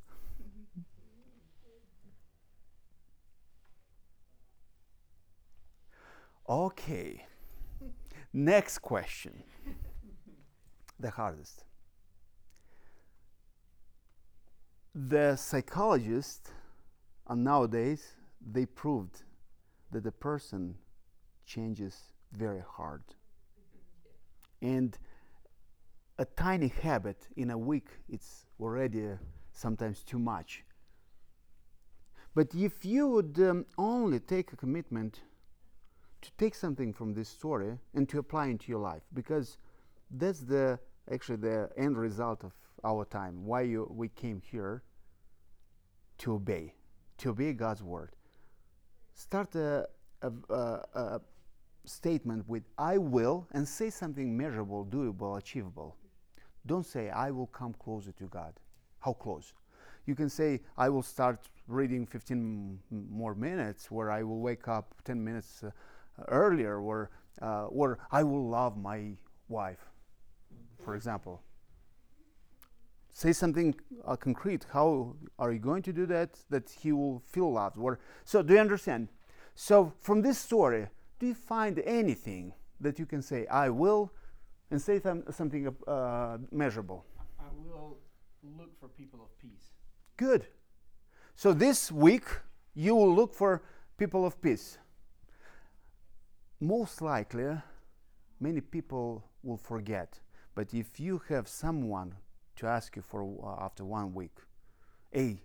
Okay. 6.48 7.28
Next 8.34 8.80
question. 8.80 9.44
The 11.00 11.10
hardest. 11.10 11.64
The 14.94 15.36
psychologists 15.36 16.52
and 17.28 17.44
nowadays 17.44 18.16
they 18.42 18.66
proved 18.66 19.22
that 19.92 20.04
the 20.04 20.12
person 20.12 20.76
changes 21.46 22.14
very 22.32 22.62
hard. 22.68 23.04
And 24.62 24.98
a 26.18 26.26
tiny 26.26 26.68
habit 26.68 27.28
in 27.38 27.52
a 27.52 27.58
week 27.58 27.88
it's 28.10 28.46
already 28.60 29.06
uh, 29.06 29.16
sometimes 29.54 30.04
too 30.04 30.20
much. 30.20 30.64
But 32.36 32.54
if 32.54 32.86
you 32.86 33.08
would 33.08 33.40
um, 33.40 33.66
only 33.78 34.20
take 34.20 34.54
a 34.54 34.56
commitment 34.56 35.22
to 36.22 36.32
take 36.38 36.56
something 36.56 36.94
from 36.94 37.14
this 37.14 37.30
story 37.30 37.78
and 37.94 38.08
to 38.10 38.20
apply 38.20 38.48
into 38.48 38.70
your 38.70 38.82
life 38.82 39.04
because 39.14 39.58
that's 40.12 40.42
the 40.42 40.80
actually 41.12 41.38
the 41.38 41.70
end 41.78 41.98
result 41.98 42.44
of 42.44 42.52
our 42.84 43.06
time 43.06 43.46
why 43.46 43.62
you, 43.62 43.88
we 43.94 44.10
came 44.10 44.42
here 44.52 44.84
to 46.18 46.34
obey 46.34 46.74
to 47.18 47.30
obey 47.30 47.54
god's 47.54 47.84
word. 47.84 48.12
Start 49.14 49.54
a, 49.56 49.88
a, 50.22 50.54
a, 50.54 51.22
statement 51.86 52.48
with 52.48 52.64
i 52.78 52.98
will 52.98 53.48
and 53.54 53.68
say 53.68 53.90
something 53.90 54.38
measurable 54.38 54.86
doable 54.86 55.38
achievable. 55.38 55.96
Don't 56.66 56.86
say 56.86 57.10
i 57.10 57.32
will 57.32 57.48
come 57.48 57.74
closer 57.74 58.12
to 58.14 58.26
god. 58.26 58.54
How 59.00 59.14
close? 59.14 59.54
You 60.06 60.16
can 60.16 60.30
say 60.30 60.62
i 60.78 60.90
will 60.90 61.04
start 61.04 61.50
reading 61.68 62.06
15 62.06 62.80
more 63.12 63.36
minutes 63.36 63.92
where 63.92 64.12
i 64.12 64.24
will 64.24 64.40
wake 64.40 64.68
up 64.68 64.96
10 65.04 65.24
minutes 65.24 65.64
uh, 65.64 65.72
earlier 66.28 66.82
where, 66.82 67.10
uh, 67.42 67.64
where 67.66 67.98
I 68.12 68.24
will 68.24 68.48
love 68.48 68.78
my 68.78 69.12
wife, 69.48 69.90
for 70.90 70.96
example. 70.96 71.40
Say 73.14 73.32
something 73.32 73.76
uh, 74.08 74.16
concrete. 74.16 74.66
How 74.74 75.16
are 75.38 75.52
you 75.52 75.60
going 75.60 75.84
to 75.84 75.94
do 75.94 76.08
that? 76.08 76.30
That 76.50 76.68
he 76.82 76.92
will 76.92 77.22
feel 77.28 77.52
loved. 77.54 77.78
Or, 77.78 78.00
so, 78.24 78.42
do 78.42 78.56
you 78.56 78.60
understand? 78.60 79.10
So, 79.54 79.94
from 80.00 80.24
this 80.24 80.40
story, 80.40 80.88
do 81.20 81.28
you 81.28 81.36
find 81.36 81.78
anything 81.86 82.54
that 82.82 82.98
you 82.98 83.06
can 83.06 83.22
say, 83.22 83.46
I 83.46 83.70
will, 83.70 84.12
and 84.72 84.82
say 84.82 84.98
th- 84.98 85.26
something 85.30 85.64
uh, 85.88 86.38
measurable? 86.52 87.06
I 87.40 87.50
will 87.64 88.00
look 88.58 88.72
for 88.80 88.88
people 88.88 89.20
of 89.22 89.30
peace. 89.38 89.66
Good. 90.18 90.48
So, 91.36 91.54
this 91.54 91.92
week, 91.92 92.26
you 92.74 92.96
will 92.96 93.14
look 93.14 93.36
for 93.36 93.62
people 93.96 94.26
of 94.26 94.42
peace 94.42 94.80
most 96.60 97.02
likely 97.02 97.56
many 98.40 98.62
people 98.62 99.24
will 99.44 99.58
forget 99.58 100.20
but 100.60 100.74
if 100.74 101.00
you 101.00 101.22
have 101.30 101.48
someone 101.48 102.14
to 102.58 102.68
ask 102.68 102.98
you 102.98 103.02
for 103.02 103.22
uh, 103.24 103.64
after 103.64 103.86
one 103.86 104.14
week 104.14 104.36
hey 105.10 105.38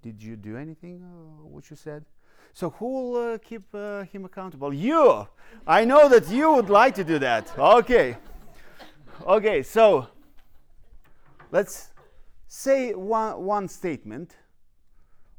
did 0.00 0.22
you 0.22 0.36
do 0.36 0.56
anything 0.56 1.02
uh, 1.02 1.46
what 1.46 1.68
you 1.68 1.76
said? 1.76 2.02
So 2.54 2.70
who 2.70 2.86
will 2.94 3.16
uh, 3.34 3.38
keep 3.38 3.64
uh, 3.74 4.04
him 4.04 4.24
accountable? 4.24 4.72
You! 4.72 5.28
I 5.66 5.84
know 5.84 6.08
that 6.08 6.30
you 6.30 6.50
would 6.50 6.70
like 6.70 6.94
to 6.94 7.04
do 7.04 7.18
that. 7.18 7.52
Okay. 7.58 8.16
Okay 9.26 9.62
so 9.62 10.06
let's 11.50 11.90
say 12.46 12.94
one, 12.94 13.44
one 13.44 13.68
statement 13.68 14.36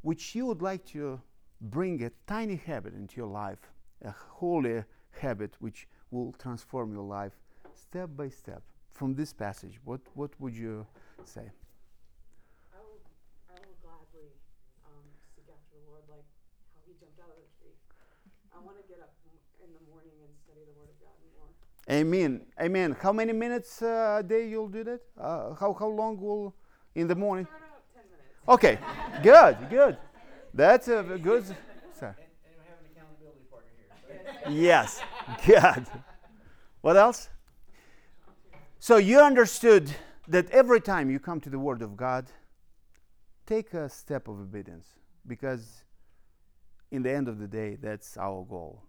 which 0.02 0.36
you 0.36 0.46
would 0.46 0.62
like 0.62 0.84
to 0.92 1.20
bring 1.60 2.04
a 2.04 2.10
tiny 2.28 2.54
habit 2.54 2.94
into 2.94 3.16
your 3.16 3.32
life 3.44 3.72
a 4.04 4.14
holy 4.38 4.84
habit 5.10 5.52
which 5.58 5.88
will 6.12 6.32
transform 6.38 6.92
your 6.92 7.02
life 7.02 7.32
step 7.90 8.08
by 8.16 8.28
step 8.28 8.62
from 8.92 9.14
this 9.16 9.32
passage 9.32 9.80
what 9.84 10.00
what 10.14 10.30
would 10.40 10.54
you 10.54 10.86
say 11.24 11.42
I 12.70 12.78
will, 12.86 13.00
I 13.50 13.58
will 13.66 13.74
gladly 13.82 14.28
um, 14.86 15.02
seek 15.34 15.46
after 15.50 15.74
the 15.74 15.82
Lord 15.90 16.04
like 16.08 16.22
how 16.74 16.80
he 16.86 16.92
jumped 17.00 17.18
out 17.18 17.30
of 17.34 17.42
the 17.42 17.50
tree. 17.58 17.74
I 18.54 18.58
want 18.62 18.76
to 18.78 18.84
get 18.86 19.00
up 19.02 19.10
in 19.64 19.70
the 19.74 19.82
morning 19.90 20.14
and 20.22 20.30
study 20.44 20.62
the 20.70 20.74
Word 20.78 20.90
of 20.94 20.98
God 21.02 21.16
more. 21.34 21.50
amen 21.90 22.42
amen 22.62 22.96
how 23.02 23.12
many 23.12 23.32
minutes 23.32 23.82
uh, 23.82 24.18
a 24.20 24.22
day 24.22 24.48
you'll 24.48 24.68
do 24.68 24.84
that 24.84 25.00
uh, 25.18 25.54
how 25.58 25.74
how 25.74 25.88
long 25.88 26.14
will 26.20 26.54
in 26.94 27.08
the 27.08 27.16
morning 27.16 27.46
Start 27.46 27.62
out 27.74 27.82
10 27.92 28.06
minutes. 28.06 28.54
okay 28.54 28.78
good 29.28 29.56
good 29.68 29.96
that's 30.54 30.86
a 30.86 31.02
good 31.28 31.42
sir 31.98 32.14
And, 32.14 32.30
and 32.46 32.54
we 32.54 32.64
have 32.70 32.78
an 32.78 32.86
accountability 32.94 33.42
partner 33.50 33.72
here. 34.06 34.22
So. 34.46 34.50
yes 34.68 35.02
good 35.44 35.86
what 36.82 36.96
else 36.96 37.28
so 38.80 38.96
you 38.96 39.20
understood 39.20 39.92
that 40.26 40.50
every 40.50 40.80
time 40.80 41.08
you 41.10 41.20
come 41.20 41.40
to 41.40 41.50
the 41.50 41.58
word 41.58 41.82
of 41.82 41.96
god 41.96 42.26
take 43.46 43.74
a 43.74 43.88
step 43.88 44.28
of 44.28 44.40
obedience 44.40 44.94
because 45.26 45.84
in 46.90 47.02
the 47.02 47.10
end 47.10 47.28
of 47.28 47.38
the 47.38 47.48
day 47.48 47.76
that's 47.80 48.16
our 48.16 48.44
goal. 48.44 48.82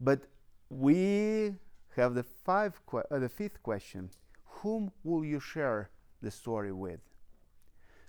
But 0.00 0.22
we 0.68 1.54
have 1.96 2.14
the 2.14 2.22
five 2.22 2.80
que- 2.86 3.02
uh, 3.10 3.18
the 3.18 3.28
fifth 3.28 3.62
question 3.62 4.10
whom 4.44 4.92
will 5.04 5.24
you 5.24 5.40
share 5.40 5.90
the 6.20 6.30
story 6.30 6.72
with? 6.72 7.00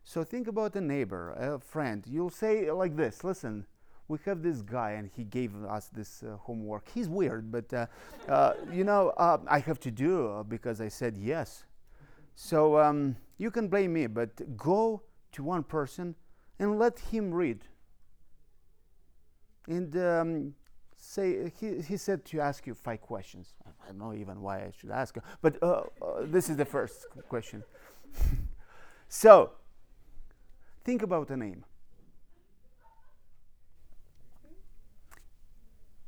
So 0.03 0.23
think 0.23 0.47
about 0.47 0.75
a 0.75 0.81
neighbor 0.81 1.31
a 1.31 1.59
friend. 1.59 2.05
You'll 2.07 2.29
say 2.29 2.71
like 2.71 2.95
this 2.95 3.23
listen 3.23 3.65
we 4.07 4.17
have 4.25 4.41
this 4.41 4.61
guy 4.61 4.91
and 4.91 5.09
he 5.15 5.23
gave 5.23 5.51
us 5.65 5.89
this 5.93 6.23
uh, 6.23 6.37
homework. 6.37 6.89
He's 6.93 7.07
weird 7.07 7.51
but 7.51 7.73
uh, 7.73 7.85
uh, 8.27 8.53
you 8.71 8.83
know 8.83 9.09
uh, 9.17 9.37
i 9.47 9.59
have 9.59 9.79
to 9.81 9.91
do 9.91 10.27
uh, 10.27 10.43
because 10.43 10.81
i 10.81 10.87
said 10.87 11.17
yes. 11.17 11.63
So 12.35 12.79
um, 12.79 13.15
you 13.37 13.51
can 13.51 13.67
blame 13.67 13.93
me 13.93 14.07
but 14.07 14.57
go 14.57 15.01
to 15.33 15.43
one 15.43 15.63
person 15.63 16.15
and 16.59 16.79
let 16.79 16.99
him 16.99 17.33
read. 17.33 17.65
And 19.67 19.95
um, 19.97 20.53
say 20.97 21.51
he, 21.59 21.81
he 21.81 21.97
said 21.97 22.25
to 22.25 22.39
ask 22.39 22.67
you 22.67 22.73
five 22.73 23.01
questions. 23.01 23.53
I 23.65 23.87
don't 23.87 23.99
know 23.99 24.13
even 24.13 24.41
why 24.41 24.59
i 24.59 24.71
should 24.77 24.91
ask 24.91 25.17
but 25.41 25.61
uh, 25.61 25.83
this 26.23 26.49
is 26.49 26.57
the 26.57 26.65
first 26.65 27.07
question. 27.29 27.63
So 29.13 29.51
think 30.83 31.03
about 31.03 31.29
a 31.29 31.37
name 31.37 31.65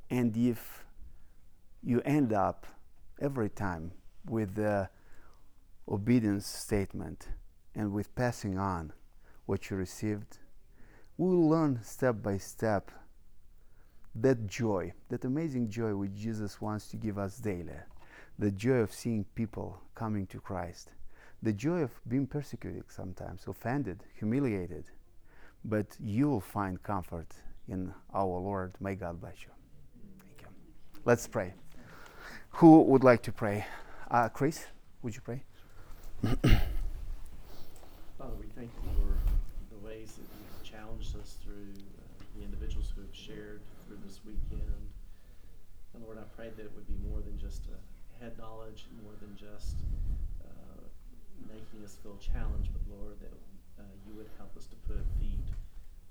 And 0.10 0.36
if 0.38 0.86
you 1.84 2.02
end 2.02 2.34
up 2.34 2.66
every 3.20 3.50
time 3.50 3.92
with 4.30 4.56
the 4.56 4.90
obedience 5.88 6.48
statement 6.48 7.28
and 7.76 7.92
with 7.92 8.14
passing 8.16 8.58
on 8.58 8.94
what 9.46 9.70
you 9.70 9.78
received, 9.78 10.40
we 11.18 11.30
will 11.30 11.50
learn 11.50 11.80
step 11.84 12.22
by 12.22 12.38
step 12.38 12.92
that 14.16 14.48
joy, 14.48 14.94
that 15.10 15.26
amazing 15.26 15.70
joy 15.70 15.96
which 15.96 16.16
Jesus 16.16 16.62
wants 16.62 16.88
to 16.90 16.98
give 16.98 17.18
us 17.18 17.38
daily, 17.38 17.80
the 18.40 18.52
joy 18.52 18.78
of 18.78 18.94
seeing 18.94 19.26
people 19.36 19.80
coming 19.94 20.26
to 20.28 20.40
Christ, 20.40 20.92
the 21.44 21.54
joy 21.54 21.82
of 21.82 21.92
being 22.08 22.26
persecuted 22.26 22.86
sometimes, 22.90 23.46
offended, 23.48 24.04
humiliated. 24.18 24.86
But 25.64 25.88
you 26.00 26.30
will 26.30 26.42
find 26.42 26.82
comfort 26.82 27.34
in 27.68 27.94
our 28.14 28.26
Lord. 28.26 28.74
May 28.80 28.96
God 28.96 29.20
bless 29.20 29.42
you. 29.44 29.55
Let's 31.06 31.28
pray. 31.28 31.54
Who 32.66 32.82
would 32.82 33.04
like 33.04 33.22
to 33.30 33.32
pray? 33.32 33.68
Uh, 34.10 34.28
Chris, 34.30 34.66
would 35.04 35.14
you 35.14 35.22
pray? 35.22 35.46
Father, 36.26 36.58
we 38.42 38.50
thank 38.58 38.74
you 38.74 38.90
for 38.98 39.14
the 39.70 39.78
ways 39.86 40.18
that 40.18 40.26
you've 40.26 40.66
challenged 40.66 41.14
us 41.22 41.38
through 41.46 41.78
uh, 41.78 42.26
the 42.34 42.42
individuals 42.42 42.90
who 42.90 43.06
have 43.06 43.14
shared 43.14 43.62
through 43.86 44.02
this 44.02 44.26
weekend. 44.26 44.82
And 45.94 46.02
Lord, 46.02 46.18
I 46.18 46.26
pray 46.34 46.50
that 46.50 46.66
it 46.66 46.74
would 46.74 46.90
be 46.90 46.98
more 47.06 47.22
than 47.22 47.38
just 47.38 47.70
a 47.70 47.78
head 48.18 48.34
knowledge, 48.42 48.90
more 49.06 49.14
than 49.22 49.38
just 49.38 49.78
uh, 50.42 50.90
making 51.46 51.86
us 51.86 52.02
feel 52.02 52.18
challenged, 52.18 52.74
but 52.74 52.82
Lord, 52.90 53.22
that 53.22 53.38
uh, 53.78 53.94
you 54.10 54.18
would 54.18 54.34
help 54.42 54.58
us 54.58 54.66
to 54.74 54.78
put 54.90 55.06
feet 55.22 55.54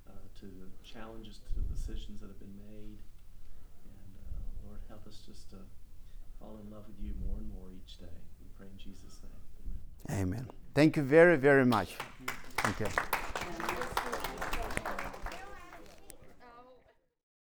uh, 0.07 0.23
to 0.39 0.47
the 0.47 0.71
challenges, 0.87 1.43
to 1.51 1.59
the 1.59 1.67
decisions 1.67 2.23
that 2.23 2.31
have 2.31 2.39
been 2.39 2.55
made. 2.71 3.03
Help 4.89 5.07
us 5.07 5.19
just 5.27 5.51
to 5.51 5.57
fall 6.39 6.59
in 6.63 6.71
love 6.71 6.85
with 6.87 6.97
you 7.01 7.13
more 7.27 7.37
and 7.39 7.49
more 7.49 7.69
each 7.73 7.99
day. 7.99 8.17
We 8.41 8.47
pray 8.57 8.67
in 8.67 8.79
Jesus' 8.79 9.21
name. 9.23 10.19
Amen. 10.19 10.39
Amen. 10.39 10.47
Thank 10.75 10.97
you 10.97 11.03
very, 11.03 11.37
very 11.37 11.65
much. 11.65 11.97
Thank 12.57 12.81
you. 12.81 13.24